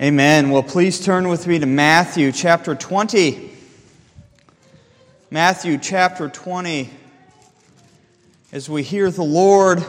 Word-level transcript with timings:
Amen. 0.00 0.50
Well, 0.50 0.62
please 0.62 1.04
turn 1.04 1.26
with 1.26 1.48
me 1.48 1.58
to 1.58 1.66
Matthew 1.66 2.30
chapter 2.30 2.76
20. 2.76 3.50
Matthew 5.28 5.76
chapter 5.76 6.28
20. 6.28 6.88
As 8.52 8.70
we 8.70 8.84
hear 8.84 9.10
the 9.10 9.24
Lord 9.24 9.84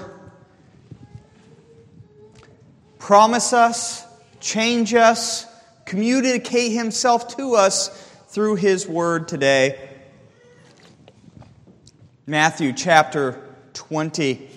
promise 2.98 3.54
us, 3.54 4.04
change 4.40 4.96
us, 4.96 5.46
communicate 5.86 6.72
Himself 6.72 7.38
to 7.38 7.54
us 7.54 7.90
through 8.30 8.56
His 8.56 8.88
Word 8.88 9.28
today. 9.28 9.92
Matthew 12.26 12.74
chapter 12.74 13.40
20. 13.74 14.50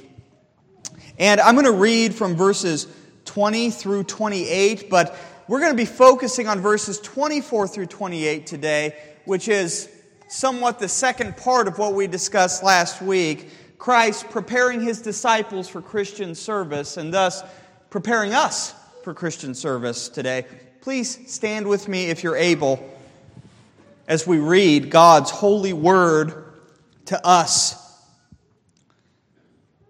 And 1.19 1.43
I'm 1.43 1.57
going 1.57 1.67
to 1.67 1.73
read 1.73 2.15
from 2.15 2.37
verses 2.37 2.87
20 3.27 3.71
through 3.71 4.05
28, 4.05 4.89
but 4.89 5.15
we're 5.49 5.61
going 5.61 5.73
to 5.73 5.77
be 5.77 5.85
focusing 5.85 6.47
on 6.47 6.61
verses 6.61 7.01
24 7.01 7.69
through 7.69 7.87
28 7.87 8.47
today, 8.47 8.97
which 9.25 9.49
is 9.49 9.89
somewhat 10.29 10.79
the 10.79 10.89
second 10.89 11.37
part 11.37 11.69
of 11.69 11.79
what 11.79 11.95
we 11.95 12.07
discussed 12.07 12.63
last 12.63 13.03
week. 13.03 13.51
Christ 13.79 14.31
preparing 14.31 14.81
his 14.81 15.03
disciples 15.03 15.69
for 15.69 15.83
Christian 15.83 16.35
service 16.35 16.97
and 16.97 17.13
thus 17.13 17.43
preparing 17.91 18.33
us 18.33 18.73
for 19.03 19.13
Christian 19.13 19.55
service 19.55 20.09
today. 20.09 20.47
Please 20.81 21.19
stand 21.33 21.67
with 21.67 21.89
me 21.89 22.07
if 22.07 22.23
you're 22.23 22.37
able 22.37 22.89
as 24.07 24.27
we 24.27 24.39
read 24.39 24.91
God's 24.91 25.31
holy 25.31 25.73
word 25.73 26.45
to 27.07 27.27
us. 27.27 27.79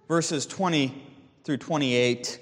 Verses 0.09 0.47
20 0.47 1.03
through 1.45 1.59
28. 1.59 2.39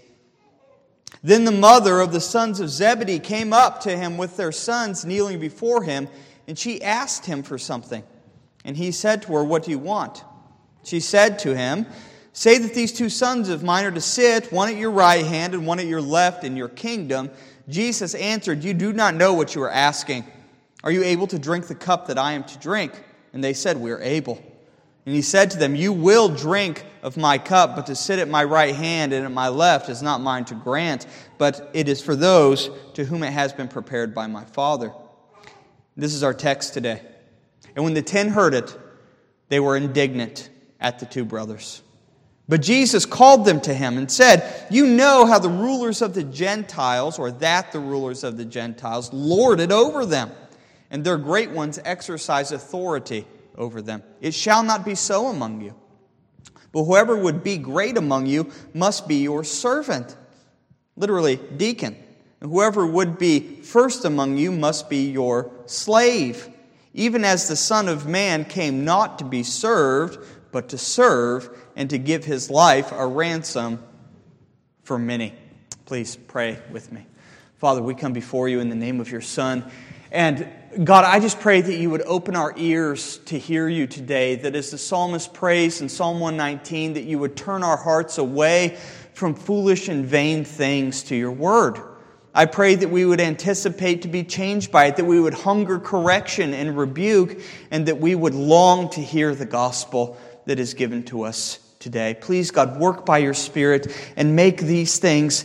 Then 1.23 1.45
the 1.45 1.53
mother 1.53 2.01
of 2.01 2.13
the 2.13 2.21
sons 2.21 2.61
of 2.61 2.71
Zebedee 2.71 3.19
came 3.19 3.53
up 3.53 3.81
to 3.83 3.97
him 3.97 4.17
with 4.17 4.37
their 4.37 4.53
sons 4.53 5.05
kneeling 5.05 5.39
before 5.39 5.83
him, 5.83 6.09
and 6.49 6.59
she 6.59 6.83
asked 6.83 7.27
him 7.27 7.43
for 7.43 7.59
something. 7.59 8.03
And 8.65 8.77
he 8.77 8.91
said 8.93 9.23
to 9.23 9.35
her, 9.35 9.45
What 9.45 9.65
do 9.65 9.71
you 9.71 9.79
want? 9.79 10.25
She 10.83 11.01
said 11.01 11.39
to 11.41 11.55
him, 11.55 11.87
Say 12.33 12.59
that 12.59 12.75
these 12.75 12.93
two 12.93 13.09
sons 13.09 13.49
of 13.49 13.63
mine 13.63 13.85
are 13.85 13.91
to 13.91 14.01
sit, 14.01 14.53
one 14.53 14.69
at 14.69 14.77
your 14.77 14.91
right 14.91 15.25
hand 15.25 15.53
and 15.53 15.67
one 15.67 15.79
at 15.79 15.87
your 15.87 16.01
left 16.01 16.45
in 16.45 16.57
your 16.57 16.69
kingdom. 16.69 17.31
Jesus 17.69 18.15
answered, 18.15 18.65
You 18.65 18.73
do 18.73 18.93
not 18.93 19.15
know 19.15 19.35
what 19.35 19.55
you 19.55 19.63
are 19.63 19.71
asking. 19.71 20.25
Are 20.83 20.91
you 20.91 21.03
able 21.03 21.27
to 21.27 21.39
drink 21.39 21.67
the 21.67 21.75
cup 21.75 22.07
that 22.07 22.19
I 22.19 22.33
am 22.33 22.45
to 22.45 22.59
drink? 22.59 22.93
And 23.33 23.45
they 23.45 23.53
said, 23.53 23.77
We 23.77 23.91
are 23.91 24.01
able. 24.01 24.43
And 25.07 25.15
he 25.15 25.23
said 25.23 25.51
to 25.53 25.59
them, 25.59 25.75
You 25.75 25.93
will 25.93 26.29
drink 26.29 26.85
of 27.03 27.17
my 27.17 27.39
cup, 27.39 27.77
but 27.77 27.87
to 27.87 27.95
sit 27.95 28.19
at 28.19 28.29
my 28.29 28.45
right 28.45 28.75
hand 28.75 29.13
and 29.13 29.25
at 29.25 29.33
my 29.33 29.49
left 29.49 29.89
is 29.89 30.03
not 30.03 30.21
mine 30.21 30.45
to 30.47 30.55
grant, 30.55 31.07
but 31.39 31.71
it 31.73 31.89
is 31.89 32.03
for 32.03 32.15
those 32.15 32.71
to 32.95 33.05
whom 33.05 33.23
it 33.23 33.33
has 33.33 33.53
been 33.53 33.69
prepared 33.69 34.15
by 34.15 34.27
my 34.27 34.45
Father. 34.45 34.93
This 35.97 36.15
is 36.15 36.23
our 36.23 36.35
text 36.35 36.75
today. 36.75 37.03
And 37.75 37.85
when 37.85 37.95
the 37.95 38.03
ten 38.03 38.29
heard 38.29 38.55
it, 38.55 38.77
they 39.49 39.61
were 39.61 39.77
indignant 39.77 40.51
at 40.81 40.99
the 40.99 41.07
two 41.07 41.25
brothers. 41.25 41.83
But 42.49 42.63
Jesus 42.63 43.07
called 43.07 43.45
them 43.45 43.61
to 43.63 43.73
him 43.73 43.97
and 43.97 44.11
said, 44.11 44.67
You 44.71 44.87
know 44.87 45.25
how 45.25 45.39
the 45.39 45.49
rulers 45.49 46.03
of 46.03 46.15
the 46.15 46.25
Gentiles, 46.25 47.19
or 47.19 47.31
that 47.31 47.73
the 47.73 47.79
rulers 47.79 48.25
of 48.25 48.37
the 48.37 48.45
Gentiles, 48.45 49.13
lord 49.13 49.61
it 49.61 49.71
over 49.71 50.05
them, 50.05 50.33
and 50.91 51.05
their 51.05 51.17
great 51.17 51.51
ones 51.51 51.79
exercise 51.85 52.51
authority 52.51 53.25
over 53.61 53.83
them. 53.83 54.03
It 54.21 54.35
shall 54.35 54.63
not 54.65 54.85
be 54.85 54.97
so 54.97 55.29
among 55.29 55.61
you. 55.61 55.75
But 56.73 56.85
whoever 56.85 57.17
would 57.17 57.45
be 57.45 57.59
great 57.59 57.97
among 57.97 58.27
you 58.27 58.51
must 58.73 59.07
be 59.07 59.17
your 59.17 59.45
servant, 59.45 60.17
literally, 60.97 61.37
deacon. 61.37 61.97
And 62.41 62.51
whoever 62.51 62.87
would 62.87 63.19
be 63.19 63.41
first 63.41 64.05
among 64.05 64.39
you 64.39 64.51
must 64.51 64.89
be 64.89 65.11
your 65.11 65.51
slave, 65.67 66.49
even 66.95 67.25
as 67.25 67.49
the 67.49 67.57
Son 67.57 67.89
of 67.89 68.07
Man 68.07 68.45
came 68.45 68.85
not 68.85 69.19
to 69.19 69.25
be 69.25 69.43
served, 69.43 70.25
but 70.53 70.71
to 70.71 70.79
serve 70.79 71.51
and 71.77 71.91
to 71.91 71.99
give 71.99 72.25
his 72.25 72.51
life 72.51 72.93
a 72.93 73.07
ransom 73.07 73.83
for 74.83 74.99
many. 74.99 75.35
Please 75.85 76.17
pray 76.17 76.59
with 76.71 76.91
me. 76.93 77.07
Father, 77.59 77.83
we 77.83 77.95
come 77.95 78.13
before 78.15 78.49
you 78.49 78.61
in 78.61 78.71
the 78.71 78.75
name 78.75 79.01
of 79.01 79.11
your 79.11 79.21
Son. 79.21 79.71
And 80.11 80.49
God, 80.85 81.05
I 81.05 81.19
just 81.19 81.41
pray 81.41 81.61
that 81.61 81.75
you 81.75 81.91
would 81.91 82.03
open 82.03 82.37
our 82.37 82.55
ears 82.57 83.19
to 83.27 83.37
hear 83.37 83.69
you 83.69 83.89
today, 83.89 84.37
that 84.37 84.55
as 84.55 84.71
the 84.71 84.79
psalmist 84.79 85.35
prays 85.35 85.81
in 85.81 85.89
Psalm 85.89 86.21
119, 86.21 86.93
that 86.93 87.03
you 87.03 87.19
would 87.19 87.37
turn 87.37 87.65
our 87.65 87.77
hearts 87.77 88.19
away 88.19 88.79
from 89.13 89.35
foolish 89.35 89.89
and 89.89 90.07
vain 90.07 90.45
things 90.45 91.03
to 91.05 91.17
your 91.17 91.33
word. 91.33 91.77
I 92.33 92.47
pray 92.47 92.77
that 92.77 92.89
we 92.89 93.05
would 93.05 93.21
anticipate 93.21 94.03
to 94.03 94.09
be 94.09 94.23
changed 94.23 94.71
by 94.71 94.85
it, 94.85 94.97
that 94.97 95.07
we 95.07 95.19
would 95.19 95.35
hunger 95.35 95.81
correction 95.81 96.55
and 96.55 96.79
rebuke, 96.79 97.41
and 97.73 97.87
that 97.87 97.99
we 97.99 98.15
would 98.15 98.37
long 98.37 98.91
to 98.91 99.01
hear 99.01 99.35
the 99.35 99.47
gospel 99.47 100.17
that 100.47 100.61
is 100.61 100.75
given 100.75 101.03
to 101.07 101.25
us 101.25 101.59
today. 101.81 102.17
Please, 102.21 102.53
God, 102.53 102.79
work 102.79 103.05
by 103.05 103.19
your 103.19 103.35
Spirit 103.35 103.93
and 104.17 104.37
make 104.37 104.59
these 104.59 105.01
things 105.01 105.45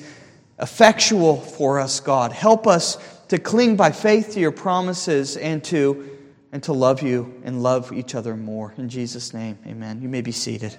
effectual 0.59 1.38
for 1.38 1.80
us, 1.80 2.00
God. 2.00 2.31
Help 2.31 2.68
us 2.68 3.00
to 3.30 3.38
cling 3.38 3.75
by 3.75 3.91
faith 3.91 4.31
to 4.34 4.40
your 4.40 4.52
promises 4.52 5.38
and 5.38 5.63
to 5.66 6.12
and 6.52 6.63
to 6.63 6.72
love 6.72 7.02
you 7.02 7.41
and 7.44 7.62
love 7.62 7.91
each 7.91 8.16
other 8.16 8.38
more. 8.38 8.74
In 8.78 8.88
Jesus' 8.88 9.34
name, 9.34 9.58
amen. 9.68 10.02
You 10.02 10.08
may 10.08 10.22
be 10.22 10.31
seated. 10.31 10.78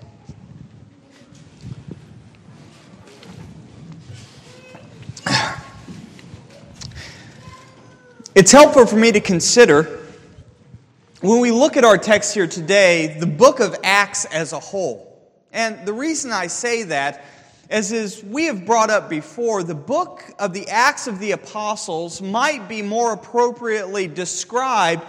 It's 8.34 8.52
helpful 8.52 8.86
for 8.86 8.96
me 8.96 9.12
to 9.12 9.20
consider 9.20 10.00
when 11.20 11.40
we 11.40 11.50
look 11.50 11.76
at 11.76 11.84
our 11.84 11.98
text 11.98 12.34
here 12.34 12.46
today, 12.46 13.16
the 13.18 13.26
book 13.26 13.60
of 13.60 13.74
Acts 13.82 14.26
as 14.26 14.52
a 14.52 14.60
whole. 14.60 15.18
And 15.52 15.86
the 15.86 15.92
reason 15.92 16.32
I 16.32 16.46
say 16.46 16.84
that 16.84 17.24
as 17.68 17.90
is 17.90 18.22
we 18.22 18.44
have 18.44 18.64
brought 18.64 18.90
up 18.90 19.10
before, 19.10 19.62
the 19.62 19.74
book 19.74 20.22
of 20.38 20.52
the 20.52 20.68
Acts 20.68 21.06
of 21.06 21.18
the 21.18 21.32
Apostles 21.32 22.22
might 22.22 22.68
be 22.68 22.82
more 22.82 23.12
appropriately 23.12 24.06
described 24.06 25.02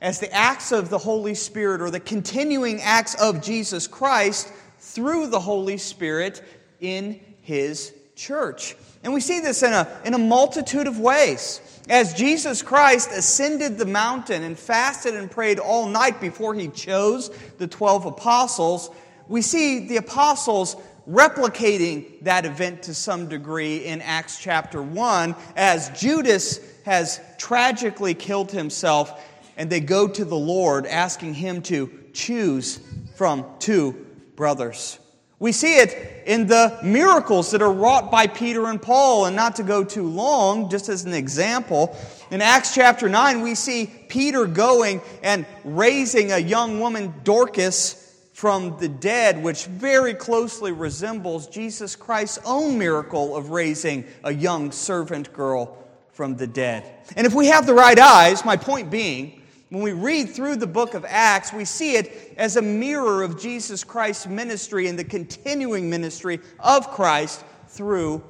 as 0.00 0.20
the 0.20 0.32
acts 0.32 0.72
of 0.72 0.88
the 0.88 0.98
Holy 0.98 1.34
Spirit 1.34 1.80
or 1.80 1.90
the 1.90 2.00
continuing 2.00 2.80
acts 2.80 3.14
of 3.14 3.42
Jesus 3.42 3.86
Christ 3.86 4.52
through 4.78 5.28
the 5.28 5.40
Holy 5.40 5.78
Spirit 5.78 6.42
in 6.80 7.20
his 7.42 7.92
church. 8.14 8.76
And 9.02 9.12
we 9.12 9.20
see 9.20 9.40
this 9.40 9.62
in 9.62 9.72
a, 9.72 9.88
in 10.04 10.14
a 10.14 10.18
multitude 10.18 10.86
of 10.86 10.98
ways. 10.98 11.60
As 11.88 12.14
Jesus 12.14 12.62
Christ 12.62 13.10
ascended 13.12 13.78
the 13.78 13.86
mountain 13.86 14.42
and 14.42 14.58
fasted 14.58 15.14
and 15.14 15.30
prayed 15.30 15.58
all 15.58 15.88
night 15.88 16.20
before 16.20 16.54
he 16.54 16.68
chose 16.68 17.30
the 17.58 17.66
12 17.66 18.06
apostles, 18.06 18.90
we 19.28 19.42
see 19.42 19.86
the 19.86 19.96
apostles 19.96 20.76
replicating 21.08 22.22
that 22.22 22.44
event 22.44 22.82
to 22.84 22.94
some 22.94 23.28
degree 23.28 23.84
in 23.84 24.02
Acts 24.02 24.38
chapter 24.38 24.82
1 24.82 25.34
as 25.56 25.90
Judas 25.90 26.60
has 26.84 27.20
tragically 27.38 28.14
killed 28.14 28.50
himself 28.50 29.24
and 29.56 29.70
they 29.70 29.80
go 29.80 30.08
to 30.08 30.24
the 30.24 30.36
Lord 30.36 30.86
asking 30.86 31.34
him 31.34 31.62
to 31.62 31.90
choose 32.12 32.80
from 33.14 33.44
two 33.58 34.06
brothers. 34.34 34.98
We 35.38 35.52
see 35.52 35.76
it 35.76 36.24
in 36.26 36.46
the 36.46 36.78
miracles 36.82 37.50
that 37.50 37.60
are 37.60 37.72
wrought 37.72 38.10
by 38.10 38.26
Peter 38.26 38.66
and 38.66 38.80
Paul, 38.80 39.26
and 39.26 39.36
not 39.36 39.56
to 39.56 39.62
go 39.62 39.84
too 39.84 40.08
long, 40.08 40.70
just 40.70 40.88
as 40.88 41.04
an 41.04 41.12
example, 41.12 41.94
in 42.30 42.40
Acts 42.40 42.74
chapter 42.74 43.06
9, 43.06 43.42
we 43.42 43.54
see 43.54 43.86
Peter 44.08 44.46
going 44.46 45.02
and 45.22 45.44
raising 45.62 46.32
a 46.32 46.38
young 46.38 46.80
woman, 46.80 47.12
Dorcas, 47.22 48.05
from 48.36 48.76
the 48.76 48.88
dead, 48.88 49.42
which 49.42 49.64
very 49.64 50.12
closely 50.12 50.70
resembles 50.70 51.46
Jesus 51.46 51.96
Christ's 51.96 52.38
own 52.44 52.76
miracle 52.76 53.34
of 53.34 53.48
raising 53.48 54.04
a 54.24 54.30
young 54.30 54.70
servant 54.70 55.32
girl 55.32 55.82
from 56.10 56.36
the 56.36 56.46
dead. 56.46 56.84
And 57.16 57.26
if 57.26 57.32
we 57.32 57.46
have 57.46 57.64
the 57.64 57.72
right 57.72 57.98
eyes, 57.98 58.44
my 58.44 58.54
point 58.54 58.90
being, 58.90 59.40
when 59.70 59.82
we 59.82 59.92
read 59.92 60.28
through 60.28 60.56
the 60.56 60.66
book 60.66 60.92
of 60.92 61.06
Acts, 61.08 61.50
we 61.50 61.64
see 61.64 61.96
it 61.96 62.34
as 62.36 62.56
a 62.56 62.62
mirror 62.62 63.22
of 63.22 63.40
Jesus 63.40 63.82
Christ's 63.82 64.26
ministry 64.26 64.86
and 64.86 64.98
the 64.98 65.04
continuing 65.04 65.88
ministry 65.88 66.38
of 66.60 66.90
Christ 66.90 67.42
through 67.68 68.22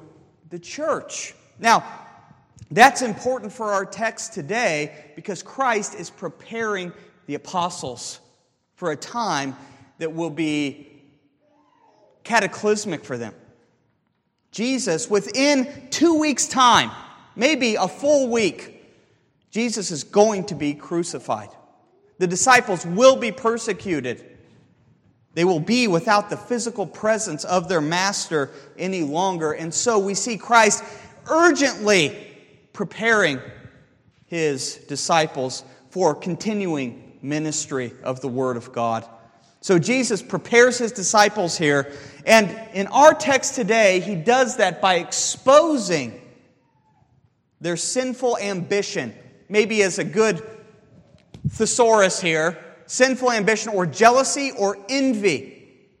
the 0.49 0.57
church. 0.57 1.35
Now, 1.59 1.83
that's 2.71 3.01
important 3.01 3.51
for 3.51 3.73
our 3.73 3.83
text 3.83 4.31
today 4.31 5.11
because 5.17 5.43
Christ 5.43 5.95
is 5.95 6.09
preparing 6.09 6.93
the 7.25 7.35
apostles 7.35 8.21
for 8.77 8.91
a 8.91 8.95
time 8.95 9.53
that 9.99 10.13
will 10.13 10.29
be 10.29 10.87
cataclysmic 12.23 13.03
for 13.03 13.17
them. 13.17 13.33
Jesus, 14.51 15.09
within 15.09 15.89
two 15.89 16.19
weeks' 16.19 16.47
time, 16.47 16.91
maybe 17.35 17.75
a 17.75 17.87
full 17.87 18.29
week, 18.29 18.83
Jesus 19.51 19.91
is 19.91 20.03
going 20.03 20.45
to 20.45 20.55
be 20.55 20.73
crucified. 20.73 21.49
The 22.19 22.27
disciples 22.27 22.85
will 22.85 23.15
be 23.15 23.31
persecuted. 23.31 24.37
They 25.33 25.45
will 25.45 25.59
be 25.59 25.87
without 25.87 26.29
the 26.29 26.37
physical 26.37 26.87
presence 26.87 27.43
of 27.43 27.69
their 27.69 27.81
master 27.81 28.49
any 28.77 29.03
longer. 29.03 29.51
And 29.51 29.73
so 29.73 29.99
we 29.99 30.15
see 30.15 30.37
Christ 30.37 30.83
urgently 31.29 32.35
preparing 32.73 33.39
his 34.25 34.75
disciples 34.87 35.63
for 35.89 36.15
continuing 36.15 37.19
ministry 37.21 37.93
of 38.03 38.21
the 38.21 38.27
Word 38.27 38.57
of 38.57 38.73
God. 38.73 39.07
So 39.61 39.79
Jesus 39.79 40.21
prepares 40.21 40.77
his 40.77 40.91
disciples 40.91 41.57
here, 41.57 41.91
and 42.25 42.49
in 42.73 42.87
our 42.87 43.13
text 43.13 43.55
today, 43.55 43.99
he 43.99 44.15
does 44.15 44.57
that 44.57 44.81
by 44.81 44.95
exposing 44.95 46.21
their 47.59 47.77
sinful 47.77 48.37
ambition, 48.37 49.13
maybe 49.49 49.81
as 49.81 49.99
a 49.99 50.03
good 50.03 50.41
thesaurus 51.49 52.21
here 52.21 52.63
sinful 52.87 53.31
ambition 53.31 53.73
or 53.73 53.85
jealousy 53.85 54.51
or 54.57 54.77
envy 54.89 55.53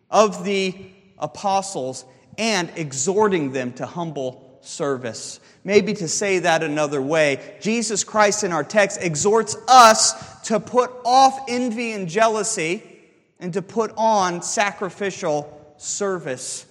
of 0.09 0.43
the 0.43 0.73
apostles, 1.19 2.05
and 2.37 2.71
exhorting 2.75 3.51
them 3.51 3.73
to 3.73 3.85
humble 3.85 4.59
service. 4.61 5.39
Maybe 5.63 5.93
to 5.95 6.07
say 6.07 6.39
that 6.39 6.63
another 6.63 7.01
way, 7.01 7.57
Jesus 7.59 8.03
Christ 8.03 8.43
in 8.43 8.53
our 8.53 8.63
text 8.63 8.99
exhorts 9.01 9.57
us 9.67 10.41
to 10.43 10.59
put 10.59 10.91
off 11.03 11.39
envy 11.49 11.91
and 11.91 12.07
jealousy 12.07 12.96
and 13.39 13.53
to 13.53 13.61
put 13.61 13.91
on 13.97 14.41
sacrificial 14.41 15.75
service 15.77 16.65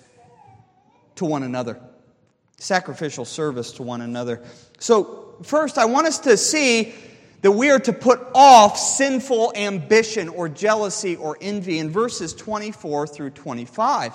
to 1.17 1.25
one 1.25 1.43
another. 1.43 1.81
Sacrificial 2.59 3.25
service 3.25 3.73
to 3.73 3.83
one 3.83 4.01
another. 4.01 4.43
So, 4.79 5.37
first, 5.43 5.79
I 5.79 5.85
want 5.85 6.07
us 6.07 6.19
to 6.21 6.37
see 6.37 6.95
that 7.43 7.53
we 7.53 7.71
are 7.71 7.79
to 7.79 7.93
put 7.93 8.21
off 8.35 8.79
sinful 8.79 9.53
ambition 9.55 10.29
or 10.29 10.49
jealousy 10.49 11.17
or 11.17 11.37
envy 11.41 11.79
in 11.79 11.91
verses 11.91 12.35
24 12.35 13.07
through 13.07 13.31
25. 13.31 14.13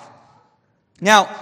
Now, 1.00 1.34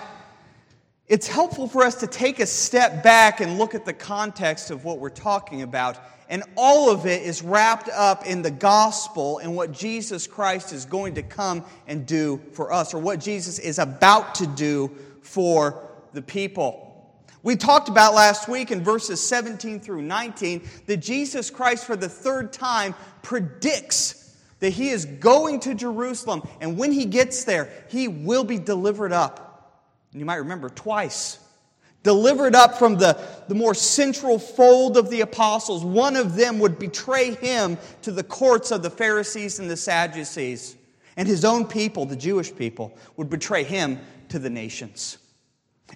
it's 1.09 1.27
helpful 1.27 1.67
for 1.67 1.83
us 1.83 1.97
to 1.97 2.07
take 2.07 2.39
a 2.39 2.47
step 2.47 3.03
back 3.03 3.41
and 3.41 3.59
look 3.59 3.75
at 3.75 3.85
the 3.85 3.93
context 3.93 4.71
of 4.71 4.85
what 4.85 5.01
we're 5.01 5.11
talking 5.11 5.63
about. 5.63 5.99
And 6.31 6.45
all 6.57 6.91
of 6.91 7.05
it 7.05 7.23
is 7.23 7.43
wrapped 7.43 7.91
up 7.91 8.25
in 8.25 8.41
the 8.41 8.51
gospel 8.51 9.39
and 9.39 9.55
what 9.55 9.73
Jesus 9.73 10.27
Christ 10.27 10.73
is 10.73 10.87
going 10.87 11.17
to 11.17 11.23
come 11.23 11.65
and 11.87 12.07
do 12.07 12.41
for 12.53 12.73
us, 12.73 12.95
or 12.95 12.99
what 12.99 13.21
Jesus 13.21 13.59
is 13.59 13.79
about 13.79 14.37
to 14.37 14.47
do 14.47 14.91
for 15.21 15.87
the 16.15 16.23
people. 16.23 16.87
We 17.43 17.57
talked 17.57 17.91
about 17.91 18.15
last 18.15 18.49
week 18.49 18.71
in 18.71 18.83
verses 18.83 19.21
17 19.21 19.81
through 19.81 20.03
19 20.03 20.67
that 20.87 20.99
Jesus 20.99 21.51
Christ, 21.51 21.85
for 21.85 21.97
the 21.97 22.09
third 22.09 22.53
time, 22.53 22.95
predicts 23.23 24.35
that 24.61 24.71
he 24.71 24.91
is 24.91 25.05
going 25.05 25.61
to 25.61 25.75
Jerusalem, 25.75 26.47
and 26.61 26.79
when 26.79 26.93
he 26.93 27.05
gets 27.07 27.45
there, 27.45 27.71
he 27.89 28.09
will 28.09 28.45
be 28.45 28.59
delivered 28.59 29.13
up 29.13 29.51
and 30.13 30.21
you 30.21 30.27
might 30.27 30.37
remember 30.37 30.69
twice. 30.69 31.39
Delivered 32.03 32.55
up 32.55 32.79
from 32.79 32.97
the, 32.97 33.19
the 33.49 33.55
more 33.55 33.75
central 33.75 34.39
fold 34.39 34.97
of 34.97 35.11
the 35.11 35.21
apostles, 35.21 35.85
one 35.85 36.17
of 36.17 36.35
them 36.35 36.59
would 36.59 36.79
betray 36.79 37.35
him 37.35 37.77
to 38.03 38.11
the 38.11 38.23
courts 38.23 38.71
of 38.71 38.83
the 38.83 38.91
Pharisees 38.91 39.59
and 39.59 39.71
the 39.71 39.77
Sadducees. 39.77 40.77
And 41.17 41.29
his 41.29 41.45
own 41.45 41.67
people, 41.67 42.07
the 42.07 42.17
Jewish 42.17 42.55
people, 42.55 42.97
would 43.17 43.29
betray 43.29 43.65
him 43.65 44.01
to 44.31 44.39
the 44.39 44.49
nations. 44.49 45.19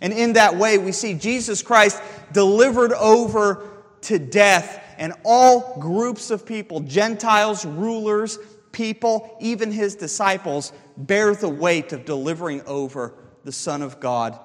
And 0.03 0.13
in 0.13 0.35
that 0.35 0.57
way, 0.57 0.77
we 0.77 0.93
see 0.93 1.15
Jesus 1.15 1.63
Christ 1.63 2.03
delivered 2.33 2.93
over 2.93 3.71
to 4.03 4.19
death, 4.19 4.83
and 4.99 5.15
all 5.25 5.79
groups 5.81 6.31
of 6.31 6.45
people, 6.45 6.81
Gentiles, 6.81 7.65
rulers, 7.65 8.39
people, 8.73 9.37
even 9.41 9.73
his 9.73 9.95
disciples, 9.95 10.73
bear 10.97 11.35
the 11.35 11.49
weight 11.49 11.93
of 11.93 12.05
delivering 12.05 12.61
over 12.67 13.15
the 13.45 13.53
Son 13.53 13.81
of 13.81 14.01
God 14.01 14.39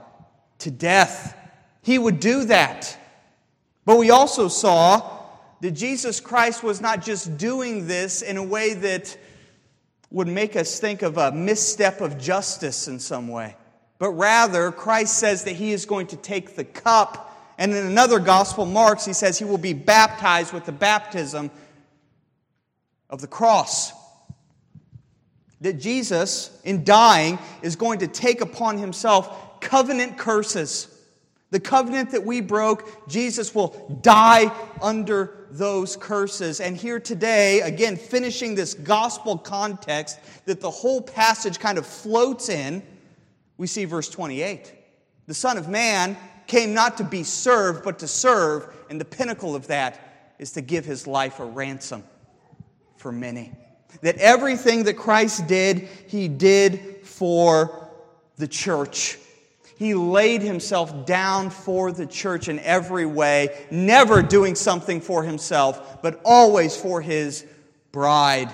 to 0.59 0.71
death. 0.71 1.35
He 1.89 1.97
would 1.97 2.19
do 2.19 2.43
that. 2.43 2.95
But 3.83 3.97
we 3.97 4.11
also 4.11 4.47
saw 4.47 5.23
that 5.61 5.71
Jesus 5.71 6.19
Christ 6.19 6.61
was 6.61 6.81
not 6.81 7.03
just 7.03 7.35
doing 7.39 7.87
this 7.87 8.21
in 8.21 8.37
a 8.37 8.43
way 8.43 8.75
that 8.75 9.17
would 10.11 10.27
make 10.27 10.55
us 10.55 10.79
think 10.79 11.01
of 11.01 11.17
a 11.17 11.31
misstep 11.31 11.99
of 11.99 12.19
justice 12.19 12.87
in 12.87 12.99
some 12.99 13.27
way, 13.27 13.55
but 13.97 14.11
rather, 14.11 14.71
Christ 14.71 15.17
says 15.17 15.45
that 15.45 15.53
he 15.53 15.71
is 15.71 15.87
going 15.87 16.05
to 16.05 16.15
take 16.15 16.55
the 16.55 16.63
cup. 16.63 17.35
And 17.57 17.73
in 17.73 17.87
another 17.87 18.19
gospel, 18.19 18.67
Mark's, 18.67 19.05
he 19.05 19.13
says 19.13 19.39
he 19.39 19.45
will 19.45 19.57
be 19.57 19.73
baptized 19.73 20.53
with 20.53 20.65
the 20.65 20.71
baptism 20.71 21.49
of 23.09 23.19
the 23.19 23.27
cross 23.27 23.93
that 25.61 25.79
Jesus, 25.79 26.55
in 26.63 26.83
dying, 26.83 27.39
is 27.63 27.75
going 27.75 27.97
to 28.01 28.07
take 28.07 28.41
upon 28.41 28.77
himself 28.77 29.59
covenant 29.59 30.19
curses. 30.19 30.88
The 31.51 31.59
covenant 31.59 32.11
that 32.11 32.23
we 32.23 32.41
broke, 32.41 33.07
Jesus 33.07 33.55
will 33.55 33.99
die 34.01 34.55
under 34.81 35.47
those 35.49 35.97
curses. 35.97 36.61
And 36.61 36.77
here 36.77 36.99
today, 36.99 37.61
again, 37.61 37.97
finishing 37.97 38.53
this 38.53 38.75
gospel 38.75 39.37
context 39.37 40.19
that 40.45 40.61
the 40.61 40.69
whole 40.69 41.01
passage 41.01 41.59
kind 41.59 41.77
of 41.77 41.87
floats 41.87 42.49
in, 42.49 42.83
we 43.57 43.65
see 43.65 43.85
verse 43.85 44.09
28. 44.09 44.73
The 45.25 45.33
Son 45.33 45.57
of 45.57 45.67
Man 45.67 46.17
came 46.45 46.73
not 46.73 46.97
to 46.97 47.03
be 47.03 47.23
served, 47.23 47.83
but 47.83 47.99
to 47.99 48.07
serve, 48.07 48.67
and 48.89 49.01
the 49.01 49.05
pinnacle 49.05 49.55
of 49.55 49.67
that 49.67 50.35
is 50.39 50.51
to 50.53 50.61
give 50.61 50.85
his 50.85 51.07
life 51.07 51.39
a 51.39 51.45
ransom 51.45 52.03
for 52.97 53.11
many. 53.11 53.51
That 54.01 54.17
everything 54.17 54.83
that 54.83 54.95
Christ 54.95 55.47
did, 55.47 55.87
he 56.07 56.27
did 56.27 57.05
for 57.05 57.89
the 58.37 58.47
church. 58.47 59.17
He 59.79 59.93
laid 59.93 60.41
himself 60.41 61.05
down 61.05 61.51
for 61.51 61.93
the 61.93 62.05
church 62.05 62.49
in 62.49 62.59
every 62.59 63.05
way, 63.05 63.65
never 63.71 64.21
doing 64.21 64.55
something 64.55 64.99
for 64.99 65.23
himself, 65.23 66.01
but 66.01 66.19
always 66.25 66.75
for 66.75 66.99
his 66.99 67.45
bride. 67.93 68.53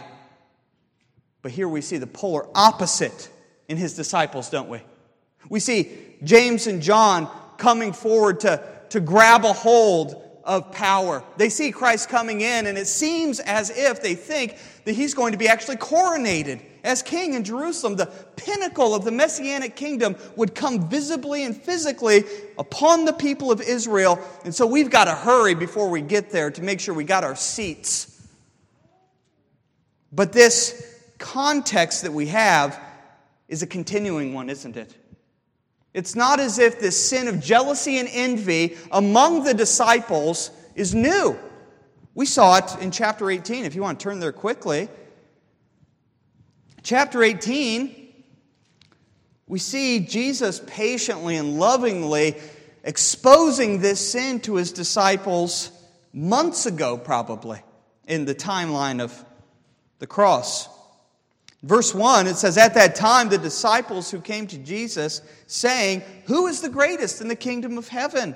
But 1.41 1.51
here 1.51 1.67
we 1.67 1.81
see 1.81 1.97
the 1.97 2.05
polar 2.05 2.45
opposite 2.53 3.31
in 3.67 3.75
his 3.75 3.95
disciples, 3.95 4.51
don't 4.51 4.69
we? 4.69 4.81
We 5.49 5.59
see 5.59 5.89
James 6.23 6.67
and 6.67 6.79
John 6.79 7.27
coming 7.57 7.91
forward 7.91 8.41
to, 8.41 8.63
to 8.89 8.99
grab 8.99 9.45
a 9.45 9.53
hold 9.53 10.21
of 10.43 10.71
power. 10.71 11.23
They 11.37 11.49
see 11.49 11.71
Christ 11.71 12.07
coming 12.07 12.41
in, 12.41 12.67
and 12.67 12.77
it 12.77 12.85
seems 12.85 13.39
as 13.39 13.71
if 13.71 13.99
they 13.99 14.13
think 14.13 14.59
that 14.83 14.93
he's 14.93 15.15
going 15.15 15.31
to 15.31 15.39
be 15.39 15.47
actually 15.47 15.77
coronated 15.77 16.61
as 16.85 17.01
king 17.01 17.33
in 17.33 17.43
Jerusalem. 17.43 17.95
The 17.95 18.05
pinnacle 18.37 18.95
of 18.95 19.03
the 19.03 19.11
messianic 19.11 19.75
kingdom 19.75 20.15
would 20.35 20.55
come 20.55 20.87
visibly 20.87 21.43
and 21.43 21.55
physically 21.55 22.23
upon 22.57 23.05
the 23.05 23.13
people 23.13 23.51
of 23.51 23.59
Israel. 23.59 24.19
And 24.45 24.53
so 24.53 24.65
we've 24.65 24.89
got 24.89 25.05
to 25.05 25.15
hurry 25.15 25.55
before 25.55 25.89
we 25.89 26.01
get 26.01 26.29
there 26.29 26.51
to 26.51 26.63
make 26.63 26.79
sure 26.79 26.93
we 26.93 27.03
got 27.03 27.23
our 27.23 27.35
seats. 27.35 28.11
But 30.11 30.31
this 30.31 31.01
context 31.17 32.03
that 32.03 32.13
we 32.13 32.27
have 32.27 32.79
is 33.47 33.63
a 33.63 33.67
continuing 33.67 34.33
one, 34.33 34.49
isn't 34.49 34.77
it? 34.77 34.95
It's 35.93 36.15
not 36.15 36.39
as 36.39 36.59
if 36.59 36.79
this 36.79 37.09
sin 37.09 37.27
of 37.27 37.41
jealousy 37.41 37.97
and 37.99 38.09
envy 38.11 38.77
among 38.91 39.43
the 39.43 39.53
disciples 39.53 40.51
is 40.75 40.93
new. 40.93 41.37
We 42.13 42.25
saw 42.25 42.57
it 42.57 42.81
in 42.81 42.91
chapter 42.91 43.29
18, 43.29 43.65
if 43.65 43.75
you 43.75 43.81
want 43.81 43.99
to 43.99 44.03
turn 44.03 44.19
there 44.19 44.31
quickly. 44.31 44.89
Chapter 46.85 47.23
18, 47.23 48.13
we 49.47 49.57
see 49.57 50.01
Jesus 50.01 50.61
patiently 50.67 51.35
and 51.35 51.57
lovingly 51.57 52.35
exposing 52.83 53.81
this 53.81 54.11
sin 54.11 54.39
to 54.41 54.53
his 54.53 54.71
disciples 54.71 55.71
months 56.13 56.67
ago, 56.67 56.95
probably, 56.95 57.59
in 58.07 58.25
the 58.25 58.35
timeline 58.35 59.01
of 59.01 59.25
the 59.97 60.05
cross. 60.05 60.69
Verse 61.63 61.91
1, 61.91 62.27
it 62.27 62.35
says, 62.35 62.55
At 62.55 62.75
that 62.75 62.93
time, 62.93 63.29
the 63.29 63.39
disciples 63.39 64.11
who 64.11 64.21
came 64.21 64.45
to 64.45 64.57
Jesus, 64.59 65.23
saying, 65.47 66.03
Who 66.25 66.45
is 66.45 66.61
the 66.61 66.69
greatest 66.69 67.19
in 67.19 67.29
the 67.29 67.35
kingdom 67.35 67.79
of 67.79 67.87
heaven? 67.87 68.35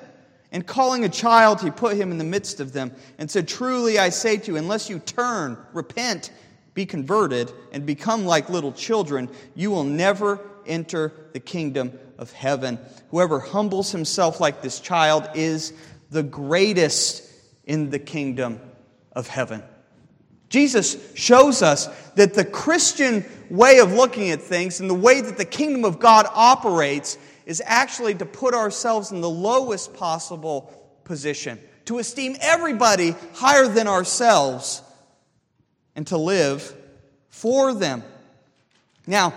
And 0.52 0.66
calling 0.66 1.06
a 1.06 1.10
child, 1.10 1.62
he 1.62 1.70
put 1.70 1.98
him 1.98 2.10
in 2.10 2.18
the 2.18 2.24
midst 2.24 2.60
of 2.60 2.74
them 2.74 2.94
and 3.20 3.30
said, 3.30 3.48
Truly 3.48 4.00
I 4.00 4.10
say 4.10 4.38
to 4.38 4.54
you, 4.54 4.58
unless 4.58 4.90
you 4.90 4.98
turn, 4.98 5.56
repent, 5.72 6.32
be 6.74 6.86
converted, 6.86 7.52
and 7.72 7.86
become 7.86 8.26
like 8.26 8.50
little 8.50 8.72
children, 8.72 9.30
you 9.56 9.72
will 9.72 9.84
never 9.84 10.40
enter 10.66 11.12
the 11.34 11.40
kingdom 11.40 11.98
of 12.18 12.32
heaven. 12.32 12.80
Whoever 13.12 13.40
humbles 13.40 13.92
himself 13.92 14.40
like 14.40 14.62
this 14.62 14.80
child 14.80 15.28
is 15.36 15.74
the 16.12 16.24
greatest 16.24 17.24
in 17.66 17.90
the 17.90 18.00
kingdom 18.00 18.60
of 19.14 19.28
heaven. 19.28 19.64
Jesus 20.50 20.98
shows 21.16 21.62
us 21.62 21.88
that 22.16 22.34
the 22.34 22.46
Christian 22.46 23.24
way 23.50 23.80
of 23.80 23.94
looking 23.94 24.32
at 24.32 24.42
things 24.42 24.80
and 24.80 24.90
the 24.90 24.96
way 24.96 25.22
that 25.22 25.38
the 25.38 25.46
kingdom 25.46 25.86
of 25.86 26.00
God 26.00 26.26
operates 26.34 27.18
is 27.46 27.62
actually 27.66 28.16
to 28.16 28.26
put 28.26 28.54
ourselves 28.54 29.12
in 29.12 29.22
the 29.22 29.30
lowest 29.30 29.94
possible 29.94 30.74
position, 31.04 31.60
to 31.86 32.00
esteem 32.00 32.36
everybody 32.42 33.16
higher 33.34 33.68
than 33.68 33.88
ourselves, 33.88 34.82
and 36.00 36.08
to 36.08 36.18
live 36.18 36.74
for 37.28 37.74
them. 37.74 38.02
Now, 39.06 39.34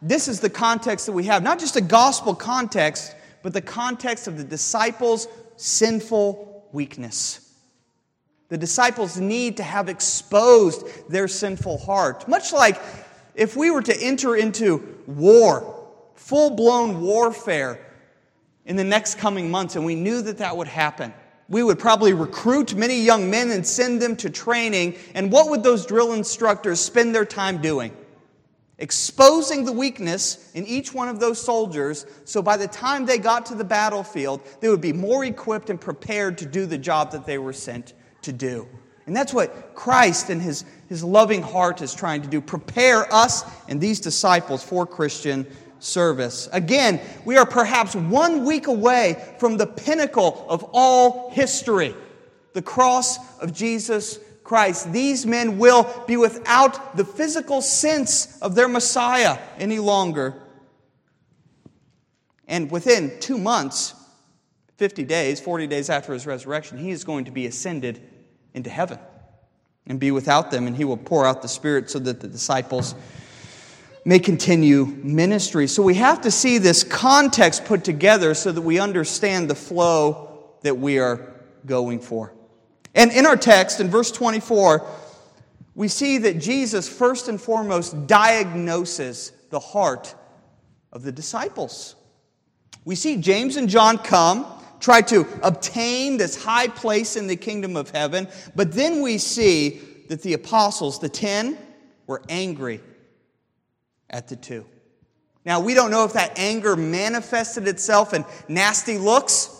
this 0.00 0.28
is 0.28 0.38
the 0.38 0.48
context 0.48 1.06
that 1.06 1.12
we 1.12 1.24
have, 1.24 1.42
not 1.42 1.58
just 1.58 1.74
a 1.74 1.80
gospel 1.80 2.36
context, 2.36 3.16
but 3.42 3.52
the 3.52 3.60
context 3.60 4.28
of 4.28 4.38
the 4.38 4.44
disciples' 4.44 5.26
sinful 5.56 6.68
weakness. 6.70 7.52
The 8.48 8.56
disciples 8.56 9.18
need 9.18 9.56
to 9.56 9.64
have 9.64 9.88
exposed 9.88 10.86
their 11.10 11.26
sinful 11.26 11.78
heart. 11.78 12.28
Much 12.28 12.52
like 12.52 12.80
if 13.34 13.56
we 13.56 13.72
were 13.72 13.82
to 13.82 14.00
enter 14.00 14.36
into 14.36 14.96
war, 15.08 15.84
full 16.14 16.50
blown 16.50 17.00
warfare 17.00 17.84
in 18.66 18.76
the 18.76 18.84
next 18.84 19.18
coming 19.18 19.50
months, 19.50 19.74
and 19.74 19.84
we 19.84 19.96
knew 19.96 20.22
that 20.22 20.38
that 20.38 20.56
would 20.56 20.68
happen, 20.68 21.12
we 21.48 21.62
would 21.62 21.78
probably 21.78 22.12
recruit 22.12 22.74
many 22.74 23.00
young 23.00 23.30
men 23.30 23.50
and 23.50 23.66
send 23.66 24.00
them 24.00 24.16
to 24.16 24.30
training. 24.30 24.96
And 25.14 25.30
what 25.30 25.50
would 25.50 25.62
those 25.62 25.84
drill 25.86 26.12
instructors 26.12 26.80
spend 26.80 27.14
their 27.14 27.24
time 27.24 27.60
doing? 27.60 27.94
Exposing 28.78 29.64
the 29.64 29.72
weakness 29.72 30.50
in 30.54 30.66
each 30.66 30.92
one 30.92 31.08
of 31.08 31.20
those 31.20 31.40
soldiers 31.40 32.06
so 32.24 32.42
by 32.42 32.56
the 32.56 32.66
time 32.66 33.06
they 33.06 33.18
got 33.18 33.46
to 33.46 33.54
the 33.54 33.64
battlefield, 33.64 34.40
they 34.60 34.68
would 34.68 34.80
be 34.80 34.92
more 34.92 35.24
equipped 35.24 35.70
and 35.70 35.80
prepared 35.80 36.38
to 36.38 36.46
do 36.46 36.66
the 36.66 36.78
job 36.78 37.12
that 37.12 37.26
they 37.26 37.38
were 37.38 37.52
sent 37.52 37.92
to 38.22 38.32
do. 38.32 38.66
And 39.06 39.14
that's 39.14 39.34
what 39.34 39.74
Christ 39.74 40.30
and 40.30 40.40
his, 40.40 40.64
his 40.88 41.04
loving 41.04 41.42
heart 41.42 41.82
is 41.82 41.94
trying 41.94 42.22
to 42.22 42.28
do 42.28 42.40
prepare 42.40 43.12
us 43.12 43.44
and 43.68 43.80
these 43.80 44.00
disciples 44.00 44.64
for 44.64 44.86
Christian 44.86 45.46
service. 45.84 46.48
Again, 46.52 47.00
we 47.24 47.36
are 47.36 47.46
perhaps 47.46 47.94
one 47.94 48.44
week 48.44 48.66
away 48.66 49.22
from 49.38 49.56
the 49.56 49.66
pinnacle 49.66 50.46
of 50.48 50.64
all 50.72 51.30
history 51.30 51.94
the 52.54 52.62
cross 52.62 53.18
of 53.40 53.52
Jesus 53.52 54.18
Christ. 54.44 54.92
These 54.92 55.26
men 55.26 55.58
will 55.58 55.92
be 56.06 56.16
without 56.16 56.96
the 56.96 57.04
physical 57.04 57.60
sense 57.60 58.38
of 58.40 58.54
their 58.54 58.68
Messiah 58.68 59.38
any 59.58 59.78
longer. 59.78 60.40
And 62.46 62.70
within 62.70 63.18
two 63.20 63.38
months, 63.38 63.94
50 64.76 65.04
days, 65.04 65.40
40 65.40 65.66
days 65.66 65.90
after 65.90 66.12
his 66.12 66.26
resurrection, 66.26 66.78
he 66.78 66.90
is 66.90 67.04
going 67.04 67.24
to 67.26 67.30
be 67.30 67.46
ascended 67.46 68.00
into 68.54 68.70
heaven 68.70 68.98
and 69.86 70.00
be 70.00 70.10
without 70.10 70.50
them, 70.50 70.66
and 70.66 70.76
he 70.76 70.84
will 70.84 70.96
pour 70.96 71.26
out 71.26 71.42
the 71.42 71.48
Spirit 71.48 71.90
so 71.90 71.98
that 71.98 72.20
the 72.20 72.28
disciples 72.28 72.94
may 74.04 74.18
continue 74.18 74.84
ministry. 74.84 75.66
So 75.66 75.82
we 75.82 75.94
have 75.94 76.20
to 76.22 76.30
see 76.30 76.58
this 76.58 76.84
context 76.84 77.64
put 77.64 77.84
together 77.84 78.34
so 78.34 78.52
that 78.52 78.60
we 78.60 78.78
understand 78.78 79.48
the 79.48 79.54
flow 79.54 80.44
that 80.62 80.76
we 80.76 80.98
are 80.98 81.34
going 81.64 82.00
for. 82.00 82.32
And 82.94 83.10
in 83.10 83.26
our 83.26 83.36
text, 83.36 83.80
in 83.80 83.88
verse 83.88 84.12
24, 84.12 84.86
we 85.74 85.88
see 85.88 86.18
that 86.18 86.38
Jesus 86.38 86.88
first 86.88 87.28
and 87.28 87.40
foremost 87.40 88.06
diagnoses 88.06 89.32
the 89.50 89.58
heart 89.58 90.14
of 90.92 91.02
the 91.02 91.10
disciples. 91.10 91.96
We 92.84 92.94
see 92.94 93.16
James 93.16 93.56
and 93.56 93.68
John 93.68 93.98
come, 93.98 94.46
try 94.78 95.00
to 95.02 95.26
obtain 95.42 96.18
this 96.18 96.42
high 96.42 96.68
place 96.68 97.16
in 97.16 97.26
the 97.26 97.36
kingdom 97.36 97.74
of 97.74 97.90
heaven, 97.90 98.28
but 98.54 98.72
then 98.72 99.00
we 99.00 99.16
see 99.16 99.80
that 100.08 100.22
the 100.22 100.34
apostles, 100.34 101.00
the 101.00 101.08
ten, 101.08 101.56
were 102.06 102.22
angry 102.28 102.80
at 104.10 104.28
the 104.28 104.36
two. 104.36 104.66
Now, 105.44 105.60
we 105.60 105.74
don't 105.74 105.90
know 105.90 106.04
if 106.04 106.14
that 106.14 106.38
anger 106.38 106.74
manifested 106.76 107.68
itself 107.68 108.14
in 108.14 108.24
nasty 108.48 108.96
looks 108.96 109.50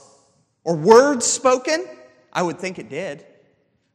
or 0.64 0.76
words 0.76 1.26
spoken. 1.26 1.84
I 2.32 2.42
would 2.42 2.58
think 2.58 2.78
it 2.78 2.88
did, 2.88 3.24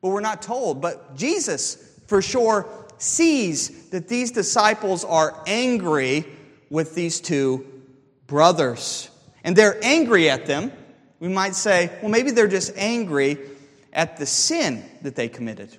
but 0.02 0.10
we're 0.10 0.22
not 0.22 0.42
told. 0.42 0.82
But 0.82 1.16
Jesus, 1.16 2.00
for 2.08 2.22
sure, 2.22 2.68
sees 3.00 3.90
that 3.90 4.08
these 4.08 4.32
disciples 4.32 5.04
are 5.04 5.44
angry 5.48 6.26
with 6.70 6.94
these 6.94 7.20
two 7.20 7.66
brothers. 8.28 9.10
And 9.44 9.56
they're 9.56 9.84
angry 9.84 10.30
at 10.30 10.46
them. 10.46 10.72
We 11.20 11.28
might 11.28 11.56
say, 11.56 11.92
well, 12.02 12.12
maybe 12.12 12.32
they're 12.32 12.48
just 12.48 12.78
angry 12.78 13.38
at 13.92 14.18
the 14.18 14.26
sin 14.26 14.84
that 15.02 15.16
they 15.16 15.28
committed. 15.28 15.76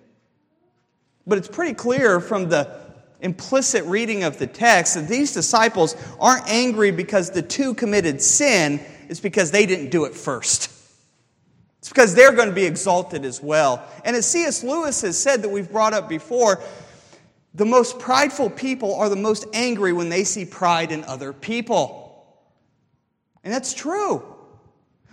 But 1.27 1.39
it's 1.39 1.49
pretty 1.49 1.75
clear 1.75 2.21
from 2.21 2.49
the 2.49 2.90
implicit 3.21 3.85
reading 3.85 4.25
of 4.25 4.39
the 4.39 4.47
text 4.47 4.95
that 4.95 5.09
these 5.09 5.33
disciples 5.33 5.97
aren't 6.19 6.49
angry 6.49 6.91
because 6.91 7.31
the 7.31 7.43
two 7.43 7.75
committed 7.75 8.21
sin, 8.23 8.81
it's 9.09 9.21
because 9.21 9.51
they 9.51 9.67
didn't 9.67 9.91
do 9.91 10.05
it 10.05 10.15
first. 10.15 10.71
It's 11.79 11.89
because 11.89 12.15
they're 12.15 12.33
going 12.33 12.49
to 12.49 12.55
be 12.55 12.67
exalted 12.67 13.25
as 13.25 13.43
well. 13.43 13.83
And 14.05 14.15
as 14.15 14.31
C.S. 14.31 14.63
Lewis 14.63 15.01
has 15.03 15.19
said 15.19 15.43
that 15.43 15.49
we've 15.49 15.71
brought 15.71 15.95
up 15.95 16.09
before, 16.09 16.63
the 17.55 17.65
most 17.65 17.99
prideful 17.99 18.51
people 18.51 18.95
are 18.95 19.09
the 19.09 19.17
most 19.17 19.47
angry 19.53 19.93
when 19.93 20.09
they 20.09 20.25
see 20.25 20.45
pride 20.45 20.93
in 20.93 21.05
other 21.05 21.33
people. 21.33 22.47
And 23.43 23.53
that's 23.53 23.73
true. 23.73 24.23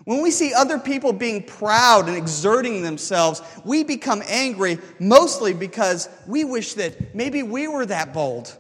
When 0.08 0.22
we 0.22 0.32
see 0.32 0.54
other 0.54 0.80
people 0.80 1.12
being 1.12 1.44
proud 1.44 2.08
and 2.08 2.16
exerting 2.16 2.82
themselves, 2.82 3.42
we 3.66 3.84
become 3.84 4.24
angry 4.26 4.80
mostly 5.00 5.54
because 5.54 6.08
we 6.26 6.46
wish 6.46 6.76
that 6.76 7.14
maybe 7.14 7.44
we 7.44 7.68
were 7.68 7.86
that 7.86 8.14
bold 8.14 8.58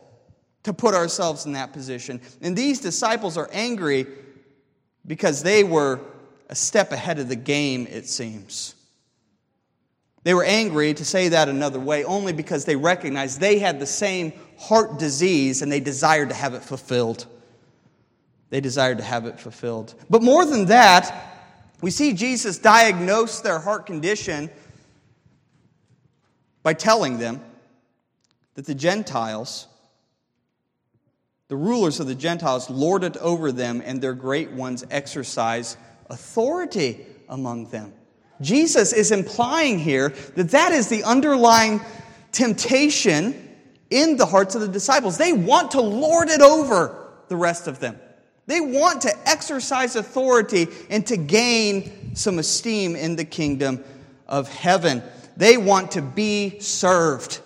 to 0.63 0.73
put 0.73 0.93
ourselves 0.93 1.45
in 1.45 1.53
that 1.53 1.71
position. 1.71 2.19
And 2.41 2.53
these 2.53 2.81
disciples 2.81 3.37
are 3.37 3.49
angry 3.53 4.07
because 5.05 5.41
they 5.41 5.63
were 5.63 6.01
a 6.49 6.55
step 6.55 6.91
ahead 6.91 7.17
of 7.17 7.29
the 7.29 7.37
game, 7.37 7.87
it 7.89 8.09
seems. 8.09 8.75
They 10.23 10.33
were 10.33 10.43
angry, 10.43 10.93
to 10.95 11.05
say 11.05 11.29
that 11.29 11.47
another 11.47 11.79
way, 11.79 12.03
only 12.03 12.33
because 12.33 12.65
they 12.65 12.75
recognized 12.75 13.39
they 13.39 13.59
had 13.59 13.79
the 13.79 13.85
same 13.85 14.33
heart 14.59 14.99
disease 14.99 15.61
and 15.61 15.71
they 15.71 15.79
desired 15.79 16.27
to 16.27 16.35
have 16.35 16.55
it 16.55 16.63
fulfilled. 16.65 17.25
They 18.49 18.59
desired 18.59 18.97
to 18.97 19.03
have 19.05 19.25
it 19.25 19.39
fulfilled. 19.39 19.95
But 20.09 20.23
more 20.23 20.45
than 20.45 20.65
that, 20.65 21.26
we 21.81 21.91
see 21.91 22.13
Jesus 22.13 22.57
diagnose 22.57 23.41
their 23.41 23.59
heart 23.59 23.85
condition 23.85 24.49
by 26.63 26.73
telling 26.73 27.19
them 27.19 27.41
that 28.55 28.65
the 28.65 28.75
Gentiles, 28.75 29.67
the 31.47 31.55
rulers 31.55 31.99
of 31.99 32.07
the 32.07 32.15
Gentiles, 32.15 32.69
lord 32.69 33.03
it 33.03 33.15
over 33.17 33.51
them, 33.51 33.81
and 33.85 34.01
their 34.01 34.13
great 34.13 34.51
ones 34.51 34.83
exercise 34.89 35.77
authority 36.09 37.05
among 37.29 37.69
them. 37.69 37.93
Jesus 38.41 38.93
is 38.93 39.11
implying 39.11 39.79
here 39.79 40.09
that 40.35 40.49
that 40.51 40.71
is 40.71 40.89
the 40.89 41.03
underlying 41.03 41.81
temptation 42.31 43.43
in 43.89 44.17
the 44.17 44.25
hearts 44.25 44.55
of 44.55 44.61
the 44.61 44.67
disciples. 44.67 45.17
They 45.17 45.33
want 45.33 45.71
to 45.71 45.81
lord 45.81 46.29
it 46.29 46.41
over 46.41 47.07
the 47.29 47.35
rest 47.35 47.67
of 47.67 47.79
them. 47.79 47.99
They 48.47 48.61
want 48.61 49.01
to 49.01 49.29
exercise 49.29 49.95
authority 49.95 50.67
and 50.89 51.05
to 51.07 51.17
gain 51.17 52.15
some 52.15 52.39
esteem 52.39 52.95
in 52.95 53.15
the 53.15 53.25
kingdom 53.25 53.83
of 54.27 54.49
heaven. 54.49 55.03
They 55.35 55.57
want 55.57 55.91
to 55.91 56.01
be 56.01 56.59
served 56.59 57.41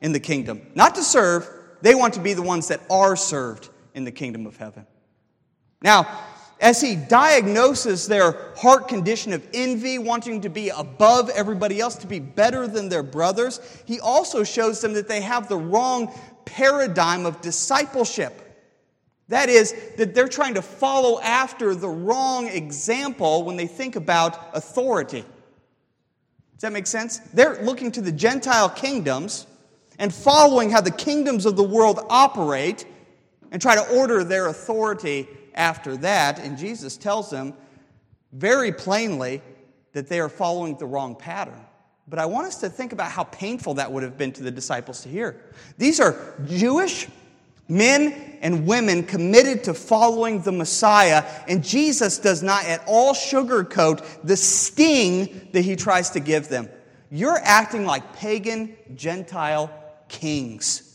in 0.00 0.12
the 0.12 0.20
kingdom. 0.20 0.62
Not 0.74 0.94
to 0.96 1.02
serve, 1.02 1.48
they 1.80 1.94
want 1.94 2.14
to 2.14 2.20
be 2.20 2.34
the 2.34 2.42
ones 2.42 2.68
that 2.68 2.80
are 2.90 3.16
served 3.16 3.70
in 3.94 4.04
the 4.04 4.12
kingdom 4.12 4.46
of 4.46 4.56
heaven. 4.56 4.86
Now, 5.82 6.06
as 6.60 6.80
he 6.80 6.94
diagnoses 6.94 8.06
their 8.06 8.54
heart 8.56 8.86
condition 8.88 9.32
of 9.32 9.46
envy, 9.52 9.98
wanting 9.98 10.42
to 10.42 10.48
be 10.48 10.68
above 10.68 11.30
everybody 11.30 11.80
else, 11.80 11.96
to 11.96 12.06
be 12.06 12.20
better 12.20 12.66
than 12.66 12.88
their 12.88 13.02
brothers, 13.02 13.60
he 13.86 13.98
also 13.98 14.44
shows 14.44 14.80
them 14.80 14.92
that 14.94 15.08
they 15.08 15.20
have 15.20 15.48
the 15.48 15.56
wrong 15.56 16.12
paradigm 16.44 17.26
of 17.26 17.40
discipleship. 17.40 18.43
That 19.28 19.48
is, 19.48 19.74
that 19.96 20.14
they're 20.14 20.28
trying 20.28 20.54
to 20.54 20.62
follow 20.62 21.20
after 21.20 21.74
the 21.74 21.88
wrong 21.88 22.48
example 22.48 23.44
when 23.44 23.56
they 23.56 23.66
think 23.66 23.96
about 23.96 24.54
authority. 24.54 25.22
Does 25.22 26.60
that 26.60 26.72
make 26.72 26.86
sense? 26.86 27.18
They're 27.32 27.62
looking 27.62 27.90
to 27.92 28.00
the 28.00 28.12
Gentile 28.12 28.68
kingdoms 28.68 29.46
and 29.98 30.12
following 30.12 30.70
how 30.70 30.80
the 30.80 30.90
kingdoms 30.90 31.46
of 31.46 31.56
the 31.56 31.62
world 31.62 32.00
operate 32.10 32.84
and 33.50 33.62
try 33.62 33.74
to 33.74 33.96
order 33.96 34.24
their 34.24 34.48
authority 34.48 35.28
after 35.54 35.96
that. 35.98 36.38
And 36.38 36.58
Jesus 36.58 36.96
tells 36.96 37.30
them 37.30 37.54
very 38.32 38.72
plainly 38.72 39.40
that 39.92 40.08
they 40.08 40.20
are 40.20 40.28
following 40.28 40.76
the 40.76 40.86
wrong 40.86 41.14
pattern. 41.14 41.60
But 42.06 42.18
I 42.18 42.26
want 42.26 42.46
us 42.46 42.60
to 42.60 42.68
think 42.68 42.92
about 42.92 43.10
how 43.10 43.24
painful 43.24 43.74
that 43.74 43.90
would 43.90 44.02
have 44.02 44.18
been 44.18 44.32
to 44.32 44.42
the 44.42 44.50
disciples 44.50 45.02
to 45.02 45.08
hear. 45.08 45.40
These 45.78 46.00
are 46.00 46.34
Jewish 46.46 47.08
men 47.68 48.38
and 48.40 48.66
women 48.66 49.02
committed 49.04 49.64
to 49.64 49.74
following 49.74 50.42
the 50.42 50.52
Messiah, 50.52 51.24
and 51.48 51.64
Jesus 51.64 52.18
does 52.18 52.42
not 52.42 52.64
at 52.66 52.82
all 52.86 53.14
sugarcoat 53.14 54.04
the 54.22 54.36
sting 54.36 55.48
that 55.52 55.62
he 55.62 55.76
tries 55.76 56.10
to 56.10 56.20
give 56.20 56.48
them. 56.48 56.68
You're 57.10 57.40
acting 57.42 57.86
like 57.86 58.14
pagan 58.14 58.76
Gentile 58.94 59.70
kings. 60.08 60.90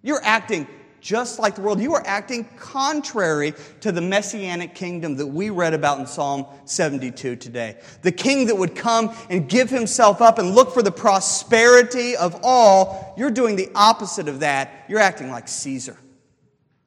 You're 0.00 0.24
acting 0.24 0.66
just 1.00 1.38
like 1.38 1.54
the 1.54 1.60
world. 1.60 1.80
You 1.80 1.94
are 1.94 2.06
acting 2.06 2.44
contrary 2.56 3.54
to 3.80 3.92
the 3.92 4.00
messianic 4.00 4.74
kingdom 4.74 5.16
that 5.16 5.26
we 5.26 5.50
read 5.50 5.74
about 5.74 5.98
in 5.98 6.06
Psalm 6.06 6.46
72 6.64 7.36
today. 7.36 7.76
The 8.02 8.12
king 8.12 8.46
that 8.46 8.56
would 8.56 8.74
come 8.74 9.14
and 9.30 9.48
give 9.48 9.70
himself 9.70 10.20
up 10.20 10.38
and 10.38 10.54
look 10.54 10.72
for 10.72 10.82
the 10.82 10.92
prosperity 10.92 12.16
of 12.16 12.40
all. 12.42 13.14
You're 13.16 13.30
doing 13.30 13.56
the 13.56 13.70
opposite 13.74 14.28
of 14.28 14.40
that. 14.40 14.84
You're 14.88 15.00
acting 15.00 15.30
like 15.30 15.48
Caesar. 15.48 15.96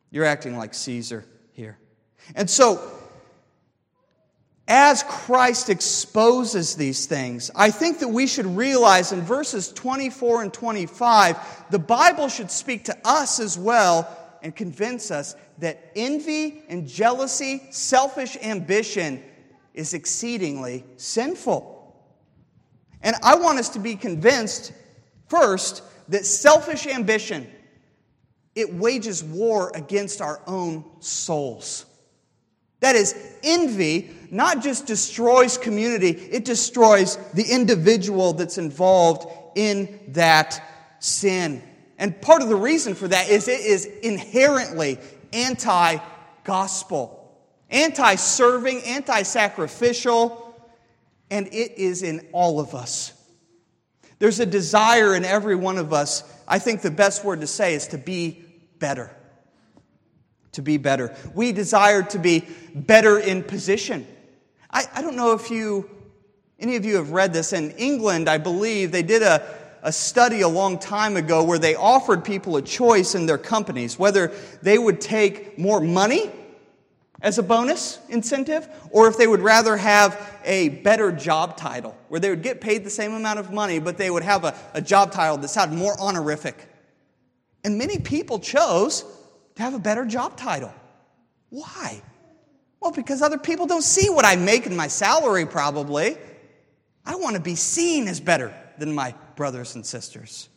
You're 0.10 0.26
acting 0.26 0.58
like 0.58 0.74
Caesar 0.74 1.26
here. 1.54 1.78
And 2.36 2.50
so, 2.50 3.01
as 4.68 5.04
Christ 5.04 5.70
exposes 5.70 6.76
these 6.76 7.06
things, 7.06 7.52
I 7.56 7.72
think 7.72 8.00
that 8.00 8.08
we 8.08 8.28
should 8.28 8.46
realize 8.46 9.12
in 9.12 9.22
verses 9.22 9.72
24 9.74 10.44
and 10.44 10.54
25, 10.54 11.66
the 11.70 11.80
Bible 11.80 12.30
should 12.30 12.52
speak 12.52 12.86
to 12.86 12.98
us 13.04 13.40
as 13.40 13.58
well 13.58 14.18
and 14.42 14.56
convince 14.56 15.12
us 15.12 15.36
that 15.60 15.92
envy 15.96 16.64
and 16.70 16.88
jealousy, 16.88 17.62
selfish 17.72 18.38
ambition 18.42 19.24
is 19.74 19.94
exceedingly 19.94 20.86
sinful. 20.98 21.78
And 23.02 23.16
I 23.24 23.36
want 23.36 23.60
us 23.60 23.70
to 23.70 23.80
be 23.80 23.96
convinced 23.96 24.74
first 25.28 25.84
that 26.10 26.26
selfish 26.26 26.88
ambition 26.88 27.50
it 28.54 28.74
wages 28.74 29.24
war 29.24 29.72
against 29.74 30.22
our 30.22 30.42
own 30.46 30.84
souls. 31.00 31.86
That 32.82 32.96
is, 32.96 33.16
envy 33.44 34.12
not 34.32 34.62
just 34.62 34.86
destroys 34.86 35.58
community, 35.58 36.10
it 36.10 36.46
destroys 36.46 37.18
the 37.34 37.44
individual 37.44 38.34
that's 38.34 38.58
involved 38.58 39.32
in 39.56 40.00
that 40.10 40.98
sin. 41.00 41.62
And 41.98 42.20
part 42.22 42.42
of 42.42 42.50
the 42.50 42.56
reason 42.56 42.96
for 42.96 43.08
that 43.08 43.30
is 43.30 43.48
it 43.48 43.60
is 43.60 43.86
inherently 43.86 44.98
anti 45.34 45.98
gospel, 46.44 47.38
anti 47.70 48.16
serving, 48.16 48.82
anti 48.84 49.22
sacrificial, 49.24 50.56
and 51.30 51.48
it 51.48 51.78
is 51.78 52.04
in 52.04 52.28
all 52.32 52.60
of 52.60 52.74
us. 52.74 53.14
There's 54.20 54.40
a 54.40 54.46
desire 54.46 55.16
in 55.16 55.26
every 55.26 55.56
one 55.56 55.78
of 55.78 55.94
us. 55.94 56.24
I 56.48 56.60
think 56.60 56.82
the 56.82 56.92
best 56.92 57.24
word 57.24 57.42
to 57.42 57.48
say 57.48 57.74
is 57.74 57.88
to 57.88 57.98
be 57.98 58.44
better. 58.80 59.16
To 60.54 60.62
be 60.62 60.78
better. 60.78 61.16
We 61.34 61.52
desire 61.52 62.04
to 62.04 62.20
be 62.20 62.46
better 62.76 63.20
in 63.20 63.44
position. 63.44 64.06
I, 64.70 64.86
I 64.94 65.02
don't 65.02 65.16
know 65.16 65.34
if 65.34 65.50
you, 65.50 65.90
any 66.60 66.76
of 66.76 66.86
you 66.86 66.96
have 66.96 67.12
read 67.12 67.34
this. 67.34 67.54
In 67.54 67.72
England, 67.72 68.30
I 68.30 68.38
believe, 68.38 68.92
they 68.92 69.04
did 69.04 69.22
a, 69.22 69.46
a 69.84 69.92
study 69.92 70.42
a 70.42 70.48
long 70.48 70.78
time 70.78 71.18
ago 71.18 71.44
where 71.44 71.60
they 71.60 71.76
offered 71.76 72.24
people 72.24 72.58
a 72.58 72.62
choice 72.62 73.16
in 73.16 73.26
their 73.26 73.38
companies 73.38 73.98
whether 73.98 74.32
they 74.62 74.78
would 74.78 75.02
take 75.02 75.58
more 75.58 75.82
money 75.82 76.32
as 77.22 77.38
a 77.38 77.44
bonus 77.44 78.00
incentive 78.10 78.68
or 78.92 79.08
if 79.08 79.18
they 79.18 79.28
would 79.28 79.42
rather 79.42 79.78
have 79.78 80.40
a 80.44 80.70
better 80.70 81.12
job 81.12 81.58
title 81.58 81.96
where 82.10 82.20
they 82.20 82.30
would 82.30 82.44
get 82.44 82.62
paid 82.62 82.84
the 82.84 82.90
same 82.90 83.14
amount 83.14 83.40
of 83.40 83.52
money 83.52 83.80
but 83.80 83.98
they 83.98 84.10
would 84.10 84.24
have 84.24 84.44
a, 84.44 84.56
a 84.74 84.82
job 84.82 85.12
title 85.12 85.38
that 85.38 85.48
sounded 85.48 85.78
more 85.78 86.00
honorific. 86.00 86.68
And 87.64 87.78
many 87.78 88.00
people 88.00 88.40
chose 88.40 89.04
to 89.56 89.64
have 89.64 89.74
a 89.74 89.80
better 89.80 90.06
job 90.06 90.38
title. 90.38 90.74
Why? 91.50 92.02
Well, 92.80 92.92
because 92.92 93.22
other 93.22 93.38
people 93.38 93.68
don't 93.68 93.84
see 93.84 94.10
what 94.10 94.26
I 94.26 94.36
make 94.36 94.66
in 94.66 94.76
my 94.76 94.88
salary, 94.88 95.46
probably. 95.46 96.18
I 97.06 97.16
want 97.16 97.36
to 97.36 97.42
be 97.42 97.56
seen 97.56 98.08
as 98.08 98.20
better 98.20 98.54
than 98.78 98.94
my 98.94 99.14
brothers 99.36 99.76
and 99.76 99.86
sisters. 99.86 100.50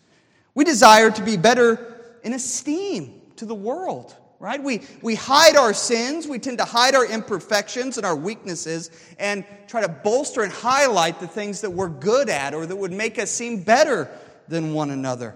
We 0.55 0.65
desire 0.65 1.11
to 1.11 1.23
be 1.23 1.37
better 1.37 2.17
in 2.23 2.33
esteem 2.33 3.21
to 3.37 3.45
the 3.45 3.55
world, 3.55 4.15
right? 4.39 4.63
We, 4.63 4.83
we 5.03 5.15
hide 5.15 5.57
our 5.57 5.75
sins, 5.75 6.27
we 6.27 6.39
tend 6.39 6.59
to 6.59 6.65
hide 6.65 6.95
our 6.95 7.05
imperfections 7.05 7.97
and 7.97 8.07
our 8.07 8.17
weaknesses, 8.17 8.91
and 9.19 9.45
try 9.67 9.83
to 9.83 9.89
bolster 9.89 10.43
and 10.43 10.53
highlight 10.53 11.21
the 11.21 11.27
things 11.27 11.61
that 11.63 11.71
we're 11.71 11.89
good 11.89 12.29
at 12.29 12.55
or 12.55 12.67
that 12.67 12.77
would 12.77 12.93
make 12.93 13.19
us 13.19 13.31
seem 13.31 13.63
better 13.63 14.09
than 14.49 14.73
one 14.73 14.91
another. 14.91 15.35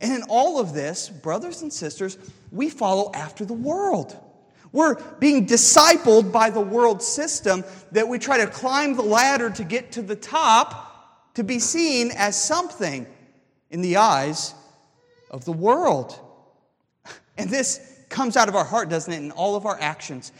And 0.00 0.12
in 0.12 0.22
all 0.28 0.58
of 0.58 0.72
this, 0.72 1.08
brothers 1.08 1.62
and 1.62 1.72
sisters, 1.72 2.16
we 2.50 2.70
follow 2.70 3.10
after 3.12 3.44
the 3.44 3.54
world. 3.54 4.16
We're 4.72 4.94
being 5.18 5.46
discipled 5.46 6.32
by 6.32 6.50
the 6.50 6.60
world 6.60 7.02
system 7.02 7.64
that 7.92 8.06
we 8.08 8.18
try 8.18 8.38
to 8.38 8.46
climb 8.46 8.94
the 8.94 9.02
ladder 9.02 9.50
to 9.50 9.64
get 9.64 9.92
to 9.92 10.02
the 10.02 10.16
top 10.16 11.34
to 11.34 11.44
be 11.44 11.58
seen 11.58 12.12
as 12.16 12.40
something 12.40 13.06
in 13.70 13.82
the 13.82 13.96
eyes 13.96 14.54
of 15.30 15.44
the 15.44 15.52
world. 15.52 16.18
And 17.36 17.50
this 17.50 17.80
comes 18.08 18.36
out 18.36 18.48
of 18.48 18.54
our 18.54 18.64
heart, 18.64 18.88
doesn't 18.88 19.12
it, 19.12 19.18
in 19.18 19.30
all 19.32 19.56
of 19.56 19.66
our 19.66 19.78
actions. 19.80 20.32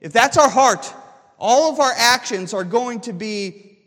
If 0.00 0.12
that's 0.12 0.36
our 0.36 0.48
heart, 0.48 0.92
all 1.38 1.72
of 1.72 1.80
our 1.80 1.92
actions 1.96 2.54
are 2.54 2.64
going 2.64 3.00
to 3.02 3.12
be 3.12 3.78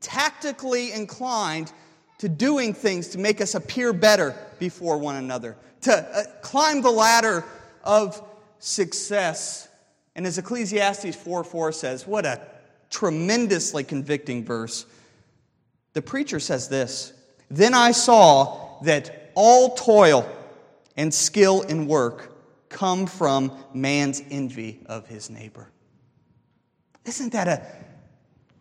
tactically 0.00 0.92
inclined 0.92 1.72
to 2.20 2.28
doing 2.28 2.74
things 2.74 3.08
to 3.08 3.18
make 3.18 3.40
us 3.40 3.54
appear 3.54 3.94
better 3.94 4.36
before 4.58 4.98
one 4.98 5.16
another, 5.16 5.56
to 5.80 5.90
uh, 5.90 6.22
climb 6.42 6.82
the 6.82 6.90
ladder 6.90 7.42
of 7.82 8.22
success. 8.58 9.68
And 10.14 10.26
as 10.26 10.36
Ecclesiastes 10.36 11.16
4 11.16 11.44
4 11.44 11.72
says, 11.72 12.06
what 12.06 12.26
a 12.26 12.42
tremendously 12.90 13.84
convicting 13.84 14.44
verse. 14.44 14.84
The 15.94 16.02
preacher 16.02 16.40
says 16.40 16.68
this 16.68 17.14
Then 17.50 17.72
I 17.72 17.92
saw 17.92 18.82
that 18.82 19.32
all 19.34 19.74
toil 19.74 20.30
and 20.98 21.14
skill 21.14 21.62
in 21.62 21.86
work 21.86 22.36
come 22.68 23.06
from 23.06 23.50
man's 23.72 24.22
envy 24.30 24.80
of 24.84 25.06
his 25.06 25.30
neighbor. 25.30 25.70
Isn't 27.06 27.32
that 27.32 27.48
a 27.48 27.62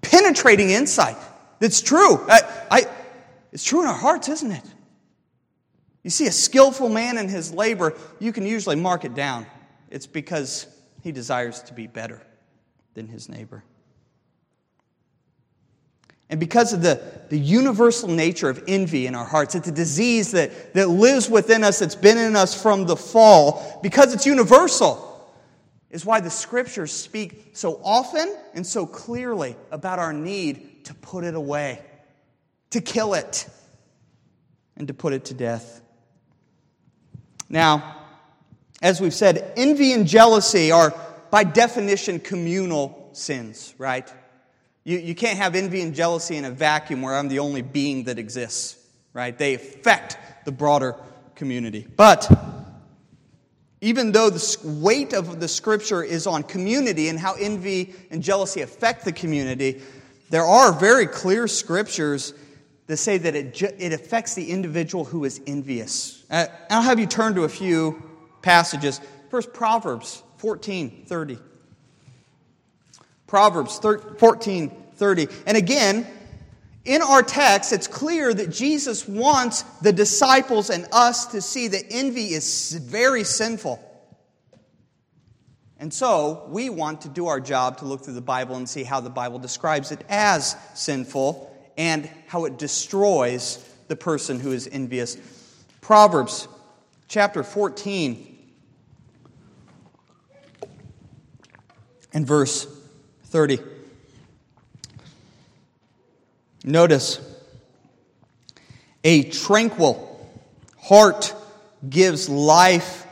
penetrating 0.02 0.69
insight? 0.69 1.17
That's 1.60 1.82
true. 1.82 2.26
I, 2.30 2.39
I, 2.72 2.86
it's 3.52 3.64
true 3.64 3.82
in 3.82 3.88
our 3.88 3.94
hearts, 3.94 4.30
isn't 4.30 4.52
it? 4.52 4.66
You 6.04 6.10
see 6.10 6.28
a 6.28 6.32
skillful 6.32 6.90
man 6.90 7.18
in 7.18 7.28
his 7.28 7.54
labor, 7.54 7.96
you 8.20 8.32
can 8.32 8.46
usually 8.46 8.76
mark 8.76 9.04
it 9.06 9.16
down. 9.16 9.46
It's 9.90 10.08
because 10.08 10.68
he 11.02 11.12
desires 11.12 11.62
to 11.64 11.74
be 11.74 11.88
better 11.88 12.22
than 12.94 13.08
his 13.08 13.30
neighbor. 13.30 13.64
And 16.30 16.40
because 16.40 16.74
of 16.74 16.84
the, 16.84 17.02
the 17.30 17.40
universal 17.40 18.08
nature 18.08 18.50
of 18.50 18.64
envy 18.68 19.08
in 19.08 19.16
our 19.16 19.26
hearts, 19.26 19.56
it's 19.56 19.68
a 19.68 19.72
disease 19.72 20.32
that, 20.32 20.76
that 20.76 20.88
lives 20.88 21.28
within 21.28 21.64
us, 21.64 21.80
that's 21.80 21.96
been 21.96 22.20
in 22.20 22.36
us 22.36 22.60
from 22.60 22.86
the 22.86 22.96
fall, 22.96 23.80
because 23.82 24.14
it's 24.14 24.28
universal, 24.28 25.06
is 25.90 26.06
why 26.06 26.20
the 26.20 26.30
scriptures 26.30 26.92
speak 26.92 27.52
so 27.54 27.82
often 27.84 28.36
and 28.54 28.66
so 28.66 28.86
clearly 28.86 29.56
about 29.72 29.98
our 29.98 30.14
need 30.14 30.86
to 30.86 30.94
put 30.94 31.24
it 31.24 31.34
away, 31.34 31.82
to 32.71 32.82
kill 32.82 33.13
it, 33.13 33.47
and 34.77 34.88
to 34.88 34.93
put 34.93 35.13
it 35.13 35.25
to 35.25 35.34
death. 35.34 35.82
Now, 37.49 37.97
as 38.82 39.01
we've 39.01 39.13
said, 39.13 39.53
envy 39.58 39.91
and 39.91 40.08
jealousy 40.08 40.71
are, 40.71 40.93
by 41.32 41.43
definition, 41.43 42.19
communal 42.19 43.10
sins, 43.13 43.73
right? 43.77 44.12
You, 44.84 44.97
you 44.99 45.15
can't 45.15 45.38
have 45.38 45.55
envy 45.55 45.82
and 45.82 45.93
jealousy 45.93 46.38
in 46.38 46.45
a 46.45 46.51
vacuum 46.51 47.01
where 47.01 47.15
I'm 47.15 47.27
the 47.27 47.39
only 47.39 47.62
being 47.62 48.05
that 48.05 48.17
exists, 48.17 48.77
right? 49.13 49.38
They 49.38 49.55
affect 49.55 50.17
the 50.45 50.51
broader 50.51 50.95
community. 51.36 51.86
But 51.95 52.32
even 53.82 54.12
though 54.12 54.29
the 54.29 54.58
weight 54.63 55.13
of 55.13 55.39
the 55.39 55.47
scripture 55.47 56.03
is 56.03 56.27
on 56.27 56.43
community 56.43 57.10
and 57.10 57.19
how 57.19 57.34
envy 57.34 57.93
and 58.12 58.21
jealousy 58.21 58.62
affect 58.62 59.05
the 59.05 59.12
community, 59.12 59.82
there 60.29 60.45
are 60.45 60.71
very 60.71 61.08
clear 61.08 61.47
scriptures 61.47 62.34
that 62.89 62.97
say 62.97 63.19
that 63.19 63.36
it, 63.36 63.62
it 63.78 63.93
affects 63.93 64.34
the 64.34 64.49
individual 64.49 65.06
who 65.06 65.23
is 65.23 65.39
envious. 65.45 66.23
Uh, 66.28 66.47
I'll 66.71 66.82
have 66.82 66.99
you 66.99 67.06
turn 67.06 67.36
to 67.36 67.43
a 67.43 67.49
few 67.49 68.02
passages. 68.41 68.99
First, 69.30 69.54
Proverbs 69.54 70.23
14 70.38 71.04
30. 71.06 71.38
Proverbs 73.28 73.78
14 73.78 74.71
30. 74.95 75.28
And 75.45 75.56
again, 75.56 76.08
in 76.84 77.04
our 77.04 77.21
text, 77.21 77.73
it's 77.73 77.86
clear 77.86 78.34
that 78.34 78.49
Jesus 78.49 79.08
wants 79.08 79.62
the 79.84 79.93
disciples 79.93 80.71
and 80.71 80.88
us 80.91 81.28
to 81.28 81.41
see 81.41 81.67
that 81.67 81.84
envy 81.91 82.34
is 82.34 82.71
very 82.73 83.23
sinful. 83.23 83.80
And 85.78 85.93
so, 85.93 86.47
we 86.49 86.71
want 86.71 87.02
to 87.02 87.08
do 87.08 87.28
our 87.28 87.39
job 87.39 87.78
to 87.78 87.86
look 87.86 88.04
through 88.04 88.15
the 88.15 88.21
Bible 88.21 88.56
and 88.56 88.67
see 88.67 88.84
how 88.84 88.99
the 88.99 89.12
Bible 89.12 89.38
describes 89.38 89.91
it 89.91 90.04
as 90.10 90.56
sinful 90.73 91.49
and 91.80 92.10
how 92.28 92.44
it 92.44 92.58
destroys 92.60 93.65
the 93.88 93.96
person 93.96 94.38
who 94.38 94.52
is 94.52 94.68
envious. 94.70 95.15
Proverbs 95.80 96.50
chapter 97.08 97.42
14 97.42 98.38
and 102.13 102.28
verse 102.28 102.68
30. 103.28 103.60
Notice 106.65 107.22
a 109.06 109.24
tranquil 109.24 110.30
heart 110.78 111.34
gives 111.89 112.28
life 112.28 113.08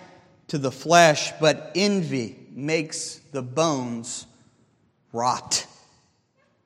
to 0.49 0.57
the 0.57 0.71
flesh, 0.71 1.31
but 1.39 1.71
envy 1.73 2.37
makes 2.51 3.21
the 3.31 3.41
bones 3.41 4.25
rot. 5.13 5.65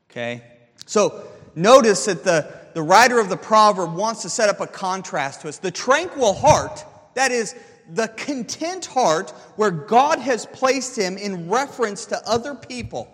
Okay? 0.10 0.42
So 0.88 1.31
notice 1.56 2.06
that 2.06 2.24
the, 2.24 2.54
the 2.74 2.82
writer 2.82 3.20
of 3.20 3.30
the 3.30 3.38
proverb 3.38 3.94
wants 3.96 4.22
to 4.24 4.30
set 4.30 4.50
up 4.50 4.62
a 4.62 4.68
contrast 4.68 5.42
to 5.42 5.50
us. 5.50 5.58
The 5.58 5.72
tranquil 5.72 6.34
heart, 6.34 6.86
that 7.16 7.32
is, 7.32 7.56
the 7.94 8.08
content 8.10 8.86
heart 8.86 9.32
where 9.56 9.72
God 9.72 10.20
has 10.20 10.46
placed 10.46 10.98
him 10.98 11.18
in 11.18 11.50
reference 11.50 12.06
to 12.08 12.22
other 12.28 12.56
people 12.56 13.10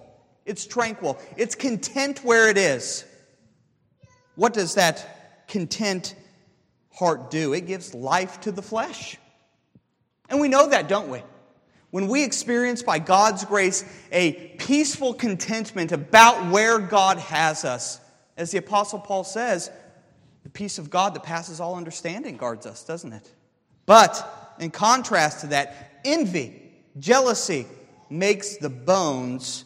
It's 0.47 0.65
tranquil. 0.65 1.19
It's 1.35 1.55
content 1.55 2.23
where 2.23 2.49
it 2.49 2.57
is. 2.57 3.03
What 4.35 4.53
does 4.53 4.75
that 4.75 5.45
content 5.49 6.15
heart 6.93 7.29
do? 7.29 7.51
It 7.53 7.67
gives 7.67 7.93
life 7.93 8.39
to 8.41 8.53
the 8.53 8.61
flesh. 8.61 9.17
And 10.29 10.39
we 10.39 10.47
know 10.47 10.69
that, 10.69 10.87
don't 10.87 11.09
we? 11.09 11.21
When 11.89 12.07
we 12.07 12.23
experience 12.23 12.81
by 12.81 12.99
God's 12.99 13.43
grace 13.43 13.83
a 14.11 14.33
peaceful 14.57 15.13
contentment 15.13 15.91
about 15.91 16.49
where 16.49 16.79
God 16.79 17.17
has 17.17 17.65
us, 17.65 17.99
as 18.37 18.51
the 18.51 18.59
Apostle 18.59 18.99
Paul 18.99 19.23
says, 19.23 19.69
the 20.43 20.49
peace 20.49 20.77
of 20.77 20.89
God 20.89 21.13
that 21.15 21.23
passes 21.23 21.59
all 21.59 21.75
understanding 21.75 22.37
guards 22.37 22.65
us, 22.65 22.83
doesn't 22.83 23.11
it? 23.11 23.33
But 23.85 24.55
in 24.59 24.71
contrast 24.71 25.41
to 25.41 25.47
that, 25.47 25.99
envy, 26.05 26.61
jealousy 26.99 27.65
makes 28.09 28.57
the 28.57 28.69
bones 28.69 29.65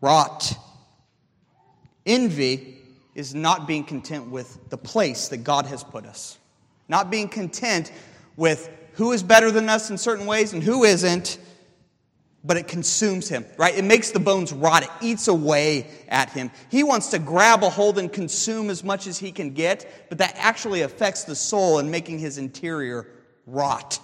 rot. 0.00 0.54
Envy 2.04 2.76
is 3.14 3.34
not 3.34 3.66
being 3.66 3.84
content 3.84 4.28
with 4.28 4.68
the 4.70 4.78
place 4.78 5.28
that 5.28 5.38
God 5.38 5.66
has 5.66 5.82
put 5.82 6.06
us, 6.06 6.38
not 6.88 7.10
being 7.10 7.28
content 7.28 7.92
with 8.36 8.70
who 8.92 9.12
is 9.12 9.22
better 9.22 9.50
than 9.50 9.68
us 9.68 9.90
in 9.90 9.98
certain 9.98 10.26
ways 10.26 10.52
and 10.52 10.62
who 10.62 10.84
isn't, 10.84 11.38
but 12.44 12.56
it 12.56 12.68
consumes 12.68 13.28
him, 13.28 13.44
right? 13.56 13.76
It 13.76 13.84
makes 13.84 14.10
the 14.10 14.20
bones 14.20 14.52
rot, 14.52 14.84
it 14.84 14.90
eats 15.00 15.28
away 15.28 15.86
at 16.08 16.30
him. 16.30 16.50
He 16.70 16.84
wants 16.84 17.08
to 17.08 17.18
grab 17.18 17.62
a 17.64 17.70
hold 17.70 17.98
and 17.98 18.12
consume 18.12 18.70
as 18.70 18.84
much 18.84 19.06
as 19.06 19.18
he 19.18 19.32
can 19.32 19.54
get, 19.54 20.06
but 20.08 20.18
that 20.18 20.34
actually 20.36 20.82
affects 20.82 21.24
the 21.24 21.34
soul 21.34 21.78
and 21.78 21.90
making 21.90 22.20
his 22.20 22.38
interior 22.38 23.06
rot. 23.46 23.98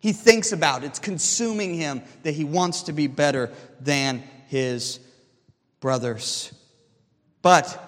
He 0.00 0.12
thinks 0.12 0.50
about 0.50 0.82
it's 0.82 0.98
consuming 0.98 1.74
him 1.74 2.02
that 2.24 2.32
he 2.32 2.44
wants 2.44 2.82
to 2.84 2.92
be 2.92 3.06
better 3.06 3.52
than 3.80 4.24
his 4.48 4.98
brothers. 5.78 6.52
But 7.40 7.78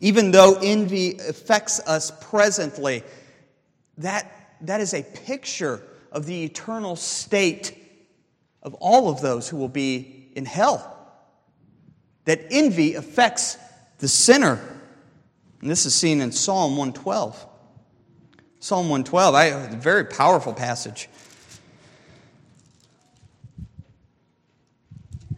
even 0.00 0.32
though 0.32 0.58
envy 0.60 1.18
affects 1.18 1.78
us 1.80 2.10
presently, 2.20 3.04
that, 3.98 4.56
that 4.62 4.80
is 4.80 4.94
a 4.94 5.04
picture 5.04 5.80
of 6.10 6.26
the 6.26 6.44
eternal 6.44 6.96
state 6.96 7.85
of 8.66 8.74
all 8.74 9.08
of 9.08 9.22
those 9.22 9.48
who 9.48 9.56
will 9.56 9.68
be 9.68 10.28
in 10.34 10.44
hell. 10.44 10.92
That 12.24 12.40
envy 12.50 12.94
affects 12.94 13.56
the 13.98 14.08
sinner. 14.08 14.60
And 15.62 15.70
this 15.70 15.86
is 15.86 15.94
seen 15.94 16.20
in 16.20 16.32
Psalm 16.32 16.72
112. 16.72 17.46
Psalm 18.58 18.88
112, 18.88 19.34
I, 19.34 19.44
a 19.44 19.76
very 19.76 20.04
powerful 20.04 20.52
passage. 20.52 21.08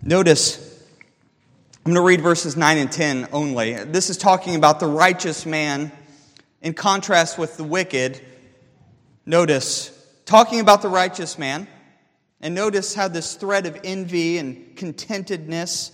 Notice 0.02 0.64
I'm 1.84 1.92
going 1.92 2.02
to 2.02 2.06
read 2.06 2.22
verses 2.22 2.56
9 2.56 2.78
and 2.78 2.90
10 2.90 3.28
only. 3.32 3.74
This 3.74 4.08
is 4.08 4.16
talking 4.16 4.56
about 4.56 4.80
the 4.80 4.86
righteous 4.86 5.44
man 5.44 5.92
in 6.62 6.72
contrast 6.72 7.38
with 7.38 7.58
the 7.58 7.64
wicked. 7.64 8.20
Notice, 9.26 9.90
talking 10.24 10.60
about 10.60 10.80
the 10.80 10.88
righteous 10.88 11.38
man, 11.38 11.66
and 12.40 12.54
notice 12.54 12.94
how 12.94 13.08
this 13.08 13.34
thread 13.34 13.66
of 13.66 13.78
envy 13.84 14.38
and 14.38 14.76
contentedness, 14.76 15.90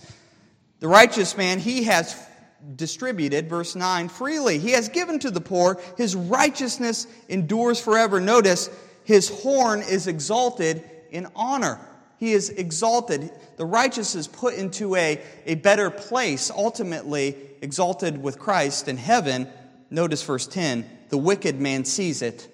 the 0.79 0.87
righteous 0.87 1.35
man, 1.35 1.59
he 1.59 1.83
has 1.83 2.15
distributed, 2.75 3.49
verse 3.49 3.75
9, 3.75 4.09
freely. 4.09 4.59
He 4.59 4.71
has 4.71 4.89
given 4.89 5.19
to 5.19 5.31
the 5.31 5.41
poor. 5.41 5.79
His 5.97 6.15
righteousness 6.15 7.07
endures 7.29 7.79
forever. 7.79 8.19
Notice, 8.19 8.69
his 9.03 9.29
horn 9.29 9.81
is 9.81 10.07
exalted 10.07 10.83
in 11.11 11.27
honor. 11.35 11.79
He 12.17 12.33
is 12.33 12.49
exalted. 12.49 13.31
The 13.57 13.65
righteous 13.65 14.15
is 14.15 14.27
put 14.27 14.55
into 14.55 14.95
a, 14.95 15.21
a 15.45 15.55
better 15.55 15.89
place, 15.89 16.49
ultimately 16.49 17.35
exalted 17.61 18.21
with 18.21 18.39
Christ 18.39 18.87
in 18.87 18.97
heaven. 18.97 19.49
Notice 19.89 20.23
verse 20.23 20.47
10 20.47 20.89
the 21.09 21.17
wicked 21.17 21.61
man 21.61 21.85
sees 21.85 22.21
it 22.21 22.47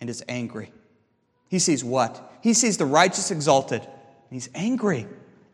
and 0.00 0.08
is 0.08 0.24
angry. 0.28 0.72
He 1.48 1.58
sees 1.58 1.82
what? 1.82 2.38
He 2.42 2.52
sees 2.52 2.76
the 2.76 2.86
righteous 2.86 3.30
exalted. 3.30 3.86
He's 4.30 4.48
angry, 4.54 5.06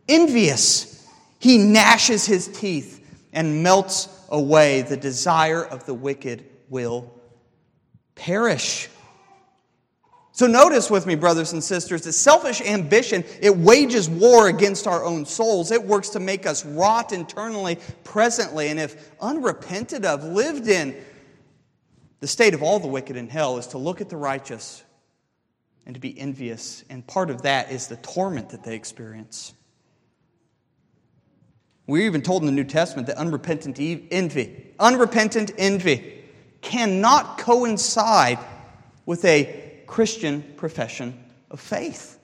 envious. 0.08 1.06
He 1.38 1.58
gnashes 1.58 2.26
his 2.26 2.48
teeth 2.48 3.00
and 3.32 3.62
melts 3.62 4.08
away. 4.28 4.82
The 4.82 4.96
desire 4.96 5.64
of 5.64 5.86
the 5.86 5.94
wicked 5.94 6.44
will 6.68 7.12
perish. 8.14 8.88
So 10.32 10.48
notice 10.48 10.90
with 10.90 11.06
me, 11.06 11.14
brothers 11.14 11.52
and 11.52 11.62
sisters, 11.62 12.02
that 12.02 12.12
selfish 12.12 12.60
ambition, 12.60 13.22
it 13.40 13.56
wages 13.56 14.10
war 14.10 14.48
against 14.48 14.88
our 14.88 15.04
own 15.04 15.26
souls. 15.26 15.70
It 15.70 15.84
works 15.84 16.08
to 16.10 16.20
make 16.20 16.44
us 16.44 16.66
rot 16.66 17.12
internally, 17.12 17.78
presently. 18.02 18.66
And 18.66 18.80
if 18.80 19.12
unrepented 19.20 20.04
of, 20.04 20.24
lived 20.24 20.66
in, 20.66 20.96
the 22.18 22.26
state 22.26 22.52
of 22.52 22.64
all 22.64 22.80
the 22.80 22.88
wicked 22.88 23.16
in 23.16 23.28
hell 23.28 23.58
is 23.58 23.68
to 23.68 23.78
look 23.78 24.00
at 24.00 24.08
the 24.08 24.16
righteous 24.16 24.82
and 25.86 25.94
to 25.94 26.00
be 26.00 26.18
envious. 26.18 26.84
And 26.88 27.06
part 27.06 27.30
of 27.30 27.42
that 27.42 27.70
is 27.70 27.86
the 27.86 27.96
torment 27.96 28.50
that 28.50 28.64
they 28.64 28.74
experience. 28.74 29.52
We're 31.86 32.06
even 32.06 32.22
told 32.22 32.42
in 32.42 32.46
the 32.46 32.52
New 32.52 32.64
Testament 32.64 33.06
that 33.08 33.18
unrepentant 33.18 33.78
envy, 33.78 34.72
unrepentant 34.78 35.52
envy, 35.58 36.22
cannot 36.62 37.38
coincide 37.38 38.38
with 39.04 39.24
a 39.26 39.82
Christian 39.86 40.42
profession 40.56 41.22
of 41.50 41.60
faith. 41.60 42.18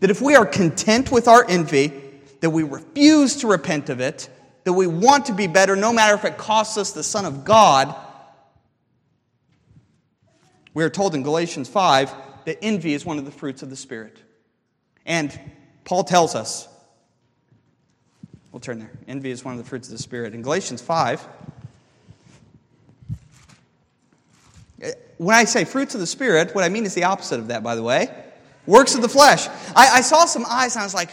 That 0.00 0.10
if 0.10 0.20
we 0.20 0.34
are 0.34 0.44
content 0.44 1.12
with 1.12 1.28
our 1.28 1.48
envy, 1.48 1.92
that 2.40 2.50
we 2.50 2.64
refuse 2.64 3.36
to 3.36 3.46
repent 3.46 3.88
of 3.88 4.00
it, 4.00 4.28
that 4.64 4.72
we 4.72 4.88
want 4.88 5.26
to 5.26 5.34
be 5.34 5.46
better 5.46 5.76
no 5.76 5.92
matter 5.92 6.14
if 6.14 6.24
it 6.24 6.36
costs 6.36 6.76
us 6.76 6.90
the 6.90 7.04
Son 7.04 7.24
of 7.24 7.44
God, 7.44 7.94
we 10.74 10.82
are 10.82 10.90
told 10.90 11.14
in 11.14 11.22
Galatians 11.22 11.68
5 11.68 12.12
that 12.46 12.58
envy 12.62 12.94
is 12.94 13.04
one 13.04 13.18
of 13.18 13.24
the 13.24 13.30
fruits 13.30 13.62
of 13.62 13.70
the 13.70 13.76
Spirit. 13.76 14.18
And 15.04 15.38
Paul 15.84 16.04
tells 16.04 16.34
us, 16.34 16.68
we'll 18.50 18.60
turn 18.60 18.78
there. 18.78 18.92
Envy 19.08 19.30
is 19.30 19.44
one 19.44 19.54
of 19.54 19.58
the 19.58 19.68
fruits 19.68 19.88
of 19.88 19.92
the 19.92 20.02
Spirit. 20.02 20.34
In 20.34 20.42
Galatians 20.42 20.80
5, 20.80 21.26
When 25.22 25.36
I 25.36 25.44
say 25.44 25.64
fruits 25.64 25.94
of 25.94 26.00
the 26.00 26.06
Spirit, 26.06 26.52
what 26.52 26.64
I 26.64 26.68
mean 26.68 26.84
is 26.84 26.94
the 26.94 27.04
opposite 27.04 27.38
of 27.38 27.46
that, 27.46 27.62
by 27.62 27.76
the 27.76 27.82
way. 27.82 28.12
Works 28.66 28.96
of 28.96 29.02
the 29.02 29.08
flesh. 29.08 29.46
I, 29.76 29.98
I 29.98 30.00
saw 30.00 30.24
some 30.24 30.44
eyes 30.48 30.74
and 30.74 30.82
I 30.82 30.84
was 30.84 30.94
like, 30.94 31.10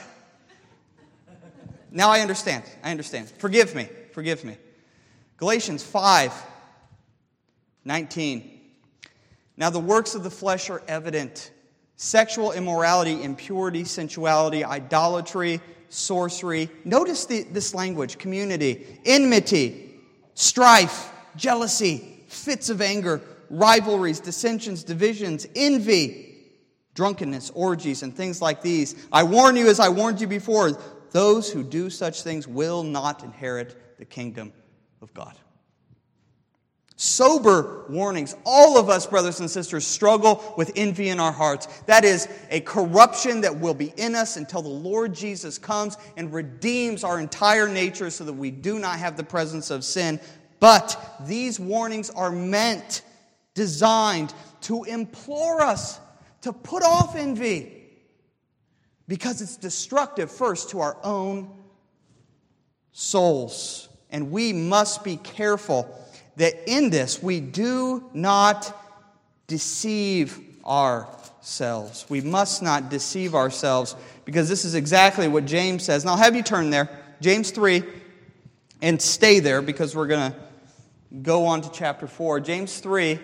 now 1.91 2.09
I 2.09 2.21
understand. 2.21 2.63
I 2.83 2.89
understand. 2.89 3.29
Forgive 3.29 3.75
me. 3.75 3.87
Forgive 4.11 4.43
me. 4.43 4.57
Galatians 5.37 5.83
5 5.83 6.33
19. 7.85 8.58
Now 9.59 9.69
the 9.69 9.79
works 9.79 10.15
of 10.15 10.23
the 10.23 10.31
flesh 10.31 10.69
are 10.69 10.81
evident 10.87 11.51
sexual 11.97 12.53
immorality, 12.53 13.21
impurity, 13.21 13.83
sensuality, 13.83 14.63
idolatry, 14.63 15.59
sorcery. 15.89 16.69
Notice 16.85 17.25
the, 17.25 17.43
this 17.43 17.75
language 17.75 18.17
community, 18.17 18.99
enmity, 19.03 19.99
strife, 20.33 21.11
jealousy, 21.35 22.23
fits 22.29 22.69
of 22.69 22.81
anger 22.81 23.21
rivalries, 23.49 24.21
dissensions, 24.21 24.83
divisions, 24.83 25.45
envy, 25.55 26.37
drunkenness, 26.93 27.49
orgies, 27.53 28.01
and 28.01 28.15
things 28.15 28.41
like 28.41 28.61
these. 28.61 29.07
I 29.11 29.23
warn 29.23 29.57
you, 29.57 29.67
as 29.67 29.81
I 29.81 29.89
warned 29.89 30.21
you 30.21 30.27
before, 30.27 30.71
those 31.11 31.51
who 31.51 31.63
do 31.63 31.89
such 31.89 32.21
things 32.21 32.47
will 32.47 32.83
not 32.83 33.23
inherit 33.23 33.97
the 33.97 34.05
kingdom 34.05 34.53
of 35.01 35.13
God. 35.13 35.35
Sober 37.01 37.85
warnings. 37.87 38.35
All 38.45 38.77
of 38.77 38.89
us, 38.89 39.05
brothers 39.05 39.39
and 39.39 39.49
sisters, 39.49 39.87
struggle 39.87 40.53
with 40.57 40.73
envy 40.75 41.07
in 41.07 41.17
our 41.17 41.31
hearts. 41.31 41.67
That 41.85 42.03
is 42.03 42.27
a 42.49 42.59
corruption 42.59 43.39
that 43.39 43.57
will 43.57 43.73
be 43.73 43.93
in 43.95 44.15
us 44.15 44.35
until 44.35 44.61
the 44.61 44.67
Lord 44.67 45.13
Jesus 45.13 45.57
comes 45.57 45.95
and 46.17 46.33
redeems 46.33 47.05
our 47.05 47.17
entire 47.17 47.69
nature 47.69 48.09
so 48.09 48.25
that 48.25 48.33
we 48.33 48.51
do 48.51 48.79
not 48.79 48.99
have 48.99 49.15
the 49.15 49.23
presence 49.23 49.71
of 49.71 49.85
sin. 49.85 50.19
But 50.59 51.15
these 51.25 51.57
warnings 51.57 52.09
are 52.09 52.33
meant 52.33 53.03
designed 53.53 54.33
to 54.63 54.83
implore 54.83 55.61
us 55.61 56.01
to 56.41 56.51
put 56.51 56.83
off 56.83 57.15
envy 57.15 57.81
because 59.07 59.41
it's 59.41 59.55
destructive 59.55 60.29
first 60.29 60.71
to 60.71 60.81
our 60.81 60.97
own 61.01 61.49
souls. 62.91 63.87
And 64.11 64.31
we 64.31 64.51
must 64.51 65.05
be 65.05 65.15
careful 65.15 65.95
that 66.39 66.69
in 66.69 66.89
this 66.89 67.21
we 67.21 67.39
do 67.39 68.03
not 68.13 68.75
deceive 69.47 70.39
ourselves. 70.65 72.05
We 72.09 72.21
must 72.21 72.61
not 72.61 72.89
deceive 72.89 73.35
ourselves 73.35 73.95
because 74.25 74.49
this 74.49 74.65
is 74.65 74.75
exactly 74.75 75.27
what 75.27 75.45
James 75.45 75.83
says. 75.83 76.03
And 76.03 76.09
I'll 76.09 76.17
have 76.17 76.35
you 76.35 76.43
turn 76.43 76.69
there, 76.69 76.89
James 77.21 77.51
3, 77.51 77.83
and 78.81 79.01
stay 79.01 79.39
there 79.39 79.61
because 79.61 79.95
we're 79.95 80.07
going 80.07 80.31
to 80.31 80.37
go 81.21 81.45
on 81.45 81.61
to 81.61 81.71
chapter 81.71 82.07
4. 82.07 82.39
James 82.39 82.79
3 82.79 83.19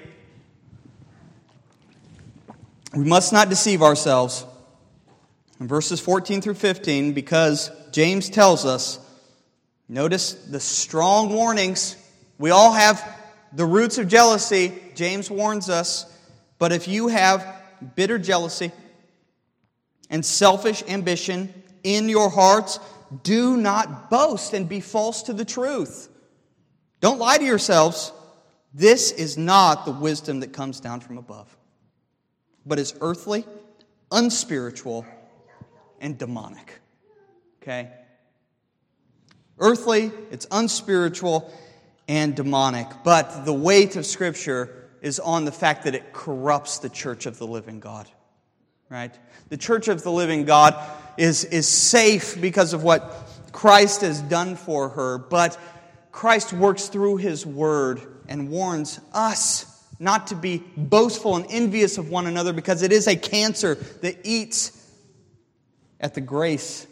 we 2.95 3.03
must 3.03 3.33
not 3.33 3.49
deceive 3.49 3.81
ourselves. 3.81 4.45
In 5.59 5.67
verses 5.67 5.99
14 5.99 6.41
through 6.41 6.53
15, 6.53 7.13
because 7.13 7.69
James 7.91 8.29
tells 8.29 8.65
us 8.65 8.99
notice 9.89 10.33
the 10.33 10.59
strong 10.59 11.33
warnings. 11.33 11.97
We 12.37 12.51
all 12.51 12.73
have 12.73 13.03
the 13.53 13.65
roots 13.65 13.97
of 13.97 14.07
jealousy. 14.07 14.73
James 14.95 15.29
warns 15.29 15.69
us. 15.69 16.11
But 16.57 16.71
if 16.71 16.87
you 16.87 17.07
have 17.07 17.45
bitter 17.95 18.17
jealousy 18.17 18.71
and 20.09 20.25
selfish 20.25 20.83
ambition 20.87 21.53
in 21.83 22.09
your 22.09 22.29
hearts, 22.29 22.79
do 23.23 23.57
not 23.57 24.09
boast 24.09 24.53
and 24.53 24.67
be 24.67 24.79
false 24.79 25.23
to 25.23 25.33
the 25.33 25.45
truth. 25.45 26.09
Don't 27.01 27.19
lie 27.19 27.37
to 27.37 27.43
yourselves. 27.43 28.11
This 28.73 29.11
is 29.11 29.37
not 29.37 29.85
the 29.85 29.91
wisdom 29.91 30.41
that 30.41 30.51
comes 30.53 30.79
down 30.79 30.99
from 30.99 31.17
above, 31.17 31.55
but 32.65 32.79
is 32.79 32.93
earthly, 32.99 33.45
unspiritual, 34.11 35.05
and 36.01 36.17
demonic. 36.17 36.79
Okay? 37.61 37.89
Earthly, 39.59 40.11
it's 40.31 40.45
unspiritual 40.51 41.53
and 42.07 42.35
demonic. 42.35 42.87
But 43.03 43.45
the 43.45 43.53
weight 43.53 43.95
of 43.95 44.05
Scripture 44.05 44.89
is 45.01 45.19
on 45.19 45.45
the 45.45 45.51
fact 45.51 45.83
that 45.83 45.95
it 45.95 46.13
corrupts 46.13 46.79
the 46.79 46.89
church 46.89 47.25
of 47.25 47.37
the 47.37 47.47
living 47.47 47.79
God. 47.79 48.07
Right? 48.89 49.17
The 49.49 49.57
church 49.57 49.87
of 49.87 50.03
the 50.03 50.11
living 50.11 50.45
God 50.45 50.75
is, 51.17 51.43
is 51.45 51.67
safe 51.67 52.39
because 52.39 52.73
of 52.73 52.83
what 52.83 53.13
Christ 53.51 54.01
has 54.01 54.21
done 54.21 54.55
for 54.55 54.89
her, 54.89 55.17
but 55.17 55.59
Christ 56.11 56.53
works 56.53 56.87
through 56.87 57.17
his 57.17 57.45
word 57.45 58.01
and 58.27 58.49
warns 58.49 58.99
us 59.13 59.71
not 59.99 60.27
to 60.27 60.35
be 60.35 60.63
boastful 60.75 61.35
and 61.35 61.45
envious 61.49 61.97
of 61.97 62.09
one 62.09 62.27
another 62.27 62.53
because 62.53 62.81
it 62.81 62.91
is 62.91 63.07
a 63.07 63.15
cancer 63.15 63.75
that 64.01 64.17
eats 64.23 64.71
at 65.99 66.13
the 66.13 66.21
grace, 66.21 66.85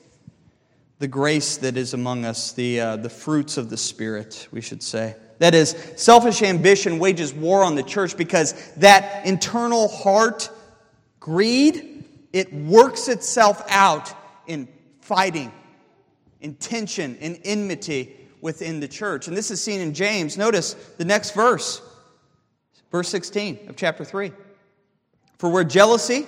the 1.03 1.07
grace 1.09 1.57
that 1.57 1.75
is 1.75 1.93
among 1.93 2.23
us, 2.23 2.53
the, 2.53 2.79
uh, 2.79 2.95
the 2.95 3.09
fruits 3.09 3.57
of 3.57 3.69
the 3.69 3.75
Spirit, 3.75 4.47
we 4.51 4.61
should 4.61 4.81
say. 4.81 5.13
That 5.39 5.53
is, 5.53 5.75
selfish 5.97 6.41
ambition 6.41 6.97
wages 6.97 7.33
war 7.33 7.61
on 7.61 7.75
the 7.75 7.83
church 7.83 8.15
because 8.15 8.53
that 8.75 9.25
internal 9.25 9.89
heart, 9.89 10.49
greed, 11.19 12.05
it 12.31 12.53
works 12.53 13.09
itself 13.09 13.61
out 13.67 14.13
in 14.47 14.69
fighting, 15.01 15.51
in 16.39 16.55
tension, 16.55 17.17
in 17.17 17.35
enmity 17.43 18.15
within 18.39 18.79
the 18.79 18.87
church. 18.87 19.27
And 19.27 19.35
this 19.35 19.51
is 19.51 19.61
seen 19.61 19.81
in 19.81 19.93
James. 19.93 20.37
Notice 20.37 20.75
the 20.97 21.03
next 21.03 21.31
verse, 21.31 21.81
verse 22.93 23.09
16 23.09 23.67
of 23.67 23.75
chapter 23.75 24.05
3. 24.05 24.31
For 25.37 25.49
where 25.49 25.65
jealousy 25.65 26.27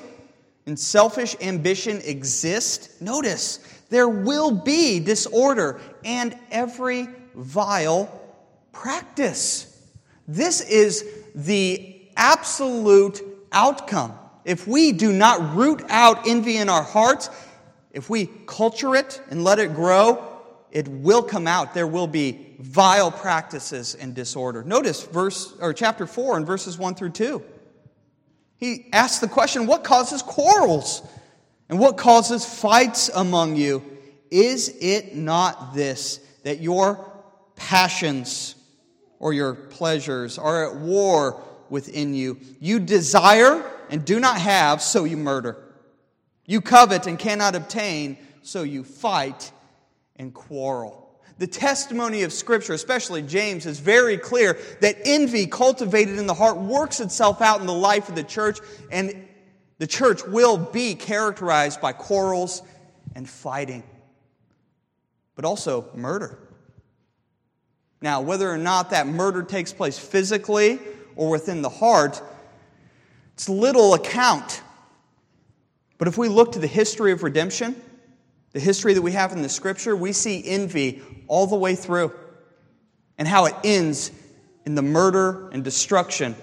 and 0.66 0.78
selfish 0.78 1.34
ambition 1.40 2.02
exist, 2.04 3.02
notice 3.02 3.60
there 3.96 4.10
will 4.10 4.52
be 4.52 5.00
disorder 5.00 5.80
and 6.04 6.38
every 6.52 7.08
vile 7.34 8.08
practice. 8.74 9.90
This 10.28 10.60
is 10.60 11.06
the 11.34 12.02
absolute 12.18 13.22
outcome. 13.54 14.12
If 14.44 14.68
we 14.68 14.92
do 14.92 15.14
not 15.14 15.56
root 15.56 15.82
out 15.88 16.28
envy 16.28 16.58
in 16.58 16.68
our 16.68 16.84
hearts, 16.84 17.30
if 17.94 18.10
we 18.10 18.30
culture 18.48 18.96
it 18.96 19.22
and 19.30 19.46
let 19.46 19.60
it 19.60 19.74
grow, 19.74 20.42
it 20.72 20.90
will 20.90 21.24
come 21.24 21.48
out. 21.48 21.74
There 21.74 21.88
will 21.88 22.08
be 22.08 22.58
vile 22.60 23.12
practices 23.12 23.96
and 23.96 24.14
disorder. 24.14 24.62
Notice 24.62 25.04
verse 25.04 25.56
or 25.62 25.72
chapter 25.72 26.06
4 26.06 26.36
and 26.36 26.46
verses 26.46 26.78
1 26.78 26.96
through 26.96 27.12
2. 27.12 27.42
He 28.58 28.90
asks 28.92 29.20
the 29.20 29.30
question, 29.30 29.68
what 29.68 29.86
causes 29.86 30.22
quarrels? 30.22 31.02
And 31.70 31.80
what 31.80 31.98
causes 31.98 32.46
fights 32.46 33.10
among 33.14 33.56
you? 33.56 33.84
Is 34.30 34.76
it 34.80 35.16
not 35.16 35.74
this 35.74 36.20
that 36.44 36.60
your 36.60 37.12
passions 37.56 38.56
or 39.20 39.34
your 39.34 39.54
pleasures 39.54 40.38
are 40.38 40.70
at 40.70 40.76
war 40.78 41.42
within 41.70 42.14
you? 42.14 42.40
You 42.60 42.80
desire 42.80 43.64
and 43.90 44.06
do 44.06 44.20
not 44.20 44.40
have, 44.40 44.82
so 44.82 45.04
you 45.04 45.18
murder. 45.18 45.58
You 46.46 46.62
covet 46.62 47.08
and 47.08 47.18
cannot 47.18 47.56
obtain, 47.56 48.18
so 48.44 48.64
you 48.64 48.84
fight 48.84 49.52
and 50.16 50.34
quarrel. 50.34 51.02
The 51.38 51.48
testimony 51.48 52.24
of 52.24 52.32
Scripture, 52.32 52.74
especially 52.74 53.22
James, 53.22 53.66
is 53.66 53.80
very 53.80 54.18
clear 54.18 54.58
that 54.80 54.96
envy 55.04 55.48
cultivated 55.48 56.18
in 56.18 56.28
the 56.28 56.34
heart 56.34 56.58
works 56.58 57.02
itself 57.02 57.42
out 57.42 57.60
in 57.60 57.66
the 57.66 57.74
life 57.74 58.08
of 58.08 58.16
the 58.16 58.24
church, 58.24 58.60
and 58.90 59.25
the 59.78 59.88
church 59.88 60.26
will 60.26 60.58
be 60.58 60.96
characterized 60.96 61.82
by 61.82 61.92
quarrels 61.92 62.62
and 63.16 63.30
fighting, 63.30 63.84
but 65.36 65.46
also 65.46 65.90
murder. 65.94 66.40
Now, 68.02 68.22
whether 68.22 68.50
or 68.50 68.58
not 68.58 68.92
that 68.92 69.08
murder 69.08 69.44
takes 69.44 69.74
place 69.74 69.98
physically 69.98 70.80
or 71.16 71.30
within 71.30 71.62
the 71.62 71.70
heart, 71.70 72.22
it's 73.34 73.50
little 73.50 73.94
account. 73.94 74.62
But 75.98 76.08
if 76.08 76.18
we 76.18 76.28
look 76.28 76.54
to 76.54 76.60
the 76.60 76.68
history 76.68 77.12
of 77.12 77.24
redemption, 77.24 77.82
the 78.52 78.60
history 78.60 78.94
that 78.94 79.02
we 79.02 79.12
have 79.14 79.34
in 79.34 79.42
the 79.42 79.50
scripture, 79.50 79.96
we 79.96 80.14
see 80.14 80.42
envy 80.46 81.02
all 81.28 81.48
the 81.48 81.56
way 81.56 81.76
through 81.76 82.14
and 83.18 83.28
how 83.28 83.46
it 83.46 83.56
ends 83.64 84.12
in 84.66 84.76
the 84.76 84.82
murder 84.82 85.50
and 85.50 85.64
destruction 85.64 86.36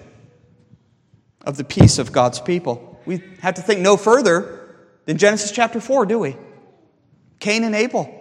of 1.45 1.57
the 1.57 1.63
peace 1.63 1.97
of 1.99 2.11
God's 2.11 2.39
people. 2.39 2.92
We 3.05 3.23
have 3.41 3.55
to 3.55 3.61
think 3.61 3.81
no 3.81 3.97
further 3.97 4.75
than 5.05 5.17
Genesis 5.17 5.51
chapter 5.51 5.79
4, 5.79 6.05
do 6.05 6.19
we? 6.19 6.37
Cain 7.39 7.63
and 7.63 7.75
Abel. 7.75 8.19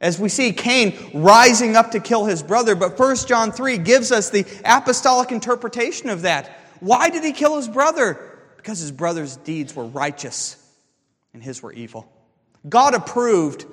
As 0.00 0.18
we 0.18 0.28
see 0.28 0.52
Cain 0.52 0.96
rising 1.12 1.76
up 1.76 1.90
to 1.92 2.00
kill 2.00 2.24
his 2.24 2.42
brother, 2.42 2.74
but 2.74 2.98
1 2.98 3.16
John 3.26 3.50
3 3.50 3.78
gives 3.78 4.12
us 4.12 4.30
the 4.30 4.46
apostolic 4.64 5.32
interpretation 5.32 6.08
of 6.08 6.22
that. 6.22 6.48
Why 6.80 7.10
did 7.10 7.24
he 7.24 7.32
kill 7.32 7.56
his 7.56 7.68
brother? 7.68 8.20
Because 8.56 8.78
his 8.78 8.92
brother's 8.92 9.36
deeds 9.36 9.74
were 9.74 9.86
righteous 9.86 10.56
and 11.34 11.42
his 11.42 11.62
were 11.62 11.72
evil. 11.72 12.10
God 12.68 12.94
approved 12.94 13.66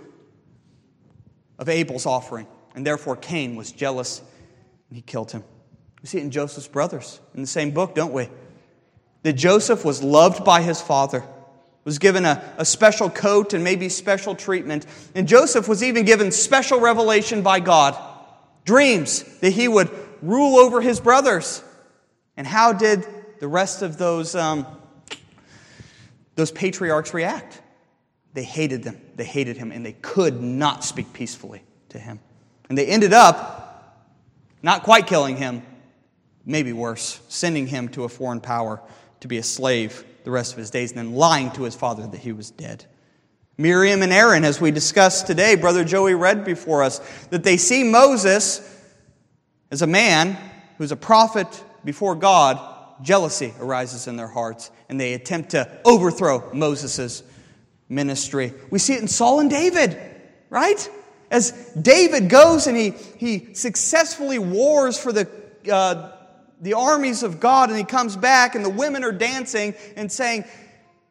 of 1.57 1.69
Abel's 1.69 2.05
offering, 2.05 2.47
and 2.75 2.85
therefore 2.85 3.15
Cain 3.15 3.55
was 3.55 3.71
jealous 3.71 4.21
and 4.89 4.95
he 4.95 5.01
killed 5.01 5.31
him. 5.31 5.43
We 6.01 6.07
see 6.07 6.17
it 6.19 6.23
in 6.23 6.31
Joseph's 6.31 6.67
brothers 6.67 7.19
in 7.33 7.41
the 7.41 7.47
same 7.47 7.71
book, 7.71 7.95
don't 7.95 8.13
we? 8.13 8.29
That 9.25 9.33
Joseph 9.33 9.83
was 9.83 10.03
loved 10.03 10.45
by 10.45 10.61
his 10.61 10.79
father, 10.79 11.23
was 11.83 11.97
given 11.97 12.25
a, 12.25 12.43
a 12.59 12.63
special 12.63 13.09
coat 13.09 13.55
and 13.55 13.63
maybe 13.63 13.89
special 13.89 14.35
treatment, 14.35 14.85
and 15.15 15.27
Joseph 15.27 15.67
was 15.67 15.81
even 15.81 16.05
given 16.05 16.31
special 16.31 16.79
revelation 16.79 17.41
by 17.41 17.59
God 17.59 17.97
dreams 18.65 19.23
that 19.39 19.49
he 19.49 19.67
would 19.67 19.89
rule 20.21 20.59
over 20.59 20.79
his 20.79 20.99
brothers. 20.99 21.63
And 22.37 22.45
how 22.45 22.71
did 22.71 23.03
the 23.39 23.47
rest 23.47 23.81
of 23.81 23.97
those, 23.97 24.35
um, 24.35 24.67
those 26.35 26.51
patriarchs 26.51 27.11
react? 27.11 27.63
They 28.35 28.43
hated 28.43 28.83
them. 28.83 29.01
They 29.15 29.25
hated 29.25 29.57
him, 29.57 29.71
and 29.71 29.83
they 29.83 29.93
could 29.93 30.39
not 30.39 30.83
speak 30.83 31.13
peacefully 31.13 31.63
to 31.89 31.97
him. 31.97 32.19
And 32.69 32.77
they 32.77 32.85
ended 32.85 33.11
up 33.11 34.05
not 34.61 34.83
quite 34.83 35.07
killing 35.07 35.35
him, 35.35 35.63
maybe 36.45 36.73
worse, 36.73 37.21
sending 37.27 37.65
him 37.65 37.89
to 37.89 38.03
a 38.03 38.09
foreign 38.09 38.39
power 38.39 38.83
to 39.21 39.27
be 39.27 39.37
a 39.37 39.43
slave 39.43 40.03
the 40.23 40.31
rest 40.31 40.53
of 40.53 40.57
his 40.57 40.69
days, 40.71 40.91
and 40.91 40.97
then 40.97 41.13
lying 41.13 41.51
to 41.51 41.63
his 41.63 41.75
father 41.75 42.07
that 42.07 42.19
he 42.19 42.31
was 42.31 42.49
dead. 42.51 42.85
Miriam 43.57 44.01
and 44.01 44.11
Aaron, 44.11 44.43
as 44.43 44.59
we 44.59 44.71
discussed 44.71 45.27
today, 45.27 45.55
Brother 45.55 45.85
Joey 45.85 46.13
read 46.13 46.43
before 46.43 46.83
us, 46.83 46.99
that 47.29 47.43
they 47.43 47.57
see 47.57 47.83
Moses 47.83 48.59
as 49.71 49.81
a 49.81 49.87
man 49.87 50.37
who's 50.77 50.91
a 50.91 50.97
prophet 50.97 51.63
before 51.85 52.15
God. 52.15 52.59
Jealousy 53.01 53.53
arises 53.59 54.07
in 54.07 54.15
their 54.15 54.27
hearts, 54.27 54.71
and 54.89 54.99
they 54.99 55.13
attempt 55.13 55.51
to 55.51 55.69
overthrow 55.85 56.51
Moses' 56.53 57.23
ministry. 57.87 58.53
We 58.69 58.79
see 58.79 58.93
it 58.93 59.01
in 59.01 59.07
Saul 59.07 59.39
and 59.39 59.49
David, 59.49 59.99
right? 60.49 60.89
As 61.29 61.51
David 61.79 62.29
goes 62.29 62.67
and 62.67 62.75
he, 62.77 62.93
he 63.17 63.53
successfully 63.53 64.39
wars 64.39 64.97
for 64.97 65.11
the, 65.11 65.29
uh, 65.71 66.14
the 66.61 66.73
armies 66.73 67.23
of 67.23 67.39
God, 67.39 67.69
and 67.69 67.77
he 67.77 67.83
comes 67.83 68.15
back, 68.15 68.55
and 68.55 68.63
the 68.63 68.69
women 68.69 69.03
are 69.03 69.11
dancing 69.11 69.75
and 69.95 70.11
saying, 70.11 70.45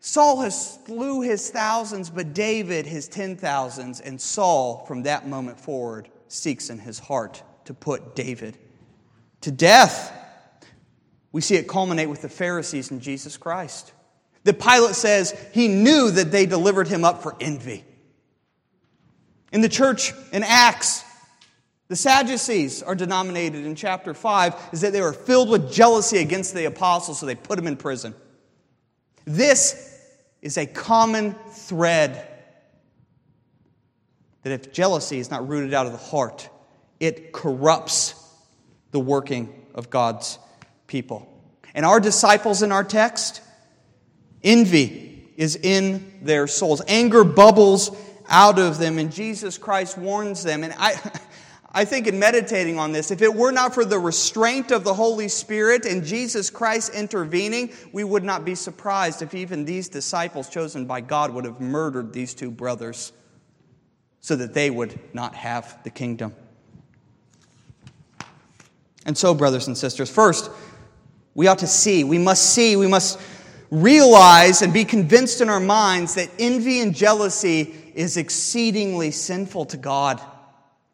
Saul 0.01 0.41
has 0.43 0.79
slew 0.85 1.23
his 1.23 1.51
thousands, 1.51 2.11
but 2.11 2.35
David 2.35 2.87
his 2.87 3.09
ten 3.09 3.37
thousands. 3.37 4.01
And 4.01 4.21
Saul, 4.21 4.85
from 4.87 5.05
that 5.05 5.27
moment 5.27 5.59
forward, 5.59 6.09
seeks 6.29 6.69
in 6.69 6.79
his 6.79 6.99
heart 6.99 7.43
to 7.65 7.75
put 7.75 8.15
David 8.15 8.59
to 9.41 9.51
death. 9.51 10.13
We 11.33 11.41
see 11.41 11.57
it 11.57 11.69
culminate 11.69 12.09
with 12.09 12.23
the 12.23 12.29
Pharisees 12.29 12.91
and 12.91 13.01
Jesus 13.01 13.37
Christ. 13.37 13.93
The 14.45 14.53
Pilate 14.53 14.95
says 14.95 15.35
he 15.53 15.69
knew 15.69 16.11
that 16.11 16.31
they 16.31 16.45
delivered 16.47 16.87
him 16.87 17.05
up 17.05 17.23
for 17.23 17.35
envy. 17.41 17.85
In 19.53 19.63
the 19.63 19.69
church 19.69 20.13
in 20.33 20.43
Acts, 20.43 21.03
the 21.89 21.97
Sadducees 21.97 22.83
are 22.83 22.95
denominated 22.95 23.67
in 23.67 23.75
chapter 23.75 24.15
5 24.15 24.71
is 24.73 24.81
that 24.81 24.93
they 24.93 25.03
were 25.03 25.13
filled 25.13 25.51
with 25.51 25.73
jealousy 25.73 26.19
against 26.19 26.55
the 26.55 26.65
apostles, 26.65 27.21
so 27.21 27.27
they 27.27 27.35
put 27.35 27.59
him 27.59 27.67
in 27.67 27.77
prison. 27.77 28.15
This 29.25 30.01
is 30.41 30.57
a 30.57 30.67
common 30.67 31.35
thread 31.53 32.29
that 34.43 34.53
if 34.53 34.73
jealousy 34.73 35.19
is 35.19 35.31
not 35.31 35.47
rooted 35.49 35.75
out 35.75 35.87
of 35.87 35.93
the 35.93 35.99
heart, 35.99 36.49
it 37.01 37.33
corrupts 37.33 38.15
the 38.91 39.01
working 39.01 39.67
of 39.75 39.91
God's 39.91 40.39
people. 40.87 41.29
And 41.75 41.85
our 41.85 41.99
disciples 41.99 42.63
in 42.63 42.73
our 42.73 42.85
text, 42.85 43.43
envy 44.43 45.33
is 45.37 45.57
in 45.57 46.19
their 46.23 46.47
souls. 46.47 46.81
Anger 46.87 47.25
bubbles 47.25 47.91
out 48.29 48.59
of 48.59 48.79
them, 48.79 48.99
and 48.99 49.13
Jesus 49.13 49.59
Christ 49.59 49.99
warns 49.99 50.43
them. 50.43 50.63
And 50.63 50.75
I, 50.79 50.95
I 51.77 51.85
think 51.85 52.07
in 52.07 52.21
meditating 52.21 52.79
on 52.79 52.93
this, 52.93 53.11
if 53.11 53.21
it 53.21 53.35
were 53.35 53.51
not 53.51 53.75
for 53.75 53.85
the 53.85 53.99
restraint 53.99 54.71
of 54.71 54.85
the 54.85 54.95
Holy 54.95 55.27
Spirit 55.27 55.85
and 55.85 56.05
Jesus 56.05 56.49
Christ 56.49 56.95
intervening, 56.95 57.73
we 57.93 58.05
would 58.05 58.23
not 58.23 58.45
be 58.45 58.55
surprised 58.55 59.23
if 59.23 59.35
even 59.35 59.65
these 59.65 59.89
disciples 59.89 60.49
chosen 60.49 60.87
by 60.87 61.01
God 61.01 61.35
would 61.35 61.45
have 61.45 61.61
murdered 61.61 62.13
these 62.13 62.33
two 62.33 62.53
brothers 62.53 63.13
so 64.21 64.37
that 64.37 64.55
they 64.55 64.71
would 64.71 64.99
not 65.13 65.35
have 65.35 65.83
the 65.83 65.91
kingdom. 65.91 66.33
And 69.05 69.19
so, 69.19 69.35
brothers 69.35 69.67
and 69.67 69.77
sisters, 69.77 70.09
first, 70.09 70.53
we 71.35 71.49
ought 71.49 71.59
to 71.59 71.67
see, 71.67 72.05
we 72.05 72.19
must 72.19 72.55
see, 72.55 72.77
we 72.77 72.87
must 72.87 73.21
realize 73.73 74.63
and 74.63 74.73
be 74.73 74.85
convinced 74.85 75.41
in 75.41 75.49
our 75.49 75.59
minds 75.59 76.15
that 76.15 76.31
envy 76.39 76.79
and 76.81 76.95
jealousy 76.95 77.75
is 77.97 78.17
exceedingly 78.17 79.11
sinful 79.11 79.65
to 79.67 79.77
God 79.77 80.21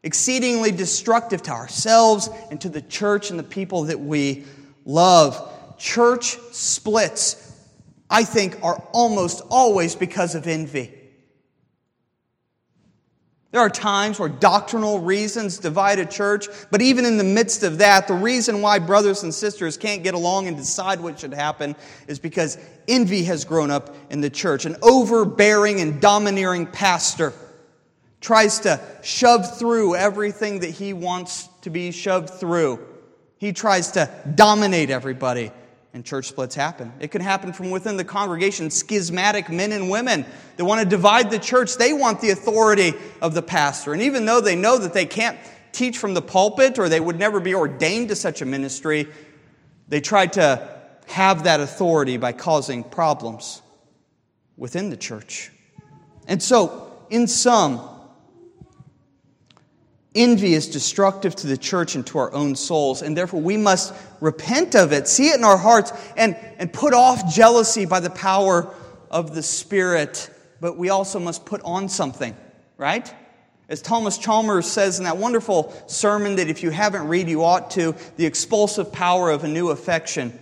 exceedingly 0.03 0.73
destructive 0.73 1.43
to 1.43 1.51
ourselves 1.51 2.29
and 2.51 2.61
to 2.61 2.69
the 2.69 2.83
church 2.83 3.31
and 3.31 3.39
the 3.39 3.45
people 3.45 3.85
that 3.85 4.01
we 4.01 4.45
love. 4.85 5.53
Church 5.79 6.39
splits, 6.53 7.55
I 8.09 8.25
think, 8.25 8.59
are 8.63 8.83
almost 8.93 9.43
always 9.51 9.95
because 9.95 10.35
of 10.35 10.47
envy. 10.47 10.95
There 13.53 13.61
are 13.61 13.71
times 13.71 14.21
where 14.21 14.29
doctrinal 14.29 15.01
reasons 15.01 15.59
divide 15.59 15.99
a 15.99 16.07
church, 16.07 16.47
but 16.71 16.81
even 16.81 17.05
in 17.05 17.17
the 17.17 17.25
midst 17.25 17.65
of 17.65 17.79
that, 17.79 18.07
the 18.07 18.15
reason 18.15 18.63
why 18.63 18.79
brothers 18.79 19.25
and 19.25 19.35
sisters 19.35 19.77
can't 19.77 20.05
get 20.05 20.15
along 20.15 20.47
and 20.47 20.57
decide 20.57 21.01
what 21.01 21.19
should 21.19 21.35
happen 21.35 21.75
is 22.07 22.21
because 22.21 22.59
envy 22.87 23.25
has 23.25 23.45
grown 23.45 23.73
up 23.73 23.93
in 24.09 24.21
the 24.21 24.31
church. 24.31 24.67
An 24.67 24.77
overbearing 24.83 25.81
and 25.81 26.01
domineering 26.01 26.65
pastor 26.65 27.33
tries 28.21 28.61
to 28.61 28.81
shove 29.03 29.59
through 29.59 29.97
everything 29.97 30.61
that 30.61 30.71
he 30.71 30.93
wants 30.93 31.49
to 31.63 31.71
be 31.71 31.91
shoved 31.91 32.31
through. 32.31 32.87
He 33.39 33.53
tries 33.53 33.93
to 33.93 34.11
dominate 34.35 34.91
everybody, 34.91 35.51
and 35.95 36.05
church 36.05 36.27
splits 36.27 36.55
happen. 36.55 36.93
It 37.01 37.11
can 37.11 37.23
happen 37.23 37.53
from 37.53 37.71
within 37.71 37.97
the 37.97 38.05
congregation, 38.05 38.71
schismatic 38.71 39.49
men 39.49 39.73
and 39.73 39.89
women 39.89 40.27
that 40.57 40.65
want 40.65 40.83
to 40.83 40.87
divide 40.87 41.31
the 41.31 41.39
church. 41.39 41.77
They 41.77 41.95
want 41.95 42.21
the 42.21 42.31
authority 42.31 42.93
of 43.23 43.33
the 43.33 43.43
pastor. 43.43 43.95
And 43.95 44.03
even 44.03 44.27
though 44.27 44.43
they 44.43 44.57
know 44.57 44.77
that 44.79 44.93
they 44.93 45.07
can't 45.07 45.39
teach 45.73 45.97
from 45.97 46.15
the 46.15 46.23
pulpit 46.23 46.79
or 46.79 46.89
they 46.89 47.01
would 47.01 47.19
never 47.19 47.41
be 47.41 47.55
ordained 47.55 48.09
to 48.09 48.17
such 48.17 48.43
a 48.43 48.45
ministry, 48.45 49.07
they 49.89 50.01
try 50.01 50.27
to 50.27 50.69
have 51.07 51.45
that 51.45 51.61
authority 51.61 52.19
by 52.19 52.33
causing 52.33 52.85
problems 52.85 53.63
within 54.57 54.91
the 54.91 54.97
church. 54.97 55.51
And 56.27 56.43
so, 56.43 56.93
in 57.09 57.27
sum, 57.27 57.81
Envy 60.15 60.55
is 60.55 60.69
destructive 60.69 61.37
to 61.37 61.47
the 61.47 61.57
church 61.57 61.95
and 61.95 62.05
to 62.09 62.19
our 62.19 62.33
own 62.33 62.57
souls, 62.57 63.03
and 63.03 63.17
therefore 63.17 63.41
we 63.41 63.57
must 63.57 63.95
repent 64.21 64.75
of 64.75 64.93
it, 64.93 65.07
see 65.07 65.29
it 65.29 65.37
in 65.37 65.45
our 65.45 65.57
hearts, 65.57 65.93
and, 66.17 66.37
and 66.59 66.73
put 66.73 66.93
off 66.93 67.33
jealousy 67.33 67.87
by 67.87 68.01
the 68.01 68.11
power 68.11 68.75
of 69.11 69.35
the 69.35 69.43
Spirit. 69.43 70.29
But 70.61 70.77
we 70.77 70.89
also 70.89 71.21
must 71.21 71.47
put 71.47 71.61
on 71.63 71.89
something, 71.89 72.37
right? 72.77 73.13
As 73.69 73.81
Thomas 73.81 74.19
Chalmers 74.19 74.67
says 74.67 74.99
in 74.99 75.05
that 75.05 75.17
wonderful 75.17 75.73
sermon 75.87 76.35
that 76.37 76.49
if 76.49 76.65
you 76.65 76.71
haven't 76.71 77.07
read, 77.07 77.29
you 77.29 77.45
ought 77.45 77.71
to, 77.73 77.95
The 78.17 78.27
Expulsive 78.27 78.93
Power 78.93 79.31
of 79.31 79.45
a 79.45 79.49
New 79.49 79.71
Affection. 79.71 80.37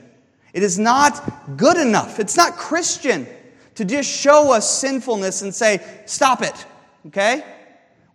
It 0.54 0.62
is 0.62 0.78
not 0.78 1.58
good 1.58 1.76
enough, 1.76 2.18
it's 2.18 2.38
not 2.38 2.56
Christian 2.56 3.26
to 3.74 3.84
just 3.84 4.10
show 4.10 4.50
us 4.50 4.78
sinfulness 4.78 5.42
and 5.42 5.54
say, 5.54 5.86
stop 6.06 6.40
it, 6.40 6.66
okay? 7.08 7.44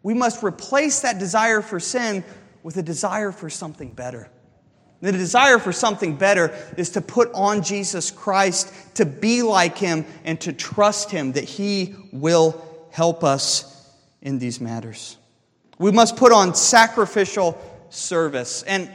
We 0.03 0.13
must 0.13 0.43
replace 0.43 0.99
that 0.99 1.17
desire 1.17 1.61
for 1.61 1.79
sin 1.79 2.23
with 2.61 2.77
a 2.77 2.83
desire 2.83 3.31
for 3.31 3.49
something 3.49 3.91
better. 3.91 4.29
The 5.01 5.11
desire 5.11 5.59
for 5.59 5.73
something 5.73 6.15
better 6.15 6.53
is 6.77 6.91
to 6.91 7.01
put 7.01 7.29
on 7.33 7.61
Jesus 7.63 8.11
Christ, 8.11 8.73
to 8.95 9.05
be 9.05 9.41
like 9.41 9.77
Him, 9.77 10.05
and 10.23 10.39
to 10.41 10.53
trust 10.53 11.11
Him 11.11 11.33
that 11.33 11.43
He 11.43 11.95
will 12.11 12.87
help 12.91 13.23
us 13.23 13.89
in 14.21 14.39
these 14.39 14.61
matters. 14.61 15.17
We 15.77 15.91
must 15.91 16.15
put 16.15 16.31
on 16.31 16.55
sacrificial 16.55 17.59
service. 17.89 18.63
And 18.63 18.89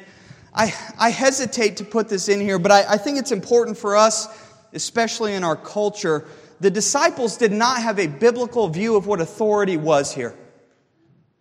I, 0.55 0.75
I 0.99 1.11
hesitate 1.11 1.77
to 1.79 1.85
put 1.85 2.09
this 2.09 2.29
in 2.29 2.40
here, 2.40 2.59
but 2.59 2.73
I, 2.73 2.94
I 2.94 2.97
think 2.97 3.18
it's 3.18 3.33
important 3.33 3.77
for 3.77 3.97
us, 3.97 4.29
especially 4.73 5.35
in 5.35 5.44
our 5.44 5.57
culture. 5.57 6.27
The 6.61 6.71
disciples 6.71 7.37
did 7.37 7.53
not 7.53 7.83
have 7.83 7.99
a 7.99 8.07
biblical 8.07 8.68
view 8.68 8.97
of 8.97 9.07
what 9.07 9.21
authority 9.21 9.77
was 9.77 10.14
here. 10.14 10.35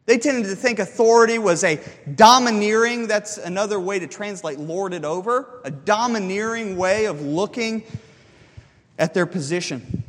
They 0.07 0.17
tended 0.17 0.45
to 0.45 0.55
think 0.55 0.79
authority 0.79 1.37
was 1.37 1.65
a 1.65 1.81
domineering, 2.15 3.07
that's 3.07 3.37
another 3.37 3.77
way 3.77 3.99
to 3.99 4.07
translate 4.07 4.57
lorded 4.57 5.03
over, 5.03 5.59
a 5.65 5.69
domineering 5.69 6.77
way 6.77 7.05
of 7.05 7.21
looking 7.21 7.83
at 8.97 9.13
their 9.13 9.25
position. 9.25 10.03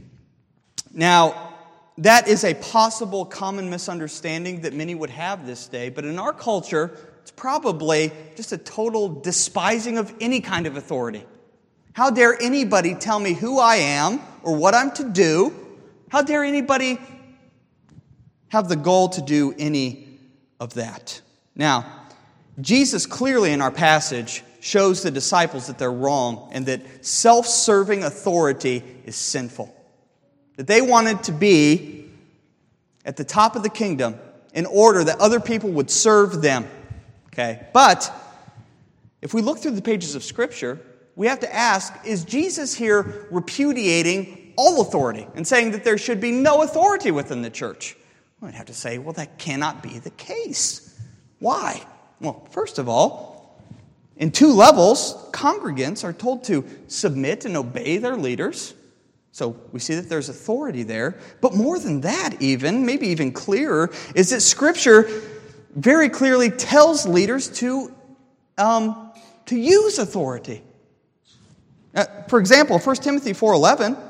Now, 0.95 1.57
that 1.99 2.29
is 2.29 2.45
a 2.45 2.55
possible 2.55 3.25
common 3.25 3.71
misunderstanding 3.71 4.61
that 4.61 4.73
many 4.73 4.95
would 4.95 5.11
have 5.11 5.45
this 5.45 5.67
day, 5.67 5.89
but 5.89 6.05
in 6.05 6.17
our 6.21 6.33
culture, 6.33 6.97
it's 7.23 7.33
probably 7.33 8.13
just 8.37 8.53
a 8.53 8.59
total 8.59 9.09
despising 9.09 9.99
of 9.99 10.15
any 10.21 10.41
kind 10.41 10.69
of 10.69 10.77
authority. 10.77 11.25
How 11.93 12.11
dare 12.11 12.41
anybody 12.41 12.95
tell 12.95 13.19
me 13.19 13.33
who 13.33 13.59
I 13.59 13.77
am 13.77 14.21
or 14.45 14.55
what 14.55 14.77
I'm 14.77 14.93
to 14.93 15.11
do? 15.11 15.53
How 16.09 16.23
dare 16.23 16.45
anybody 16.45 17.01
have 18.49 18.69
the 18.69 18.77
goal 18.77 19.09
to 19.11 19.23
do 19.23 19.55
any 19.59 20.19
of 20.61 20.75
that. 20.75 21.21
Now, 21.55 21.87
Jesus 22.61 23.07
clearly 23.07 23.53
in 23.53 23.61
our 23.61 23.71
passage 23.71 24.43
shows 24.61 25.03
the 25.03 25.11
disciples 25.11 25.67
that 25.69 25.79
they're 25.79 25.93
wrong 25.93 26.49
and 26.53 26.67
that 26.67 27.05
self 27.05 27.47
serving 27.47 28.03
authority 28.03 28.83
is 29.05 29.17
sinful. 29.17 29.75
That 30.57 30.67
they 30.67 30.83
wanted 30.83 31.23
to 31.25 31.33
be 31.33 32.11
at 33.05 33.17
the 33.17 33.25
top 33.25 33.55
of 33.55 33.63
the 33.63 33.71
kingdom 33.71 34.17
in 34.53 34.67
order 34.67 35.05
that 35.05 35.21
other 35.21 35.41
people 35.41 35.71
would 35.71 35.91
serve 35.91 36.43
them. 36.43 36.67
Okay? 37.29 37.67
But 37.73 38.13
if 39.23 39.33
we 39.33 39.43
look 39.43 39.59
through 39.59 39.73
the 39.73 39.83
pages 39.83 40.15
of 40.15 40.25
Scripture, 40.25 40.81
we 41.15 41.27
have 41.27 41.41
to 41.41 41.55
ask 41.55 41.93
is 42.05 42.25
Jesus 42.25 42.75
here 42.75 43.27
repudiating 43.31 44.53
all 44.57 44.81
authority 44.81 45.27
and 45.37 45.47
saying 45.47 45.71
that 45.71 45.85
there 45.85 45.99
should 45.99 46.21
be 46.21 46.33
no 46.33 46.63
authority 46.63 47.13
within 47.13 47.43
the 47.43 47.51
church? 47.51 47.97
We'd 48.41 48.55
have 48.55 48.67
to 48.67 48.75
say, 48.75 48.99
well, 48.99 49.15
that 49.15 49.39
cannot 49.39 49.83
be 49.83 49.99
the 49.99 50.11
case. 50.11 50.97
Why? 51.41 51.83
Well, 52.21 52.47
first 52.51 52.79
of 52.79 52.89
all, 52.89 53.61
in 54.17 54.31
two 54.31 54.53
levels, 54.53 55.15
congregants 55.33 56.05
are 56.05 56.13
told 56.13 56.45
to 56.45 56.65
submit 56.89 57.45
and 57.45 57.57
obey 57.57 57.99
their 57.99 58.17
leaders. 58.17 58.75
So 59.33 59.57
we 59.73 59.79
see 59.79 59.95
that 59.95 60.09
there's 60.09 60.29
authority 60.29 60.83
there. 60.83 61.19
But 61.41 61.55
more 61.55 61.79
than 61.79 62.01
that, 62.03 62.41
even, 62.41 62.85
maybe 62.87 63.09
even 63.09 63.33
clearer, 63.33 63.91
is 64.15 64.31
that 64.31 64.41
Scripture 64.41 65.09
very 65.75 66.09
clearly 66.09 66.51
tells 66.51 67.07
leaders 67.07 67.49
to, 67.59 67.95
um, 68.57 69.13
to 69.47 69.57
use 69.57 69.99
authority. 69.99 70.63
Uh, 71.95 72.05
for 72.29 72.41
example, 72.41 72.79
1 72.79 72.97
Timothy 72.97 73.33
4.11 73.33 74.08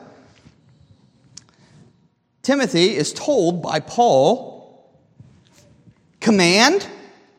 Timothy 2.48 2.96
is 2.96 3.12
told 3.12 3.60
by 3.60 3.78
Paul, 3.78 4.90
command 6.18 6.88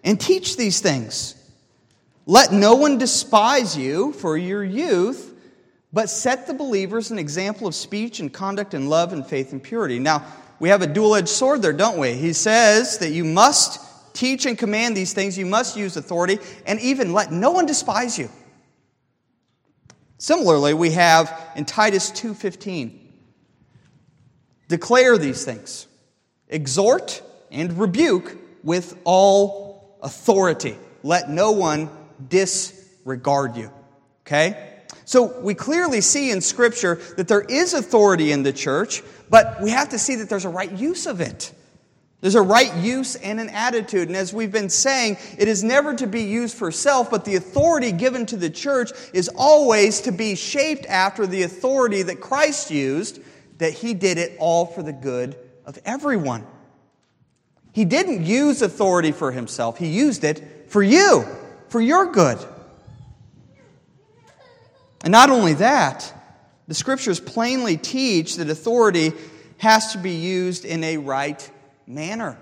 and 0.03 0.21
teach 0.21 0.55
these 0.55 0.81
things. 0.81 1.33
Let 2.27 2.53
no 2.53 2.75
one 2.75 2.99
despise 2.99 3.75
you 3.75 4.13
for 4.13 4.37
your 4.37 4.63
youth, 4.63 5.33
but 5.91 6.11
set 6.11 6.45
the 6.45 6.53
believers 6.53 7.09
an 7.09 7.17
example 7.17 7.65
of 7.65 7.73
speech 7.73 8.19
and 8.19 8.31
conduct 8.31 8.75
and 8.75 8.87
love 8.87 9.11
and 9.11 9.25
faith 9.25 9.51
and 9.51 9.63
purity. 9.63 9.97
Now, 9.97 10.23
we 10.59 10.69
have 10.69 10.83
a 10.83 10.87
dual 10.87 11.15
edged 11.15 11.29
sword 11.29 11.63
there, 11.63 11.73
don't 11.73 11.97
we? 11.97 12.13
He 12.13 12.31
says 12.31 12.99
that 12.99 13.09
you 13.09 13.25
must 13.25 14.13
teach 14.13 14.45
and 14.45 14.59
command 14.59 14.95
these 14.95 15.13
things, 15.13 15.39
you 15.39 15.47
must 15.47 15.75
use 15.75 15.97
authority, 15.97 16.37
and 16.67 16.79
even 16.81 17.13
let 17.13 17.31
no 17.31 17.49
one 17.49 17.65
despise 17.65 18.19
you. 18.19 18.29
Similarly, 20.19 20.75
we 20.75 20.91
have 20.91 21.35
in 21.55 21.65
Titus 21.65 22.11
2:15 22.11 22.98
Declare 24.69 25.17
these 25.17 25.43
things, 25.43 25.87
exhort 26.47 27.21
and 27.51 27.77
rebuke 27.77 28.37
with 28.63 28.97
all 29.03 29.97
authority. 30.01 30.77
Let 31.03 31.29
no 31.29 31.51
one 31.51 31.89
disregard 32.29 33.57
you. 33.57 33.71
Okay? 34.25 34.65
So 35.05 35.39
we 35.41 35.55
clearly 35.55 36.01
see 36.01 36.29
in 36.29 36.39
Scripture 36.39 36.95
that 37.17 37.27
there 37.27 37.41
is 37.41 37.73
authority 37.73 38.31
in 38.31 38.43
the 38.43 38.53
church, 38.53 39.01
but 39.29 39.59
we 39.59 39.71
have 39.71 39.89
to 39.89 39.99
see 39.99 40.15
that 40.17 40.29
there's 40.29 40.45
a 40.45 40.49
right 40.49 40.71
use 40.71 41.07
of 41.07 41.19
it. 41.19 41.51
There's 42.21 42.35
a 42.35 42.41
right 42.41 42.75
use 42.75 43.15
and 43.15 43.39
an 43.39 43.49
attitude. 43.49 44.09
And 44.09 44.15
as 44.15 44.33
we've 44.33 44.51
been 44.51 44.69
saying, 44.69 45.17
it 45.37 45.47
is 45.47 45.63
never 45.63 45.95
to 45.95 46.05
be 46.05 46.21
used 46.21 46.55
for 46.55 46.69
self, 46.69 47.09
but 47.09 47.25
the 47.25 47.37
authority 47.37 47.91
given 47.91 48.25
to 48.27 48.37
the 48.37 48.49
church 48.49 48.91
is 49.13 49.29
always 49.35 50.01
to 50.01 50.11
be 50.11 50.35
shaped 50.35 50.85
after 50.85 51.25
the 51.25 51.43
authority 51.43 52.03
that 52.03 52.19
Christ 52.19 52.69
used, 52.69 53.19
that 53.59 53.73
he 53.73 53.93
did 53.93 54.17
it 54.17 54.35
all 54.39 54.65
for 54.65 54.81
the 54.81 54.93
good 54.93 55.37
of 55.65 55.77
everyone. 55.85 56.45
He 57.71 57.85
didn't 57.85 58.25
use 58.25 58.61
authority 58.61 59.11
for 59.11 59.31
himself, 59.31 59.77
he 59.77 59.87
used 59.87 60.23
it 60.23 60.65
for 60.67 60.81
you, 60.81 61.25
for 61.69 61.79
your 61.79 62.11
good. 62.11 62.39
And 65.03 65.11
not 65.11 65.29
only 65.29 65.53
that, 65.53 66.13
the 66.67 66.73
scriptures 66.73 67.19
plainly 67.19 67.77
teach 67.77 68.35
that 68.35 68.49
authority 68.49 69.13
has 69.57 69.93
to 69.93 69.97
be 69.97 70.11
used 70.11 70.65
in 70.65 70.83
a 70.83 70.97
right 70.97 71.49
manner. 71.87 72.37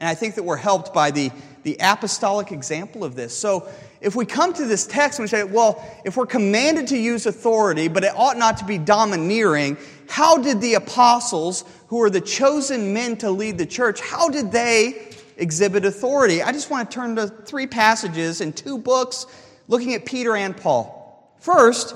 And 0.00 0.08
I 0.08 0.14
think 0.14 0.34
that 0.34 0.42
we're 0.42 0.56
helped 0.56 0.92
by 0.92 1.10
the, 1.10 1.30
the 1.64 1.76
apostolic 1.80 2.52
example 2.52 3.02
of 3.02 3.16
this. 3.16 3.36
So, 3.36 3.68
if 4.00 4.14
we 4.14 4.26
come 4.26 4.52
to 4.52 4.66
this 4.66 4.86
text 4.86 5.18
and 5.18 5.24
we 5.24 5.28
say, 5.28 5.44
well, 5.44 5.82
if 6.04 6.16
we're 6.16 6.26
commanded 6.26 6.88
to 6.88 6.98
use 6.98 7.24
authority, 7.24 7.88
but 7.88 8.04
it 8.04 8.12
ought 8.14 8.36
not 8.36 8.58
to 8.58 8.66
be 8.66 8.76
domineering, 8.76 9.78
how 10.08 10.36
did 10.36 10.60
the 10.60 10.74
apostles, 10.74 11.64
who 11.88 12.02
are 12.02 12.10
the 12.10 12.20
chosen 12.20 12.92
men 12.92 13.16
to 13.16 13.30
lead 13.30 13.56
the 13.56 13.64
church, 13.64 14.02
how 14.02 14.28
did 14.28 14.52
they 14.52 15.08
exhibit 15.38 15.86
authority? 15.86 16.42
I 16.42 16.52
just 16.52 16.70
want 16.70 16.90
to 16.90 16.94
turn 16.94 17.16
to 17.16 17.28
three 17.28 17.66
passages 17.66 18.42
in 18.42 18.52
two 18.52 18.76
books 18.76 19.26
looking 19.68 19.94
at 19.94 20.04
Peter 20.04 20.36
and 20.36 20.54
Paul. 20.54 21.34
First, 21.40 21.94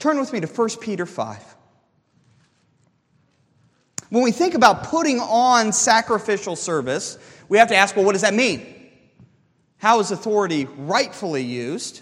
turn 0.00 0.18
with 0.18 0.32
me 0.32 0.40
to 0.40 0.48
1 0.48 0.68
Peter 0.80 1.06
5. 1.06 1.56
When 4.10 4.22
we 4.22 4.32
think 4.32 4.54
about 4.54 4.84
putting 4.84 5.20
on 5.20 5.72
sacrificial 5.72 6.56
service, 6.56 7.18
we 7.48 7.58
have 7.58 7.68
to 7.68 7.76
ask 7.76 7.96
well, 7.96 8.04
what 8.04 8.12
does 8.12 8.22
that 8.22 8.34
mean? 8.34 8.75
How 9.86 10.00
is 10.00 10.10
authority 10.10 10.66
rightfully 10.78 11.44
used 11.44 12.00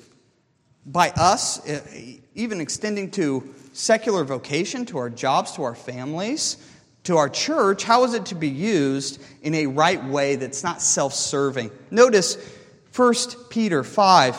by 0.86 1.10
us, 1.10 1.60
eh, 1.68 2.20
even 2.34 2.62
extending 2.62 3.10
to 3.10 3.54
secular 3.74 4.24
vocation, 4.24 4.86
to 4.86 4.96
our 4.96 5.10
jobs, 5.10 5.52
to 5.56 5.64
our 5.64 5.74
families, 5.74 6.56
to 7.02 7.18
our 7.18 7.28
church? 7.28 7.84
How 7.84 8.04
is 8.04 8.14
it 8.14 8.24
to 8.24 8.34
be 8.34 8.48
used 8.48 9.20
in 9.42 9.54
a 9.54 9.66
right 9.66 10.02
way 10.02 10.36
that's 10.36 10.64
not 10.64 10.80
self 10.80 11.12
serving? 11.12 11.70
Notice 11.90 12.38
1 12.96 13.14
Peter 13.50 13.84
5 13.84 14.34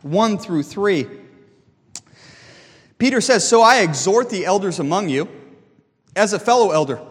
1 0.00 0.38
through 0.38 0.62
3. 0.62 1.06
Peter 2.96 3.20
says, 3.20 3.46
So 3.46 3.60
I 3.60 3.80
exhort 3.80 4.30
the 4.30 4.46
elders 4.46 4.78
among 4.78 5.10
you 5.10 5.28
as 6.16 6.32
a 6.32 6.38
fellow 6.38 6.70
elder 6.70 7.02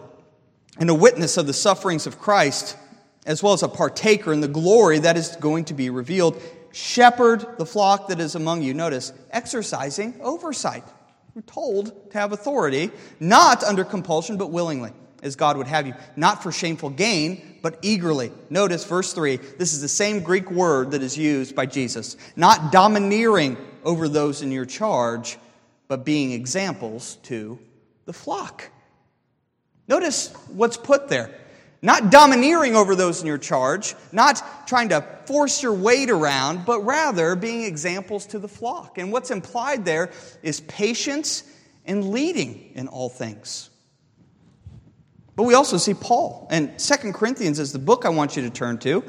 and 0.80 0.90
a 0.90 0.94
witness 0.96 1.36
of 1.36 1.46
the 1.46 1.52
sufferings 1.52 2.08
of 2.08 2.18
Christ, 2.18 2.76
as 3.26 3.42
well 3.42 3.52
as 3.52 3.62
a 3.62 3.68
partaker 3.68 4.32
in 4.32 4.40
the 4.40 4.48
glory 4.48 5.00
that 5.00 5.16
is 5.16 5.36
going 5.36 5.66
to 5.66 5.74
be 5.74 5.90
revealed. 5.90 6.40
Shepherd 6.72 7.58
the 7.58 7.66
flock 7.66 8.08
that 8.08 8.20
is 8.20 8.34
among 8.34 8.62
you. 8.62 8.72
Notice, 8.72 9.12
exercising 9.30 10.14
oversight. 10.20 10.84
We're 11.34 11.42
told 11.42 12.10
to 12.12 12.18
have 12.18 12.32
authority, 12.32 12.90
not 13.20 13.62
under 13.62 13.84
compulsion, 13.84 14.38
but 14.38 14.50
willingly, 14.50 14.92
as 15.22 15.36
God 15.36 15.58
would 15.58 15.66
have 15.66 15.86
you. 15.86 15.94
Not 16.14 16.42
for 16.42 16.52
shameful 16.52 16.90
gain, 16.90 17.58
but 17.60 17.78
eagerly. 17.82 18.32
Notice 18.48 18.84
verse 18.84 19.12
3. 19.12 19.36
This 19.36 19.74
is 19.74 19.82
the 19.82 19.88
same 19.88 20.20
Greek 20.20 20.50
word 20.50 20.92
that 20.92 21.02
is 21.02 21.18
used 21.18 21.54
by 21.54 21.66
Jesus. 21.66 22.16
Not 22.36 22.72
domineering 22.72 23.56
over 23.84 24.08
those 24.08 24.40
in 24.40 24.50
your 24.50 24.64
charge, 24.64 25.36
but 25.88 26.04
being 26.04 26.32
examples 26.32 27.16
to 27.24 27.58
the 28.06 28.12
flock. 28.12 28.70
Notice 29.88 30.32
what's 30.48 30.76
put 30.76 31.08
there. 31.08 31.30
Not 31.86 32.10
domineering 32.10 32.74
over 32.74 32.96
those 32.96 33.20
in 33.20 33.28
your 33.28 33.38
charge, 33.38 33.94
not 34.10 34.42
trying 34.66 34.88
to 34.88 35.02
force 35.24 35.62
your 35.62 35.72
weight 35.72 36.10
around, 36.10 36.66
but 36.66 36.80
rather 36.80 37.36
being 37.36 37.62
examples 37.62 38.26
to 38.26 38.40
the 38.40 38.48
flock. 38.48 38.98
And 38.98 39.12
what's 39.12 39.30
implied 39.30 39.84
there 39.84 40.10
is 40.42 40.62
patience 40.62 41.44
and 41.84 42.10
leading 42.10 42.72
in 42.74 42.88
all 42.88 43.08
things. 43.08 43.70
But 45.36 45.44
we 45.44 45.54
also 45.54 45.76
see 45.76 45.94
Paul. 45.94 46.48
And 46.50 46.72
Second 46.80 47.12
Corinthians 47.12 47.60
is 47.60 47.70
the 47.70 47.78
book 47.78 48.04
I 48.04 48.08
want 48.08 48.34
you 48.34 48.42
to 48.42 48.50
turn 48.50 48.78
to. 48.78 49.04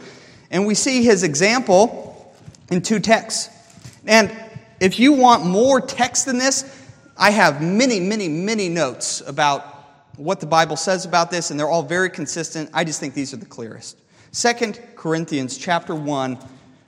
And 0.52 0.68
we 0.68 0.76
see 0.76 1.04
his 1.04 1.24
example 1.24 2.32
in 2.70 2.84
two 2.84 3.00
texts. 3.00 3.50
And 4.06 4.32
if 4.80 5.00
you 5.00 5.14
want 5.14 5.44
more 5.44 5.82
text 5.82 6.28
than 6.28 6.38
this, 6.38 6.64
I 7.18 7.32
have 7.32 7.60
many, 7.60 8.00
many, 8.00 8.30
many 8.30 8.70
notes 8.70 9.22
about 9.26 9.77
what 10.18 10.40
the 10.40 10.46
Bible 10.46 10.76
says 10.76 11.06
about 11.06 11.32
this, 11.32 11.52
and 11.52 11.60
they're 11.60 11.70
all 11.70 11.84
very 11.84 12.10
consistent. 12.10 12.70
I 12.74 12.84
just 12.84 13.00
think 13.00 13.14
these 13.14 13.34
are 13.34 13.38
the 13.38 13.46
clearest. 13.46 13.98
Second 14.32 14.80
Corinthians 14.96 15.58
chapter 15.58 15.96
1 15.96 16.38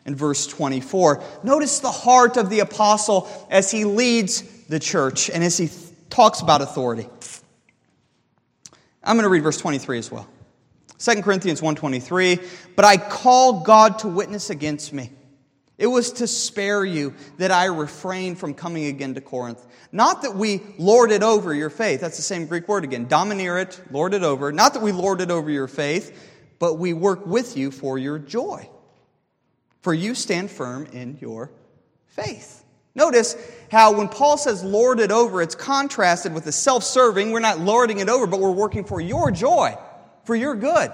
and 0.05 0.17
verse 0.17 0.47
24. 0.47 1.23
Notice 1.43 1.79
the 1.79 1.91
heart 1.91 2.37
of 2.37 2.49
the 2.49 2.59
apostle 2.59 3.29
as 3.49 3.71
he 3.71 3.85
leads 3.85 4.41
the 4.67 4.79
church 4.79 5.29
and 5.29 5.43
as 5.43 5.57
he 5.57 5.67
th- 5.67 5.79
talks 6.09 6.41
about 6.41 6.61
authority. 6.61 7.07
I'm 9.03 9.15
going 9.15 9.23
to 9.23 9.29
read 9.29 9.43
verse 9.43 9.57
23 9.57 9.99
as 9.99 10.11
well. 10.11 10.27
2 10.97 11.21
Corinthians 11.23 11.61
1:23, 11.61 12.39
"But 12.75 12.83
I 12.85 12.97
call 12.97 13.61
God 13.61 13.99
to 13.99 14.07
witness 14.07 14.49
against 14.49 14.91
me. 14.91 15.11
It 15.79 15.87
was 15.87 16.11
to 16.13 16.27
spare 16.27 16.83
you 16.83 17.15
that 17.37 17.51
I 17.51 17.65
refrained 17.65 18.37
from 18.37 18.53
coming 18.53 18.87
again 18.87 19.13
to 19.13 19.21
Corinth. 19.21 19.65
Not 19.93 20.23
that 20.23 20.35
we 20.35 20.61
lord 20.77 21.11
it 21.11 21.23
over 21.23 21.53
your 21.53 21.69
faith. 21.69 22.01
That's 22.01 22.17
the 22.17 22.21
same 22.21 22.47
Greek 22.47 22.67
word 22.67 22.83
again. 22.83 23.07
Domineer 23.07 23.57
it, 23.59 23.81
lord 23.89 24.13
it 24.13 24.21
over. 24.21 24.51
Not 24.51 24.73
that 24.73 24.83
we 24.83 24.91
lord 24.91 25.21
it 25.21 25.31
over 25.31 25.49
your 25.49 25.69
faith, 25.69 26.35
but 26.59 26.73
we 26.73 26.91
work 26.91 27.25
with 27.25 27.55
you 27.55 27.71
for 27.71 27.97
your 27.97 28.19
joy. 28.19 28.69
For 29.81 29.93
you 29.93 30.15
stand 30.15 30.51
firm 30.51 30.85
in 30.91 31.17
your 31.21 31.49
faith. 32.07 32.65
Notice 32.93 33.37
how 33.71 33.93
when 33.93 34.09
Paul 34.09 34.37
says 34.37 34.61
lord 34.61 34.99
it 34.99 35.11
over, 35.11 35.41
it's 35.41 35.55
contrasted 35.55 36.33
with 36.33 36.43
the 36.43 36.51
self 36.51 36.83
serving. 36.83 37.31
We're 37.31 37.39
not 37.39 37.61
lording 37.61 37.99
it 37.99 38.09
over, 38.09 38.27
but 38.27 38.41
we're 38.41 38.51
working 38.51 38.83
for 38.83 38.99
your 38.99 39.31
joy, 39.31 39.77
for 40.25 40.35
your 40.35 40.55
good. 40.55 40.91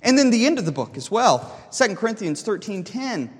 And 0.00 0.16
then 0.16 0.30
the 0.30 0.46
end 0.46 0.58
of 0.58 0.64
the 0.64 0.72
book 0.72 0.96
as 0.96 1.10
well. 1.10 1.54
2 1.72 1.94
Corinthians 1.94 2.40
13 2.40 2.84
10. 2.84 3.34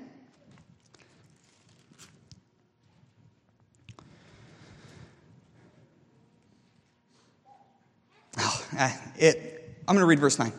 Uh, 8.37 8.57
Uh, 8.79 8.89
it, 9.17 9.75
I'm 9.87 9.93
going 9.93 10.03
to 10.03 10.07
read 10.07 10.21
verse 10.21 10.39
9. 10.39 10.53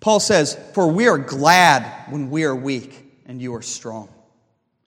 Paul 0.00 0.20
says, 0.20 0.58
For 0.72 0.88
we 0.88 1.06
are 1.06 1.18
glad 1.18 2.10
when 2.10 2.30
we 2.30 2.44
are 2.44 2.56
weak 2.56 3.04
and 3.26 3.42
you 3.42 3.54
are 3.54 3.62
strong. 3.62 4.08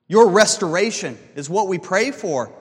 Your 0.07 0.29
restoration 0.29 1.15
is 1.35 1.47
what 1.47 1.67
we 1.67 1.77
pray 1.77 2.09
for. 2.09 2.51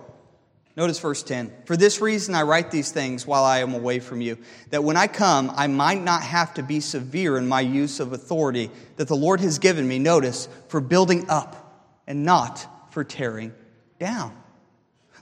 Notice 0.77 1.01
verse 1.01 1.23
10. 1.23 1.51
For 1.65 1.75
this 1.75 2.03
reason 2.03 2.35
I 2.35 2.43
write 2.43 2.71
these 2.71 2.93
things 2.93 3.27
while 3.27 3.45
I 3.45 3.61
am 3.61 3.73
away 3.75 3.99
from 3.99 4.21
you, 4.21 4.37
that 4.69 4.85
when 4.85 4.99
I 4.99 5.07
come 5.07 5.51
I 5.57 5.67
might 5.67 6.03
not 6.03 6.23
have 6.23 6.53
to 6.55 6.63
be 6.63 6.81
severe 6.81 7.39
in 7.39 7.49
my 7.49 7.63
use 7.63 7.99
of 7.99 8.13
authority 8.13 8.71
that 8.97 9.09
the 9.09 9.17
Lord 9.17 9.41
has 9.41 9.59
given 9.59 9.89
me, 9.89 9.99
notice, 9.99 10.49
for 10.69 10.83
building 10.83 11.31
up 11.31 11.89
and 12.07 12.25
not 12.25 12.93
for 12.93 13.05
tearing 13.05 13.55
down. 13.99 14.37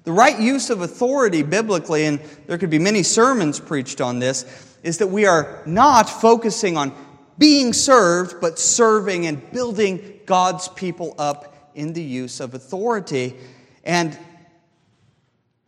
The 0.07 0.13
right 0.13 0.39
use 0.39 0.71
of 0.71 0.83
authority 0.83 1.43
biblically, 1.43 2.07
and 2.07 2.21
there 2.47 2.59
could 2.59 2.71
be 2.71 2.79
many 2.79 3.03
sermons 3.03 3.59
preached 3.59 4.01
on 4.01 4.21
this, 4.21 4.47
is 4.85 4.99
that 4.99 5.09
we 5.09 5.27
are 5.27 5.65
not 5.67 6.09
focusing 6.09 6.77
on 6.77 6.95
being 7.39 7.73
served, 7.73 8.41
but 8.41 8.57
serving 8.57 9.27
and 9.27 9.51
building 9.51 10.21
God's 10.25 10.69
people 10.69 11.17
up 11.19 11.73
in 11.75 11.93
the 11.93 12.03
use 12.03 12.39
of 12.39 12.55
authority. 12.55 13.35
And 13.83 14.17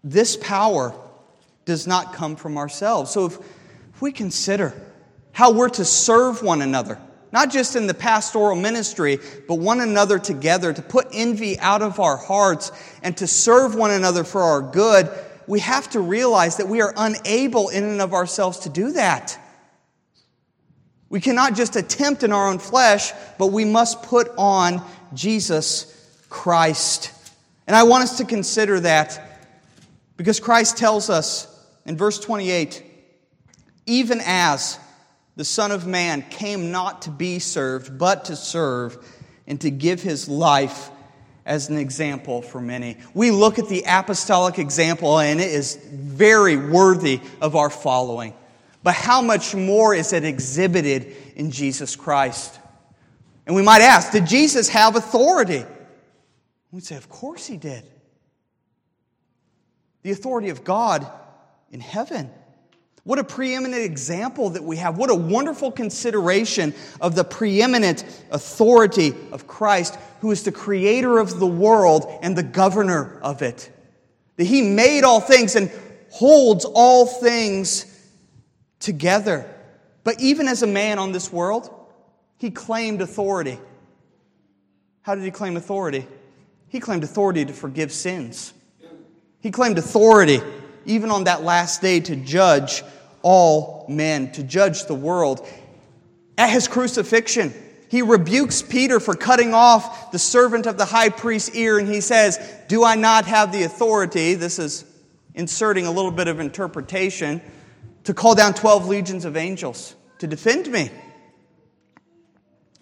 this 0.05 0.37
power 0.37 0.95
does 1.65 1.89
not 1.89 2.15
come 2.15 2.37
from 2.37 2.59
ourselves. 2.59 3.11
So 3.11 3.27
if, 3.27 3.39
we 4.01 4.13
consider 4.13 4.73
how 5.33 5.51
we're 5.51 5.69
to 5.71 5.85
serve 5.85 6.45
one 6.45 6.63
another, 6.63 7.01
not 7.33 7.51
just 7.51 7.77
in 7.77 7.87
the 7.87 7.95
pastoral 7.95 8.57
ministry, 8.57 9.19
but 9.47 9.57
one 9.57 9.81
another 9.81 10.19
together, 10.19 10.73
to 10.73 10.83
put 10.83 11.09
envy 11.13 11.59
out 11.59 11.83
of 11.83 12.01
our 12.01 12.17
hearts 12.17 12.73
and 13.03 13.17
to 13.19 13.27
serve 13.27 13.75
one 13.75 13.91
another 13.91 14.25
for 14.25 14.43
our 14.43 14.63
good, 14.63 15.11
we 15.47 15.61
have 15.61 15.89
to 15.91 16.01
realize 16.01 16.57
that 16.57 16.69
we 16.69 16.81
are 16.81 16.93
unable 16.97 17.69
in 17.69 17.85
and 17.85 18.01
of 18.01 18.13
ourselves 18.13 18.61
to 18.61 18.69
do 18.69 18.93
that. 18.93 19.39
We 21.11 21.21
cannot 21.21 21.55
just 21.55 21.77
attempt 21.77 22.23
in 22.23 22.33
our 22.33 22.49
own 22.49 22.59
flesh, 22.59 23.13
but 23.39 23.47
we 23.49 23.65
must 23.65 24.03
put 24.03 24.31
on 24.37 24.83
Jesus 25.15 25.95
Christ. 26.29 27.13
And 27.67 27.75
I 27.75 27.85
want 27.85 28.05
us 28.05 28.19
to 28.19 28.25
consider 28.25 28.81
that 28.81 29.41
because 30.17 30.41
Christ 30.41 30.77
tells 30.77 31.09
us 31.09 31.47
in 31.87 31.97
verse 31.97 32.19
28 32.19 32.85
even 33.89 34.21
as 34.23 34.79
the 35.39 35.45
Son 35.45 35.71
of 35.71 35.87
Man 35.87 36.23
came 36.31 36.73
not 36.73 37.03
to 37.03 37.11
be 37.11 37.39
served, 37.39 37.97
but 37.97 38.25
to 38.25 38.35
serve 38.35 38.99
and 39.47 39.61
to 39.61 39.71
give 39.71 40.03
his 40.03 40.29
life 40.29 40.91
as 41.47 41.69
an 41.69 41.79
example 41.79 42.43
for 42.43 42.61
many. 42.61 42.97
We 43.15 43.31
look 43.31 43.61
at 43.61 43.69
the 43.69 43.85
apostolic 43.87 44.59
example, 44.59 45.21
and 45.21 45.41
it 45.41 45.53
is 45.53 45.77
very 45.93 46.57
worthy 46.57 47.21
of 47.41 47.55
our 47.55 47.71
following. 47.71 48.35
But 48.83 48.97
how 48.97 49.23
much 49.23 49.55
more 49.55 49.95
is 49.95 50.13
it 50.13 50.25
exhibited 50.25 51.15
in 51.37 51.53
Jesus 51.53 51.95
Christ? 51.95 52.59
And 53.47 53.55
we 53.55 53.63
might 53.63 53.81
ask, 53.81 54.11
did 54.11 54.27
Jesus 54.27 54.69
have 54.71 54.97
authority? 54.97 55.65
We'd 56.73 56.85
say, 56.85 56.97
of 56.97 57.09
course 57.09 57.47
he 57.47 57.59
did. 57.59 57.85
The 60.03 60.11
authority 60.11 60.49
of 60.49 60.65
God 60.65 61.09
in 61.71 61.79
heaven. 61.79 62.29
What 63.09 63.19
a 63.19 63.25
preeminent 63.25 63.83
example 63.83 64.51
that 64.51 64.63
we 64.63 64.77
have. 64.77 64.99
What 64.99 65.09
a 65.09 65.15
wonderful 65.15 65.73
consideration 65.73 66.75
of 67.01 67.15
the 67.15 67.25
preeminent 67.25 68.05
authority 68.31 69.15
of 69.33 69.47
Christ, 69.47 69.97
who 70.21 70.31
is 70.31 70.43
the 70.43 70.53
creator 70.53 71.19
of 71.19 71.41
the 71.41 71.47
world 71.47 72.07
and 72.21 72.37
the 72.37 72.43
governor 72.43 73.19
of 73.23 73.41
it. 73.41 73.71
That 74.37 74.45
he 74.45 74.61
made 74.61 75.05
all 75.05 75.23
things 75.23 75.57
and 75.57 75.71
holds 76.11 76.67
all 76.67 77.07
things 77.07 77.87
together. 78.79 79.51
But 80.05 80.21
even 80.21 80.47
as 80.47 80.63
a 80.63 80.67
man 80.67 80.99
on 80.99 81.13
this 81.13 81.33
world, 81.33 81.75
he 82.37 82.51
claimed 82.51 83.01
authority. 83.01 83.59
How 85.01 85.15
did 85.15 85.25
he 85.25 85.31
claim 85.31 85.57
authority? 85.57 86.07
He 86.69 86.79
claimed 86.79 87.05
authority 87.05 87.47
to 87.47 87.55
forgive 87.55 87.91
sins. 87.91 88.53
He 89.41 89.51
claimed 89.51 89.79
authority, 89.79 90.43
even 90.85 91.11
on 91.11 91.25
that 91.25 91.43
last 91.43 91.81
day, 91.81 92.01
to 92.01 92.15
judge 92.15 92.83
all 93.23 93.87
men, 93.89 94.33
to 94.33 94.43
judge 94.43 94.87
the 94.87 94.95
world. 94.95 95.47
At 96.37 96.51
his 96.51 96.69
crucifixion, 96.69 97.53
he 97.89 98.03
rebukes 98.03 98.63
Peter 98.63 99.01
for 99.01 99.15
cutting 99.15 99.55
off 99.55 100.13
the 100.13 100.19
servant 100.19 100.67
of 100.67 100.77
the 100.77 100.85
high 100.85 101.09
priest's 101.09 101.55
ear, 101.55 101.79
and 101.79 101.89
he 101.89 102.01
says, 102.01 102.39
Do 102.69 102.85
I 102.85 102.95
not 102.95 103.25
have 103.27 103.51
the 103.51 103.63
authority? 103.63 104.35
This 104.35 104.59
is 104.59 104.85
inserting 105.35 105.87
a 105.87 105.91
little 105.91 106.11
bit 106.11 106.29
of 106.29 106.41
interpretation 106.41 107.41
to 108.05 108.15
call 108.15 108.35
down 108.35 108.55
12 108.55 108.89
legions 108.89 109.25
of 109.25 109.37
angels 109.37 109.95
to 110.19 110.27
defend 110.27 110.71
me. 110.71 110.91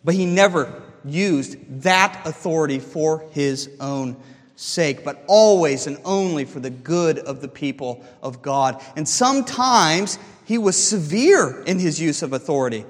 But 0.04 0.14
he 0.14 0.26
never 0.26 0.82
used 1.04 1.82
that 1.82 2.26
authority 2.26 2.78
for 2.78 3.28
his 3.30 3.70
own 3.80 4.16
sake, 4.56 5.04
but 5.04 5.22
always 5.28 5.86
and 5.86 5.98
only 6.04 6.44
for 6.44 6.60
the 6.60 6.70
good 6.70 7.18
of 7.18 7.40
the 7.40 7.48
people 7.48 8.04
of 8.22 8.42
God. 8.42 8.82
And 8.96 9.08
sometimes 9.08 10.18
he 10.44 10.58
was 10.58 10.82
severe 10.82 11.62
in 11.62 11.78
his 11.78 12.00
use 12.00 12.22
of 12.22 12.32
authority. 12.32 12.84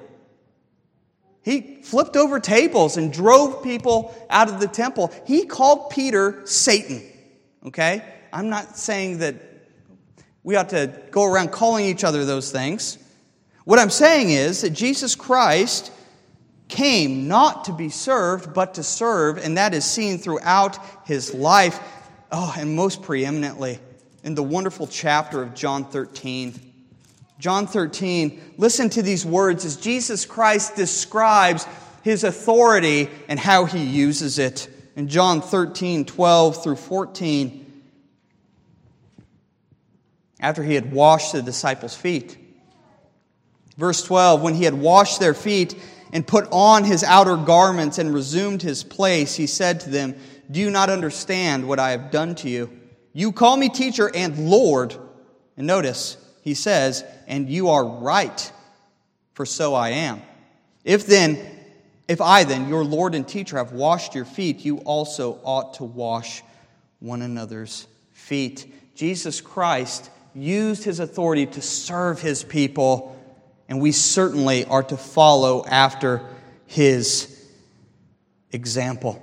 He 1.42 1.80
flipped 1.82 2.16
over 2.16 2.40
tables 2.40 2.96
and 2.96 3.12
drove 3.12 3.62
people 3.62 4.14
out 4.30 4.48
of 4.48 4.58
the 4.58 4.66
temple. 4.66 5.12
He 5.26 5.46
called 5.46 5.90
Peter 5.90 6.42
Satan. 6.44 7.02
Okay? 7.64 8.02
I'm 8.32 8.48
not 8.48 8.76
saying 8.76 9.18
that 9.18 9.36
we 10.42 10.56
ought 10.56 10.70
to 10.70 10.92
go 11.10 11.24
around 11.24 11.52
calling 11.52 11.86
each 11.86 12.04
other 12.04 12.24
those 12.24 12.50
things. 12.50 12.98
What 13.64 13.78
I'm 13.80 13.90
saying 13.90 14.30
is 14.30 14.60
that 14.60 14.70
Jesus 14.70 15.16
Christ 15.16 15.90
came 16.68 17.28
not 17.28 17.66
to 17.66 17.72
be 17.72 17.88
served, 17.88 18.52
but 18.52 18.74
to 18.74 18.82
serve, 18.82 19.38
and 19.38 19.56
that 19.56 19.74
is 19.74 19.84
seen 19.84 20.18
throughout 20.18 20.78
his 21.06 21.32
life. 21.32 21.78
Oh, 22.32 22.52
and 22.58 22.74
most 22.74 23.02
preeminently 23.02 23.78
in 24.24 24.34
the 24.34 24.42
wonderful 24.42 24.86
chapter 24.86 25.42
of 25.42 25.54
John 25.54 25.84
13. 25.84 26.60
John 27.38 27.66
13, 27.66 28.54
listen 28.56 28.90
to 28.90 29.02
these 29.02 29.24
words 29.24 29.64
as 29.64 29.76
Jesus 29.76 30.24
Christ 30.24 30.74
describes 30.74 31.66
his 32.02 32.24
authority 32.24 33.10
and 33.28 33.38
how 33.38 33.66
he 33.66 33.84
uses 33.84 34.38
it. 34.38 34.68
In 34.96 35.08
John 35.08 35.42
13, 35.42 36.06
12 36.06 36.64
through 36.64 36.76
14, 36.76 37.82
after 40.40 40.62
he 40.62 40.74
had 40.74 40.90
washed 40.90 41.32
the 41.32 41.42
disciples' 41.42 41.94
feet. 41.94 42.38
Verse 43.76 44.02
12, 44.02 44.40
when 44.42 44.54
he 44.54 44.64
had 44.64 44.74
washed 44.74 45.20
their 45.20 45.34
feet, 45.34 45.78
and 46.16 46.26
put 46.26 46.48
on 46.50 46.82
his 46.82 47.04
outer 47.04 47.36
garments 47.36 47.98
and 47.98 48.14
resumed 48.14 48.62
his 48.62 48.82
place, 48.82 49.34
he 49.34 49.46
said 49.46 49.80
to 49.80 49.90
them, 49.90 50.14
Do 50.50 50.60
you 50.60 50.70
not 50.70 50.88
understand 50.88 51.68
what 51.68 51.78
I 51.78 51.90
have 51.90 52.10
done 52.10 52.34
to 52.36 52.48
you? 52.48 52.70
You 53.12 53.32
call 53.32 53.54
me 53.58 53.68
teacher 53.68 54.10
and 54.14 54.48
Lord. 54.48 54.96
And 55.58 55.66
notice, 55.66 56.16
he 56.40 56.54
says, 56.54 57.04
And 57.26 57.50
you 57.50 57.68
are 57.68 57.84
right, 57.84 58.50
for 59.34 59.44
so 59.44 59.74
I 59.74 59.90
am. 59.90 60.22
If 60.84 61.04
then, 61.06 61.38
if 62.08 62.22
I 62.22 62.44
then, 62.44 62.66
your 62.66 62.82
Lord 62.82 63.14
and 63.14 63.28
teacher, 63.28 63.58
have 63.58 63.72
washed 63.72 64.14
your 64.14 64.24
feet, 64.24 64.64
you 64.64 64.78
also 64.78 65.38
ought 65.44 65.74
to 65.74 65.84
wash 65.84 66.42
one 66.98 67.20
another's 67.20 67.86
feet. 68.12 68.72
Jesus 68.94 69.42
Christ 69.42 70.08
used 70.34 70.82
his 70.82 70.98
authority 70.98 71.44
to 71.44 71.60
serve 71.60 72.22
his 72.22 72.42
people 72.42 73.14
and 73.68 73.80
we 73.80 73.92
certainly 73.92 74.64
are 74.64 74.82
to 74.84 74.96
follow 74.96 75.64
after 75.66 76.22
his 76.66 77.48
example. 78.52 79.22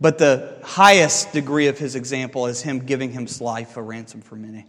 But 0.00 0.18
the 0.18 0.58
highest 0.62 1.32
degree 1.32 1.68
of 1.68 1.78
his 1.78 1.94
example 1.94 2.46
is 2.46 2.60
him 2.60 2.80
giving 2.80 3.10
his 3.10 3.40
life 3.40 3.76
a 3.76 3.82
ransom 3.82 4.20
for 4.20 4.36
many. 4.36 4.66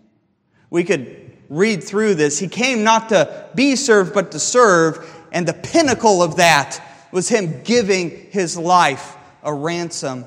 We 0.69 0.83
could 0.83 1.31
read 1.49 1.83
through 1.83 2.15
this. 2.15 2.39
He 2.39 2.47
came 2.47 2.83
not 2.83 3.09
to 3.09 3.49
be 3.55 3.75
served, 3.75 4.13
but 4.13 4.31
to 4.31 4.39
serve, 4.39 5.05
and 5.31 5.47
the 5.47 5.53
pinnacle 5.53 6.23
of 6.23 6.37
that 6.37 6.81
was 7.11 7.29
him 7.29 7.61
giving 7.63 8.09
his 8.31 8.57
life 8.57 9.15
a 9.43 9.53
ransom 9.53 10.25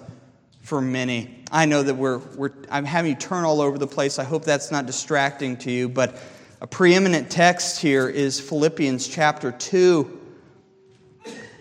for 0.62 0.81
many. 0.81 1.45
I 1.51 1.66
know 1.66 1.83
that 1.83 1.95
we're, 1.95 2.18
we're 2.37 2.53
I'm 2.70 2.85
having 2.85 3.11
you 3.12 3.16
turn 3.16 3.45
all 3.45 3.61
over 3.61 3.79
the 3.79 3.87
place. 3.87 4.18
I 4.18 4.24
hope 4.24 4.45
that's 4.45 4.70
not 4.70 4.87
distracting 4.87 5.57
to 5.59 5.70
you, 5.70 5.89
but 5.89 6.20
a 6.61 6.67
preeminent 6.67 7.31
text 7.31 7.81
here 7.81 8.09
is 8.09 8.41
Philippians 8.41 9.07
chapter 9.07 9.53
2. 9.53 10.21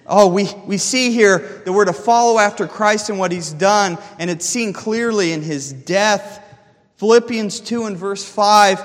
Oh, 0.07 0.27
we, 0.27 0.49
we 0.65 0.77
see 0.79 1.11
here 1.11 1.61
that 1.65 1.71
we're 1.71 1.85
to 1.85 1.93
follow 1.93 2.39
after 2.39 2.65
Christ 2.65 3.09
and 3.09 3.19
what 3.19 3.31
he's 3.31 3.53
done, 3.53 3.99
and 4.17 4.29
it's 4.29 4.45
seen 4.45 4.73
clearly 4.73 5.33
in 5.33 5.43
his 5.43 5.71
death. 5.71 6.43
Philippians 6.95 7.59
2 7.59 7.85
and 7.85 7.95
verse 7.97 8.23
5, 8.27 8.81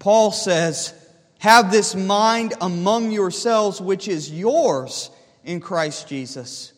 Paul 0.00 0.32
says, 0.32 0.92
Have 1.38 1.70
this 1.70 1.94
mind 1.94 2.54
among 2.60 3.12
yourselves, 3.12 3.80
which 3.80 4.08
is 4.08 4.32
yours 4.32 5.10
in 5.44 5.60
Christ 5.60 6.08
Jesus, 6.08 6.72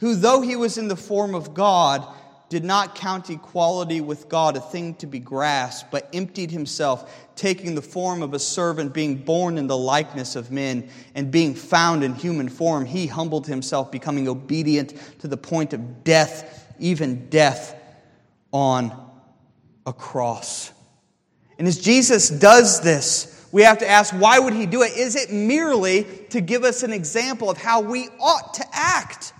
who, 0.00 0.16
though 0.16 0.42
he 0.42 0.56
was 0.56 0.76
in 0.76 0.88
the 0.88 0.96
form 0.96 1.34
of 1.34 1.54
God, 1.54 2.06
did 2.52 2.64
not 2.64 2.94
count 2.94 3.30
equality 3.30 4.02
with 4.02 4.28
God 4.28 4.58
a 4.58 4.60
thing 4.60 4.94
to 4.96 5.06
be 5.06 5.18
grasped, 5.18 5.90
but 5.90 6.06
emptied 6.12 6.50
himself, 6.50 7.10
taking 7.34 7.74
the 7.74 7.80
form 7.80 8.22
of 8.22 8.34
a 8.34 8.38
servant, 8.38 8.92
being 8.92 9.16
born 9.16 9.56
in 9.56 9.68
the 9.68 9.76
likeness 9.76 10.36
of 10.36 10.50
men, 10.50 10.90
and 11.14 11.30
being 11.30 11.54
found 11.54 12.04
in 12.04 12.14
human 12.14 12.50
form, 12.50 12.84
he 12.84 13.06
humbled 13.06 13.46
himself, 13.46 13.90
becoming 13.90 14.28
obedient 14.28 14.92
to 15.20 15.28
the 15.28 15.36
point 15.38 15.72
of 15.72 16.04
death, 16.04 16.70
even 16.78 17.30
death 17.30 17.74
on 18.52 18.94
a 19.86 19.92
cross. 19.94 20.72
And 21.58 21.66
as 21.66 21.78
Jesus 21.78 22.28
does 22.28 22.82
this, 22.82 23.48
we 23.50 23.62
have 23.62 23.78
to 23.78 23.88
ask, 23.88 24.12
why 24.12 24.38
would 24.38 24.52
he 24.52 24.66
do 24.66 24.82
it? 24.82 24.94
Is 24.94 25.16
it 25.16 25.32
merely 25.32 26.04
to 26.28 26.42
give 26.42 26.64
us 26.64 26.82
an 26.82 26.92
example 26.92 27.48
of 27.48 27.56
how 27.56 27.80
we 27.80 28.10
ought 28.20 28.52
to 28.54 28.64
act? 28.74 29.32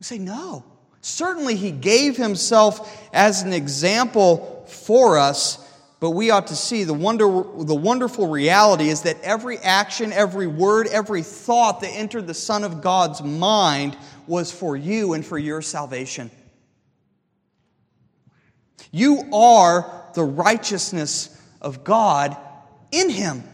We 0.00 0.04
say, 0.04 0.16
no. 0.16 0.64
Certainly, 1.06 1.54
he 1.54 1.70
gave 1.70 2.16
himself 2.16 3.08
as 3.12 3.42
an 3.42 3.52
example 3.52 4.64
for 4.66 5.18
us, 5.18 5.64
but 6.00 6.10
we 6.10 6.30
ought 6.30 6.48
to 6.48 6.56
see 6.56 6.82
the, 6.82 6.92
wonder, 6.92 7.26
the 7.26 7.76
wonderful 7.76 8.26
reality 8.26 8.88
is 8.88 9.02
that 9.02 9.16
every 9.22 9.58
action, 9.58 10.12
every 10.12 10.48
word, 10.48 10.88
every 10.88 11.22
thought 11.22 11.80
that 11.82 11.90
entered 11.90 12.26
the 12.26 12.34
Son 12.34 12.64
of 12.64 12.82
God's 12.82 13.22
mind 13.22 13.96
was 14.26 14.50
for 14.50 14.76
you 14.76 15.12
and 15.12 15.24
for 15.24 15.38
your 15.38 15.62
salvation. 15.62 16.28
You 18.90 19.28
are 19.32 20.10
the 20.14 20.24
righteousness 20.24 21.40
of 21.62 21.84
God 21.84 22.36
in 22.90 23.10
him. 23.10 23.44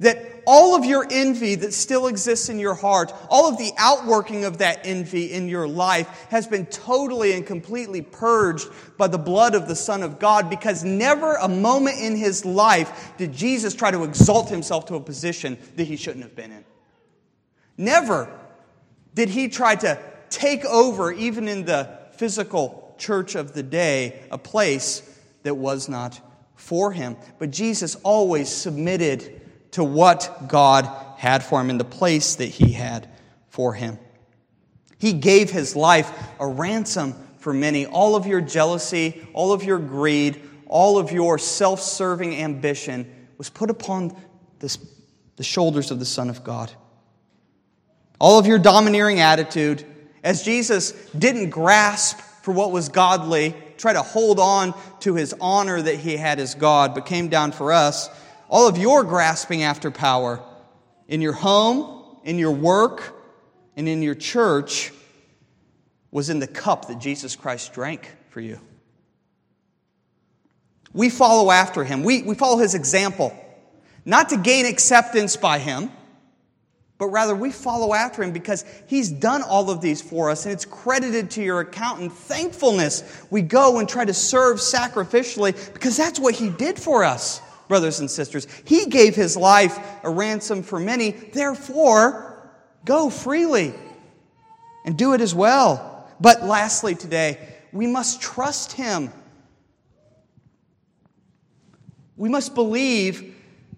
That 0.00 0.31
all 0.46 0.74
of 0.74 0.84
your 0.84 1.06
envy 1.10 1.54
that 1.56 1.72
still 1.72 2.06
exists 2.06 2.48
in 2.48 2.58
your 2.58 2.74
heart, 2.74 3.12
all 3.28 3.48
of 3.48 3.58
the 3.58 3.72
outworking 3.78 4.44
of 4.44 4.58
that 4.58 4.80
envy 4.84 5.32
in 5.32 5.48
your 5.48 5.68
life 5.68 6.26
has 6.30 6.46
been 6.46 6.66
totally 6.66 7.32
and 7.32 7.46
completely 7.46 8.02
purged 8.02 8.68
by 8.96 9.06
the 9.06 9.18
blood 9.18 9.54
of 9.54 9.68
the 9.68 9.76
Son 9.76 10.02
of 10.02 10.18
God 10.18 10.48
because 10.50 10.84
never 10.84 11.34
a 11.34 11.48
moment 11.48 11.98
in 12.00 12.16
his 12.16 12.44
life 12.44 13.12
did 13.18 13.32
Jesus 13.32 13.74
try 13.74 13.90
to 13.90 14.04
exalt 14.04 14.48
himself 14.48 14.86
to 14.86 14.94
a 14.94 15.00
position 15.00 15.58
that 15.76 15.84
he 15.84 15.96
shouldn't 15.96 16.24
have 16.24 16.36
been 16.36 16.52
in. 16.52 16.64
Never 17.76 18.28
did 19.14 19.28
he 19.28 19.48
try 19.48 19.76
to 19.76 19.98
take 20.30 20.64
over, 20.64 21.12
even 21.12 21.48
in 21.48 21.64
the 21.64 21.98
physical 22.12 22.94
church 22.98 23.34
of 23.34 23.52
the 23.52 23.62
day, 23.62 24.22
a 24.30 24.38
place 24.38 25.02
that 25.42 25.54
was 25.54 25.88
not 25.88 26.20
for 26.56 26.92
him. 26.92 27.16
But 27.38 27.50
Jesus 27.50 27.96
always 27.96 28.48
submitted 28.48 29.41
to 29.72 29.84
what 29.84 30.44
God 30.48 30.88
had 31.16 31.42
for 31.42 31.60
him 31.60 31.70
in 31.70 31.78
the 31.78 31.84
place 31.84 32.36
that 32.36 32.46
he 32.46 32.72
had 32.72 33.08
for 33.48 33.74
him. 33.74 33.98
He 34.98 35.12
gave 35.12 35.50
his 35.50 35.74
life 35.74 36.10
a 36.38 36.46
ransom 36.46 37.14
for 37.38 37.52
many. 37.52 37.86
All 37.86 38.14
of 38.14 38.26
your 38.26 38.40
jealousy, 38.40 39.26
all 39.34 39.52
of 39.52 39.64
your 39.64 39.78
greed, 39.78 40.40
all 40.66 40.98
of 40.98 41.10
your 41.10 41.38
self 41.38 41.80
serving 41.80 42.36
ambition 42.36 43.12
was 43.36 43.50
put 43.50 43.68
upon 43.68 44.16
this, 44.60 44.78
the 45.36 45.42
shoulders 45.42 45.90
of 45.90 45.98
the 45.98 46.04
Son 46.04 46.30
of 46.30 46.44
God. 46.44 46.72
All 48.20 48.38
of 48.38 48.46
your 48.46 48.58
domineering 48.58 49.18
attitude, 49.18 49.84
as 50.22 50.44
Jesus 50.44 50.92
didn't 51.18 51.50
grasp 51.50 52.20
for 52.42 52.52
what 52.52 52.70
was 52.70 52.88
godly, 52.88 53.54
try 53.76 53.92
to 53.92 54.02
hold 54.02 54.38
on 54.38 54.74
to 55.00 55.14
his 55.14 55.34
honor 55.40 55.82
that 55.82 55.96
he 55.96 56.16
had 56.16 56.38
as 56.38 56.54
God, 56.54 56.94
but 56.94 57.06
came 57.06 57.28
down 57.28 57.50
for 57.50 57.72
us, 57.72 58.08
all 58.52 58.68
of 58.68 58.76
your 58.76 59.02
grasping 59.02 59.62
after 59.62 59.90
power 59.90 60.38
in 61.08 61.22
your 61.22 61.32
home, 61.32 62.18
in 62.22 62.38
your 62.38 62.52
work, 62.52 63.14
and 63.76 63.88
in 63.88 64.02
your 64.02 64.14
church 64.14 64.92
was 66.10 66.28
in 66.28 66.38
the 66.38 66.46
cup 66.46 66.88
that 66.88 66.98
Jesus 66.98 67.34
Christ 67.34 67.72
drank 67.72 68.14
for 68.28 68.42
you. 68.42 68.60
We 70.92 71.08
follow 71.08 71.50
after 71.50 71.82
him, 71.82 72.04
we, 72.04 72.22
we 72.22 72.34
follow 72.34 72.58
his 72.58 72.74
example, 72.74 73.34
not 74.04 74.28
to 74.28 74.36
gain 74.36 74.66
acceptance 74.66 75.34
by 75.34 75.58
him, 75.58 75.90
but 76.98 77.06
rather 77.06 77.34
we 77.34 77.52
follow 77.52 77.94
after 77.94 78.22
him 78.22 78.32
because 78.32 78.66
he's 78.86 79.08
done 79.08 79.40
all 79.40 79.70
of 79.70 79.80
these 79.80 80.02
for 80.02 80.28
us 80.28 80.44
and 80.44 80.52
it's 80.52 80.66
credited 80.66 81.30
to 81.30 81.42
your 81.42 81.60
account 81.60 82.02
in 82.02 82.10
thankfulness. 82.10 83.24
We 83.30 83.40
go 83.40 83.78
and 83.78 83.88
try 83.88 84.04
to 84.04 84.12
serve 84.12 84.58
sacrificially 84.58 85.72
because 85.72 85.96
that's 85.96 86.20
what 86.20 86.34
he 86.34 86.50
did 86.50 86.78
for 86.78 87.02
us, 87.02 87.40
brothers 87.72 88.00
and 88.00 88.10
sisters. 88.10 88.46
He 88.66 88.84
gave 88.84 89.14
his 89.14 89.34
life 89.34 89.78
a 90.02 90.10
ransom 90.10 90.62
for 90.62 90.78
many, 90.78 91.12
therefore, 91.12 92.50
go 92.84 93.08
freely 93.08 93.72
and 94.84 94.98
do 94.98 95.14
it 95.14 95.22
as 95.22 95.34
well. 95.34 96.06
But 96.20 96.42
lastly, 96.42 96.94
today, 96.94 97.38
we 97.72 97.86
must 97.86 98.20
trust 98.20 98.72
Him. 98.72 99.10
We 102.18 102.28
must 102.28 102.54
believe 102.54 103.34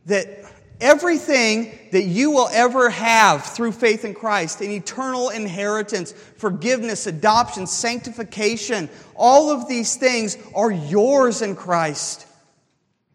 that 0.07 0.45
everything 0.81 1.79
that 1.93 2.03
you 2.03 2.33
will 2.33 2.49
ever 2.51 2.91
have 2.91 3.45
through 3.45 3.71
faith 3.71 4.05
in 4.05 4.13
Christ, 4.13 4.61
an 4.61 4.73
eternal 4.73 5.31
inheritance, 5.31 6.11
forgiveness, 6.11 7.07
adoption, 7.07 7.69
sanctification, 7.69 8.91
all 9.15 9.53
of 9.53 9.69
these 9.69 9.95
things 9.95 10.37
are 10.53 10.73
yours 10.73 11.43
in 11.43 11.55
Christ. 11.55 12.27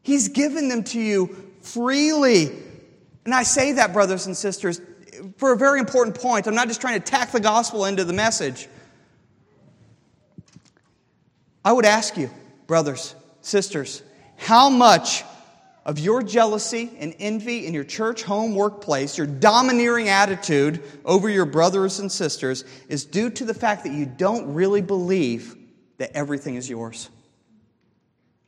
He's 0.10 0.30
given 0.30 0.70
them 0.70 0.84
to 0.86 1.00
you 1.00 1.28
freely. 1.62 2.52
And 3.26 3.32
I 3.32 3.44
say 3.44 3.74
that, 3.74 3.94
brothers 3.94 4.26
and 4.26 4.36
sisters, 4.36 4.82
for 5.38 5.54
a 5.54 5.56
very 5.56 5.80
important 5.80 6.20
point. 6.20 6.48
I'm 6.48 6.56
not 6.56 6.68
just 6.68 6.82
trying 6.82 7.00
to 7.00 7.06
tack 7.06 7.32
the 7.32 7.40
gospel 7.40 7.86
into 7.86 8.04
the 8.04 8.14
message. 8.14 8.68
I 11.64 11.74
would 11.74 11.86
ask 11.86 12.18
you, 12.18 12.32
brothers, 12.66 13.14
sisters, 13.42 14.02
how 14.36 14.68
much 14.72 15.24
of 15.86 16.00
your 16.00 16.24
jealousy 16.24 16.90
and 16.98 17.14
envy 17.20 17.68
in 17.68 17.76
your 17.76 17.84
church, 17.84 18.24
home, 18.24 18.56
workplace, 18.56 19.16
your 19.16 19.28
domineering 19.28 20.10
attitude 20.10 20.82
over 21.06 21.30
your 21.30 21.46
brothers 21.46 22.00
and 22.00 22.12
sisters 22.12 22.66
is 22.88 23.06
due 23.06 23.30
to 23.30 23.46
the 23.46 23.54
fact 23.54 23.84
that 23.84 23.94
you 23.94 24.08
don't 24.08 24.56
really 24.56 24.82
believe 24.82 25.56
that 26.00 26.10
everything 26.16 26.56
is 26.56 26.68
yours? 26.68 27.12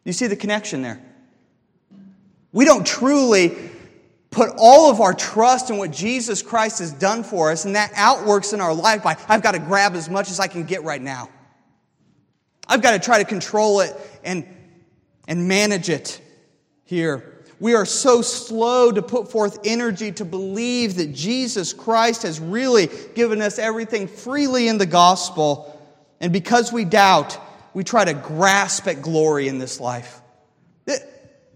You 0.03 0.13
see 0.13 0.25
the 0.25 0.35
connection 0.35 0.81
there? 0.81 0.99
We 2.51 2.65
don't 2.65 2.85
truly 2.85 3.55
put 4.29 4.51
all 4.57 4.89
of 4.89 5.01
our 5.01 5.13
trust 5.13 5.69
in 5.69 5.77
what 5.77 5.91
Jesus 5.91 6.41
Christ 6.41 6.79
has 6.79 6.91
done 6.91 7.23
for 7.23 7.51
us, 7.51 7.65
and 7.65 7.75
that 7.75 7.91
outworks 7.95 8.53
in 8.53 8.61
our 8.61 8.73
life 8.73 9.03
by, 9.03 9.17
I've 9.27 9.43
got 9.43 9.51
to 9.51 9.59
grab 9.59 9.93
as 9.93 10.09
much 10.09 10.29
as 10.29 10.39
I 10.39 10.47
can 10.47 10.63
get 10.63 10.83
right 10.83 11.01
now. 11.01 11.29
I've 12.67 12.81
got 12.81 12.91
to 12.91 12.99
try 12.99 13.19
to 13.19 13.25
control 13.25 13.81
it 13.81 13.93
and, 14.23 14.47
and 15.27 15.47
manage 15.47 15.89
it 15.89 16.21
here. 16.85 17.43
We 17.59 17.75
are 17.75 17.85
so 17.85 18.21
slow 18.21 18.91
to 18.91 19.01
put 19.01 19.29
forth 19.31 19.59
energy 19.65 20.13
to 20.13 20.25
believe 20.25 20.95
that 20.95 21.13
Jesus 21.13 21.73
Christ 21.73 22.23
has 22.23 22.39
really 22.39 22.89
given 23.13 23.41
us 23.41 23.59
everything 23.59 24.07
freely 24.07 24.67
in 24.67 24.77
the 24.77 24.85
gospel. 24.85 25.79
And 26.21 26.31
because 26.31 26.71
we 26.71 26.85
doubt, 26.85 27.37
we 27.73 27.83
try 27.83 28.05
to 28.05 28.13
grasp 28.13 28.87
at 28.87 29.01
glory 29.01 29.47
in 29.47 29.59
this 29.59 29.79
life. 29.79 30.20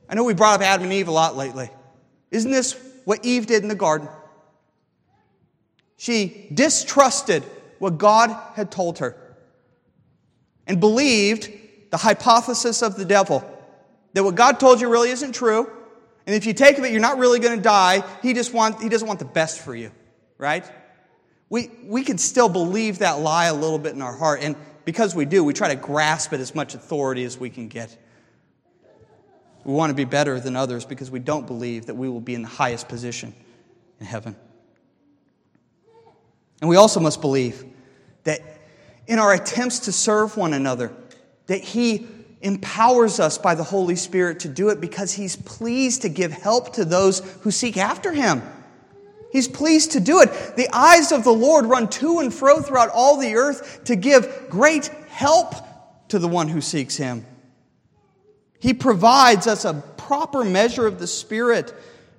I 0.08 0.16
know 0.16 0.24
we 0.24 0.34
brought 0.34 0.62
up 0.62 0.66
Adam 0.66 0.86
and 0.86 0.94
Eve 0.94 1.08
a 1.08 1.12
lot 1.12 1.36
lately. 1.36 1.70
Isn't 2.32 2.52
this 2.52 2.80
what 3.06 3.26
Eve 3.26 3.48
did 3.48 3.64
in 3.64 3.70
the 3.70 3.76
garden? 3.76 4.08
She 5.98 6.48
distrusted 6.54 7.44
what 7.80 7.98
God 7.98 8.36
had 8.56 8.72
told 8.72 9.00
her 9.00 9.16
and 10.68 10.80
believed 10.80 11.52
the 11.92 11.98
hypothesis 11.98 12.82
of 12.82 12.96
the 12.96 13.06
devil 13.06 13.44
that 14.14 14.24
what 14.24 14.36
God 14.36 14.60
told 14.60 14.82
you 14.82 14.90
really 14.90 15.10
isn't 15.10 15.34
true. 15.34 15.70
And 16.26 16.36
if 16.36 16.46
you 16.46 16.54
take 16.54 16.80
it, 16.80 16.92
you're 16.92 17.02
not 17.02 17.18
really 17.18 17.40
going 17.40 17.58
to 17.58 17.64
die. 17.64 18.04
He 18.22 18.34
just 18.34 18.54
want, 18.54 18.82
he 18.82 18.90
doesn't 18.90 19.08
want 19.08 19.20
the 19.20 19.26
best 19.26 19.62
for 19.62 19.76
you, 19.76 19.92
right? 20.38 20.66
We, 21.50 21.70
we 21.84 22.04
can 22.04 22.18
still 22.18 22.50
believe 22.50 23.00
that 23.00 23.20
lie 23.20 23.46
a 23.46 23.54
little 23.54 23.78
bit 23.78 23.94
in 23.94 24.02
our 24.02 24.16
heart. 24.16 24.42
And 24.42 24.56
because 24.86 25.16
we 25.16 25.26
do, 25.26 25.44
we 25.44 25.54
try 25.54 25.68
to 25.68 25.76
grasp 25.76 26.34
at 26.34 26.40
as 26.40 26.56
much 26.56 26.74
authority 26.74 27.24
as 27.24 27.38
we 27.38 27.50
can 27.50 27.68
get. 27.68 27.96
We 29.66 29.74
want 29.74 29.90
to 29.90 29.96
be 29.96 30.06
better 30.06 30.40
than 30.40 30.56
others 30.56 30.86
because 30.86 31.10
we 31.10 31.20
don't 31.20 31.48
believe 31.48 31.88
that 31.88 31.96
we 31.96 32.08
will 32.08 32.22
be 32.22 32.36
in 32.36 32.44
the 32.44 32.48
highest 32.48 32.88
position 32.88 33.34
in 34.00 34.06
heaven. 34.06 34.36
And 36.62 36.70
we 36.70 36.76
also 36.76 37.00
must 37.00 37.20
believe 37.20 37.66
that 38.24 38.42
in 39.08 39.18
our 39.18 39.34
attempts 39.34 39.80
to 39.80 39.92
serve 39.92 40.38
one 40.38 40.54
another, 40.54 40.94
that 41.48 41.62
He 41.62 42.08
empowers 42.42 43.20
us 43.20 43.40
by 43.40 43.56
the 43.56 43.64
Holy 43.64 43.96
Spirit 43.96 44.42
to 44.42 44.48
do 44.48 44.70
it 44.70 44.80
because 44.80 45.12
He's 45.12 45.36
pleased 45.36 46.04
to 46.04 46.10
give 46.10 46.32
help 46.32 46.74
to 46.74 46.86
those 46.86 47.20
who 47.42 47.50
seek 47.50 47.76
after 47.76 48.14
Him. 48.14 48.44
He's 49.32 49.48
pleased 49.48 49.94
to 49.94 50.00
do 50.00 50.22
it. 50.22 50.56
The 50.56 50.70
eyes 50.72 51.12
of 51.12 51.24
the 51.24 51.34
Lord 51.34 51.66
run 51.66 51.90
to 51.90 52.20
and 52.20 52.32
fro 52.32 52.62
throughout 52.62 52.90
all 52.90 53.18
the 53.18 53.36
earth 53.36 53.84
to 53.86 53.96
give 53.96 54.48
great 54.48 54.88
help 55.10 55.56
to 56.10 56.20
the 56.20 56.28
one 56.28 56.50
who 56.50 56.62
seeks 56.62 56.96
Him. 56.96 57.26
He 58.66 58.74
provides 58.74 59.46
us 59.46 59.64
a 59.64 59.76
proper 59.76 60.44
measure 60.44 60.88
of 60.88 60.98
the 60.98 61.06
Spirit 61.06 61.72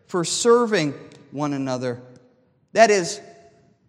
for 0.07 0.22
serving 0.22 0.94
one 1.32 1.53
another. 1.53 2.01
That 2.72 2.88
is, 2.88 3.20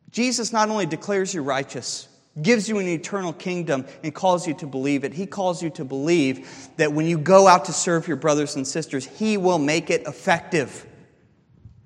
Jesus 0.10 0.52
not 0.52 0.68
only 0.68 0.88
declares 0.88 1.36
you 1.36 1.44
righteous, 1.44 2.08
gives 2.42 2.68
you 2.68 2.80
an 2.80 2.88
eternal 2.88 3.32
kingdom 3.32 3.86
and 4.04 4.12
calls 4.12 4.48
you 4.48 4.56
to 4.56 4.66
believe 4.66 5.04
it. 5.04 5.14
He 5.14 5.28
calls 5.28 5.62
you 5.62 5.70
to 5.70 5.86
believe 5.86 6.50
that 6.78 6.94
when 6.94 7.06
you 7.06 7.20
go 7.20 7.48
out 7.48 7.66
to 7.66 7.74
serve 7.74 8.08
your 8.08 8.18
brothers 8.18 8.56
and 8.56 8.68
sisters, 8.68 9.06
He 9.06 9.38
will 9.38 9.60
make 9.60 9.92
it 9.92 10.08
effective. 10.08 10.84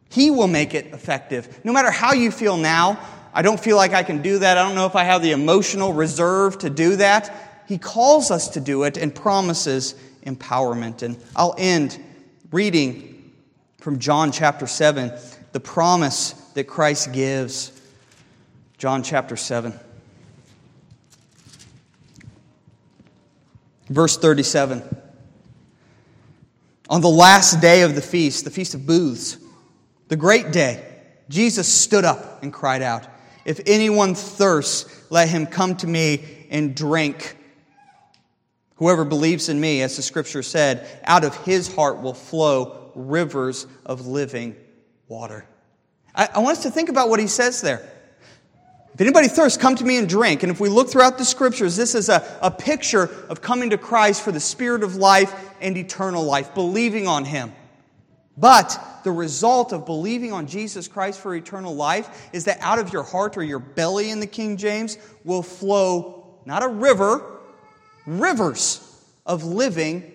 He 0.09 0.31
will 0.31 0.47
make 0.47 0.73
it 0.73 0.85
effective. 0.93 1.59
No 1.65 1.73
matter 1.73 1.91
how 1.91 2.13
you 2.13 2.31
feel 2.31 2.55
now, 2.55 2.97
I 3.33 3.41
don't 3.41 3.59
feel 3.59 3.75
like 3.75 3.91
I 3.91 4.03
can 4.03 4.21
do 4.21 4.39
that. 4.39 4.57
I 4.57 4.65
don't 4.65 4.75
know 4.75 4.85
if 4.85 4.95
I 4.95 5.03
have 5.03 5.21
the 5.21 5.31
emotional 5.31 5.91
reserve 5.91 6.59
to 6.59 6.69
do 6.69 6.95
that. 6.95 7.65
He 7.67 7.77
calls 7.77 8.31
us 8.31 8.47
to 8.51 8.61
do 8.61 8.83
it 8.83 8.95
and 8.95 9.13
promises 9.13 9.95
empowerment. 10.25 11.03
And 11.03 11.17
I'll 11.35 11.55
end 11.57 12.03
reading 12.51 13.33
from 13.79 13.99
John 13.99 14.31
chapter 14.31 14.67
7, 14.67 15.11
the 15.51 15.59
promise 15.59 16.31
that 16.53 16.65
Christ 16.65 17.11
gives. 17.13 17.71
John 18.77 19.03
chapter 19.03 19.35
7. 19.35 19.73
Verse 23.89 24.17
37. 24.17 24.83
On 26.89 27.01
the 27.01 27.09
last 27.09 27.61
day 27.61 27.83
of 27.83 27.95
the 27.95 28.01
feast, 28.01 28.43
the 28.43 28.51
Feast 28.51 28.73
of 28.73 28.85
Booths, 28.85 29.37
the 30.09 30.17
great 30.17 30.51
day, 30.51 30.85
Jesus 31.29 31.67
stood 31.67 32.03
up 32.03 32.43
and 32.43 32.51
cried 32.51 32.81
out, 32.81 33.07
If 33.45 33.61
anyone 33.65 34.13
thirsts, 34.13 35.09
let 35.09 35.29
him 35.29 35.45
come 35.45 35.75
to 35.77 35.87
me 35.87 36.47
and 36.49 36.75
drink. 36.75 37.37
Whoever 38.81 39.05
believes 39.05 39.47
in 39.47 39.61
me, 39.61 39.83
as 39.83 39.95
the 39.95 40.01
scripture 40.01 40.41
said, 40.41 40.87
out 41.03 41.23
of 41.23 41.35
his 41.45 41.71
heart 41.71 42.01
will 42.01 42.15
flow 42.15 42.91
rivers 42.95 43.67
of 43.85 44.07
living 44.07 44.55
water. 45.07 45.45
I, 46.15 46.29
I 46.33 46.39
want 46.39 46.57
us 46.57 46.63
to 46.63 46.71
think 46.71 46.89
about 46.89 47.07
what 47.07 47.19
he 47.19 47.27
says 47.27 47.61
there. 47.61 47.87
If 48.95 48.99
anybody 48.99 49.27
thirsts, 49.27 49.61
come 49.61 49.75
to 49.75 49.85
me 49.85 49.97
and 49.97 50.09
drink. 50.09 50.41
And 50.41 50.51
if 50.51 50.59
we 50.59 50.67
look 50.67 50.89
throughout 50.89 51.19
the 51.19 51.25
scriptures, 51.25 51.75
this 51.75 51.93
is 51.93 52.09
a, 52.09 52.25
a 52.41 52.49
picture 52.49 53.03
of 53.29 53.39
coming 53.39 53.69
to 53.69 53.77
Christ 53.77 54.23
for 54.23 54.31
the 54.31 54.39
spirit 54.39 54.81
of 54.81 54.95
life 54.95 55.31
and 55.61 55.77
eternal 55.77 56.23
life, 56.23 56.55
believing 56.55 57.07
on 57.07 57.23
him. 57.23 57.53
But 58.35 58.83
the 59.03 59.11
result 59.11 59.73
of 59.73 59.85
believing 59.85 60.33
on 60.33 60.47
Jesus 60.47 60.87
Christ 60.87 61.19
for 61.19 61.35
eternal 61.35 61.75
life 61.75 62.31
is 62.33 62.45
that 62.45 62.57
out 62.61 62.79
of 62.79 62.91
your 62.91 63.03
heart 63.03 63.37
or 63.37 63.43
your 63.43 63.59
belly 63.59 64.09
in 64.09 64.19
the 64.19 64.25
King 64.25 64.57
James 64.57 64.97
will 65.23 65.43
flow 65.43 66.39
not 66.47 66.63
a 66.63 66.67
river, 66.67 67.37
rivers 68.05 68.87
of 69.25 69.43
living 69.43 70.11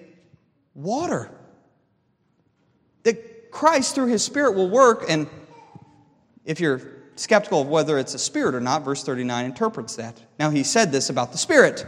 water. 0.74 1.30
That 3.04 3.50
Christ, 3.50 3.94
through 3.94 4.08
his 4.08 4.24
Spirit, 4.24 4.54
will 4.54 4.70
work, 4.70 5.04
and 5.08 5.28
if 6.44 6.60
you're 6.60 6.80
skeptical 7.16 7.62
of 7.62 7.68
whether 7.68 7.98
it's 7.98 8.14
a 8.14 8.18
spirit 8.18 8.54
or 8.54 8.60
not, 8.60 8.84
verse 8.84 9.02
39 9.02 9.46
interprets 9.46 9.96
that. 9.96 10.20
Now, 10.38 10.50
he 10.50 10.62
said 10.62 10.92
this 10.92 11.10
about 11.10 11.32
the 11.32 11.38
Spirit. 11.38 11.84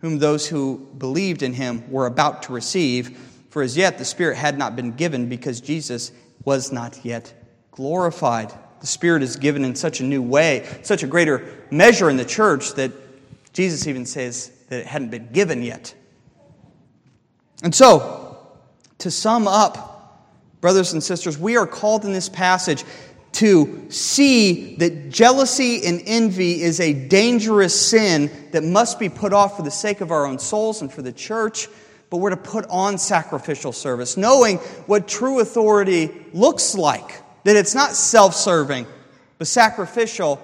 whom 0.00 0.18
those 0.18 0.46
who 0.46 0.78
believed 0.98 1.42
in 1.42 1.54
him 1.54 1.90
were 1.90 2.06
about 2.06 2.42
to 2.44 2.52
receive, 2.52 3.18
for 3.50 3.62
as 3.62 3.76
yet 3.76 3.98
the 3.98 4.04
Spirit 4.04 4.36
had 4.36 4.58
not 4.58 4.76
been 4.76 4.92
given 4.92 5.28
because 5.28 5.60
Jesus 5.60 6.12
was 6.44 6.70
not 6.70 7.04
yet 7.04 7.32
glorified. 7.70 8.52
The 8.80 8.86
Spirit 8.86 9.22
is 9.22 9.36
given 9.36 9.64
in 9.64 9.74
such 9.74 10.00
a 10.00 10.04
new 10.04 10.22
way, 10.22 10.66
such 10.82 11.02
a 11.02 11.06
greater 11.06 11.64
measure 11.70 12.10
in 12.10 12.16
the 12.16 12.24
church 12.24 12.74
that 12.74 12.92
Jesus 13.52 13.86
even 13.86 14.04
says 14.04 14.52
that 14.68 14.80
it 14.80 14.86
hadn't 14.86 15.10
been 15.10 15.32
given 15.32 15.62
yet. 15.62 15.94
And 17.62 17.74
so, 17.74 18.38
to 18.98 19.10
sum 19.10 19.46
up, 19.46 20.46
brothers 20.60 20.92
and 20.92 21.02
sisters, 21.02 21.38
we 21.38 21.56
are 21.56 21.66
called 21.66 22.04
in 22.04 22.12
this 22.12 22.28
passage 22.28 22.84
to 23.32 23.90
see 23.90 24.76
that 24.76 25.10
jealousy 25.10 25.84
and 25.84 26.02
envy 26.06 26.62
is 26.62 26.80
a 26.80 26.94
dangerous 26.94 27.78
sin 27.78 28.30
that 28.52 28.64
must 28.64 28.98
be 28.98 29.10
put 29.10 29.34
off 29.34 29.56
for 29.56 29.62
the 29.62 29.70
sake 29.70 30.00
of 30.00 30.10
our 30.10 30.24
own 30.26 30.38
souls 30.38 30.80
and 30.80 30.90
for 30.90 31.02
the 31.02 31.12
church, 31.12 31.68
but 32.08 32.16
we're 32.16 32.30
to 32.30 32.36
put 32.36 32.64
on 32.70 32.96
sacrificial 32.96 33.72
service, 33.72 34.16
knowing 34.16 34.56
what 34.86 35.06
true 35.06 35.40
authority 35.40 36.10
looks 36.32 36.74
like, 36.74 37.22
that 37.44 37.56
it's 37.56 37.74
not 37.74 37.92
self 37.92 38.34
serving, 38.34 38.86
but 39.36 39.46
sacrificial. 39.46 40.40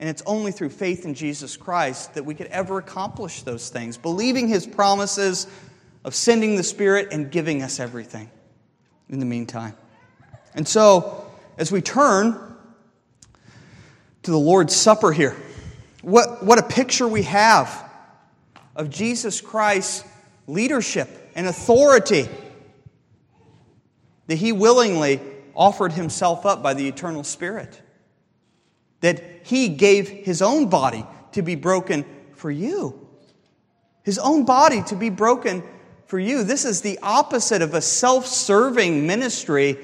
And 0.00 0.08
it's 0.08 0.22
only 0.26 0.52
through 0.52 0.70
faith 0.70 1.04
in 1.04 1.14
Jesus 1.14 1.56
Christ 1.56 2.14
that 2.14 2.24
we 2.24 2.34
could 2.34 2.48
ever 2.48 2.78
accomplish 2.78 3.42
those 3.42 3.68
things, 3.68 3.96
believing 3.96 4.48
his 4.48 4.66
promises 4.66 5.46
of 6.04 6.14
sending 6.14 6.56
the 6.56 6.62
Spirit 6.62 7.08
and 7.12 7.30
giving 7.30 7.62
us 7.62 7.80
everything 7.80 8.30
in 9.08 9.20
the 9.20 9.26
meantime. 9.26 9.74
And 10.54 10.66
so, 10.66 11.30
as 11.56 11.72
we 11.72 11.80
turn 11.80 12.34
to 14.22 14.30
the 14.30 14.38
Lord's 14.38 14.74
Supper 14.74 15.12
here, 15.12 15.36
what, 16.02 16.44
what 16.44 16.58
a 16.58 16.62
picture 16.62 17.08
we 17.08 17.22
have 17.22 17.90
of 18.76 18.90
Jesus 18.90 19.40
Christ's 19.40 20.04
leadership 20.46 21.08
and 21.34 21.46
authority 21.46 22.28
that 24.26 24.36
he 24.36 24.52
willingly 24.52 25.20
offered 25.54 25.92
himself 25.92 26.44
up 26.44 26.62
by 26.62 26.74
the 26.74 26.88
eternal 26.88 27.24
Spirit, 27.24 27.80
that 29.00 29.22
he 29.44 29.68
gave 29.68 30.08
his 30.08 30.40
own 30.40 30.70
body 30.70 31.06
to 31.32 31.42
be 31.42 31.54
broken 31.54 32.04
for 32.34 32.50
you, 32.50 33.06
his 34.02 34.18
own 34.18 34.46
body 34.46 34.82
to 34.84 34.96
be 34.96 35.10
broken 35.10 35.62
for 36.06 36.18
you. 36.18 36.42
This 36.42 36.64
is 36.64 36.80
the 36.80 36.98
opposite 37.02 37.60
of 37.60 37.74
a 37.74 37.82
self 37.82 38.26
serving 38.26 39.06
ministry 39.06 39.76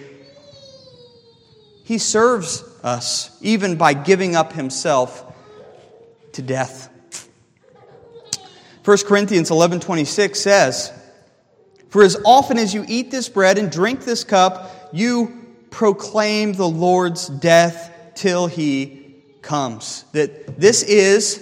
he 1.84 1.98
serves 1.98 2.64
us 2.82 3.36
even 3.42 3.76
by 3.76 3.92
giving 3.92 4.34
up 4.34 4.54
himself 4.54 5.24
to 6.32 6.40
death. 6.40 6.88
1 8.84 8.98
Corinthians 9.04 9.50
11:26 9.50 10.40
says, 10.40 10.90
"For 11.90 12.02
as 12.02 12.16
often 12.24 12.56
as 12.56 12.72
you 12.72 12.86
eat 12.88 13.10
this 13.10 13.28
bread 13.28 13.58
and 13.58 13.70
drink 13.70 14.06
this 14.06 14.24
cup, 14.24 14.88
you 14.92 15.32
proclaim 15.70 16.54
the 16.54 16.68
Lord's 16.68 17.28
death 17.28 17.90
till 18.14 18.46
he 18.46 18.99
comes." 19.42 20.04
That 20.12 20.60
this 20.60 20.82
is 20.82 21.40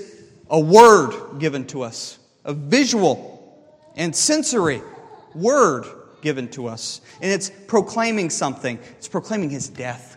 a 0.50 0.60
word 0.60 1.38
given 1.38 1.66
to 1.66 1.82
us, 1.82 2.18
a 2.44 2.54
visual 2.54 3.56
and 3.96 4.14
sensory 4.14 4.82
word 5.34 5.84
given 6.22 6.48
to 6.48 6.66
us. 6.66 7.00
And 7.20 7.30
it's 7.30 7.50
proclaiming 7.66 8.30
something. 8.30 8.78
It's 8.96 9.08
proclaiming 9.08 9.50
his 9.50 9.68
death. 9.68 10.16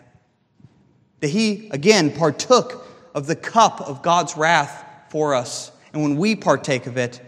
That 1.20 1.28
he, 1.28 1.68
again, 1.70 2.10
partook 2.10 2.86
of 3.14 3.26
the 3.26 3.36
cup 3.36 3.80
of 3.80 4.02
God's 4.02 4.36
wrath 4.36 4.84
for 5.10 5.34
us. 5.34 5.70
And 5.92 6.02
when 6.02 6.16
we 6.16 6.34
partake 6.34 6.86
of 6.86 6.96
it, 6.96 7.20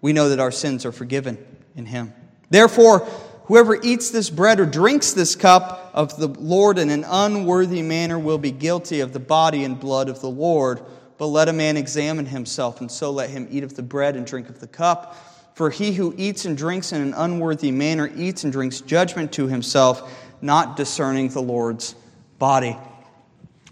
we 0.00 0.12
know 0.12 0.30
that 0.30 0.40
our 0.40 0.50
sins 0.50 0.84
are 0.84 0.92
forgiven 0.92 1.38
in 1.76 1.86
him. 1.86 2.12
Therefore, 2.48 3.06
whoever 3.46 3.80
eats 3.82 4.10
this 4.10 4.30
bread 4.30 4.60
or 4.60 4.66
drinks 4.66 5.12
this 5.12 5.34
cup 5.34 5.90
of 5.94 6.16
the 6.16 6.28
Lord 6.28 6.78
in 6.78 6.90
an 6.90 7.04
unworthy 7.04 7.82
manner 7.82 8.18
will 8.18 8.38
be 8.38 8.50
guilty 8.50 9.00
of 9.00 9.12
the 9.12 9.20
body 9.20 9.64
and 9.64 9.78
blood 9.78 10.08
of 10.08 10.20
the 10.20 10.30
Lord. 10.30 10.82
But 11.18 11.28
let 11.28 11.48
a 11.48 11.52
man 11.52 11.76
examine 11.76 12.26
himself, 12.26 12.80
and 12.80 12.90
so 12.90 13.10
let 13.10 13.30
him 13.30 13.48
eat 13.50 13.64
of 13.64 13.74
the 13.74 13.82
bread 13.82 14.16
and 14.16 14.26
drink 14.26 14.48
of 14.48 14.60
the 14.60 14.66
cup. 14.66 15.16
For 15.54 15.70
he 15.70 15.92
who 15.92 16.14
eats 16.18 16.44
and 16.44 16.56
drinks 16.56 16.92
in 16.92 17.00
an 17.00 17.14
unworthy 17.14 17.70
manner 17.70 18.10
eats 18.14 18.44
and 18.44 18.52
drinks 18.52 18.82
judgment 18.82 19.32
to 19.32 19.46
himself, 19.46 20.28
not 20.42 20.76
discerning 20.76 21.30
the 21.30 21.40
Lord's 21.40 21.94
body. 22.38 22.76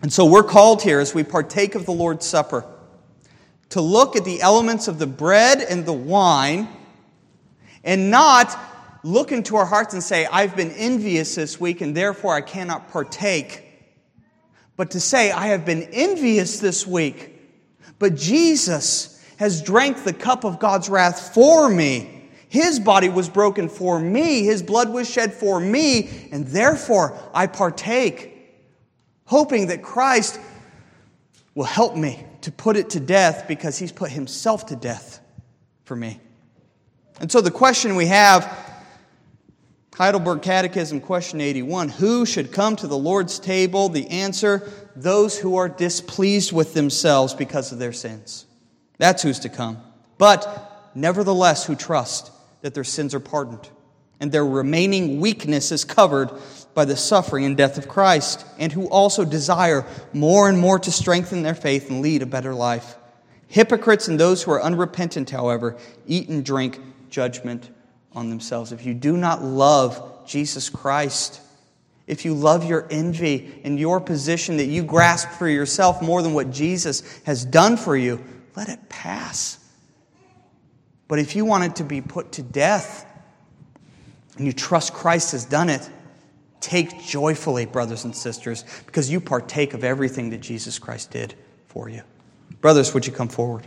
And 0.00 0.10
so 0.10 0.24
we're 0.24 0.44
called 0.44 0.82
here 0.82 1.00
as 1.00 1.14
we 1.14 1.22
partake 1.22 1.74
of 1.74 1.84
the 1.84 1.92
Lord's 1.92 2.24
Supper 2.24 2.64
to 3.70 3.80
look 3.80 4.16
at 4.16 4.24
the 4.24 4.40
elements 4.40 4.88
of 4.88 4.98
the 4.98 5.06
bread 5.06 5.60
and 5.60 5.84
the 5.84 5.92
wine 5.92 6.68
and 7.82 8.10
not 8.10 8.56
look 9.04 9.30
into 9.30 9.54
our 9.56 9.66
hearts 9.66 9.94
and 9.94 10.02
say, 10.02 10.26
I've 10.26 10.56
been 10.56 10.72
envious 10.72 11.34
this 11.34 11.60
week 11.60 11.80
and 11.82 11.96
therefore 11.96 12.34
I 12.34 12.40
cannot 12.40 12.90
partake. 12.90 13.62
But 14.76 14.90
to 14.92 15.00
say, 15.00 15.30
I 15.30 15.48
have 15.48 15.64
been 15.64 15.84
envious 15.92 16.58
this 16.58 16.86
week, 16.86 17.30
but 17.98 18.16
Jesus 18.16 19.22
has 19.36 19.62
drank 19.62 20.02
the 20.02 20.12
cup 20.12 20.44
of 20.44 20.58
God's 20.58 20.88
wrath 20.88 21.32
for 21.34 21.68
me. 21.68 22.30
His 22.48 22.80
body 22.80 23.08
was 23.08 23.28
broken 23.28 23.68
for 23.68 24.00
me, 24.00 24.44
His 24.44 24.62
blood 24.62 24.92
was 24.92 25.08
shed 25.08 25.34
for 25.34 25.60
me, 25.60 26.28
and 26.32 26.46
therefore 26.46 27.16
I 27.32 27.46
partake 27.46 28.34
hoping 29.26 29.68
that 29.68 29.82
Christ 29.82 30.40
will 31.54 31.64
help 31.64 31.96
me 31.96 32.24
to 32.42 32.52
put 32.52 32.76
it 32.76 32.90
to 32.90 33.00
death 33.00 33.46
because 33.48 33.78
he's 33.78 33.92
put 33.92 34.10
himself 34.10 34.66
to 34.66 34.76
death 34.76 35.20
for 35.84 35.96
me. 35.96 36.20
And 37.20 37.30
so 37.30 37.40
the 37.40 37.50
question 37.50 37.96
we 37.96 38.06
have 38.06 38.63
Heidelberg 39.94 40.42
Catechism, 40.42 41.00
question 41.00 41.40
81 41.40 41.88
Who 41.88 42.26
should 42.26 42.50
come 42.50 42.74
to 42.76 42.88
the 42.88 42.98
Lord's 42.98 43.38
table? 43.38 43.88
The 43.88 44.08
answer 44.08 44.68
those 44.96 45.38
who 45.38 45.56
are 45.56 45.68
displeased 45.68 46.52
with 46.52 46.74
themselves 46.74 47.32
because 47.32 47.70
of 47.70 47.78
their 47.78 47.92
sins. 47.92 48.46
That's 48.98 49.22
who's 49.22 49.38
to 49.40 49.48
come. 49.48 49.78
But 50.18 50.90
nevertheless, 50.94 51.64
who 51.64 51.76
trust 51.76 52.32
that 52.62 52.74
their 52.74 52.84
sins 52.84 53.14
are 53.14 53.20
pardoned 53.20 53.68
and 54.20 54.32
their 54.32 54.46
remaining 54.46 55.20
weakness 55.20 55.70
is 55.70 55.84
covered 55.84 56.30
by 56.74 56.84
the 56.84 56.96
suffering 56.96 57.44
and 57.44 57.56
death 57.56 57.78
of 57.78 57.88
Christ, 57.88 58.44
and 58.58 58.72
who 58.72 58.88
also 58.88 59.24
desire 59.24 59.86
more 60.12 60.48
and 60.48 60.58
more 60.58 60.78
to 60.80 60.90
strengthen 60.90 61.42
their 61.42 61.54
faith 61.54 61.88
and 61.88 62.00
lead 62.00 62.22
a 62.22 62.26
better 62.26 62.54
life. 62.54 62.96
Hypocrites 63.46 64.08
and 64.08 64.18
those 64.18 64.42
who 64.42 64.50
are 64.50 64.62
unrepentant, 64.62 65.30
however, 65.30 65.76
eat 66.06 66.28
and 66.28 66.44
drink 66.44 66.80
judgment 67.10 67.70
on 68.14 68.30
themselves. 68.30 68.72
If 68.72 68.84
you 68.84 68.94
do 68.94 69.16
not 69.16 69.42
love 69.42 70.26
Jesus 70.26 70.70
Christ, 70.70 71.40
if 72.06 72.24
you 72.24 72.34
love 72.34 72.64
your 72.64 72.86
envy 72.90 73.60
and 73.64 73.78
your 73.78 74.00
position 74.00 74.58
that 74.58 74.66
you 74.66 74.82
grasp 74.82 75.28
for 75.30 75.48
yourself 75.48 76.02
more 76.02 76.22
than 76.22 76.34
what 76.34 76.50
Jesus 76.50 77.20
has 77.24 77.44
done 77.44 77.76
for 77.76 77.96
you, 77.96 78.22
let 78.56 78.68
it 78.68 78.88
pass. 78.88 79.58
But 81.08 81.18
if 81.18 81.36
you 81.36 81.44
want 81.44 81.64
it 81.64 81.76
to 81.76 81.84
be 81.84 82.00
put 82.00 82.32
to 82.32 82.42
death 82.42 83.06
and 84.36 84.46
you 84.46 84.52
trust 84.52 84.92
Christ 84.92 85.32
has 85.32 85.44
done 85.44 85.68
it, 85.68 85.88
Take 86.64 87.04
joyfully, 87.04 87.66
brothers 87.66 88.04
and 88.04 88.16
sisters, 88.16 88.64
because 88.86 89.10
you 89.10 89.20
partake 89.20 89.74
of 89.74 89.84
everything 89.84 90.30
that 90.30 90.40
Jesus 90.40 90.78
Christ 90.78 91.10
did 91.10 91.34
for 91.66 91.90
you. 91.90 92.00
Brothers, 92.62 92.94
would 92.94 93.06
you 93.06 93.12
come 93.12 93.28
forward? 93.28 93.66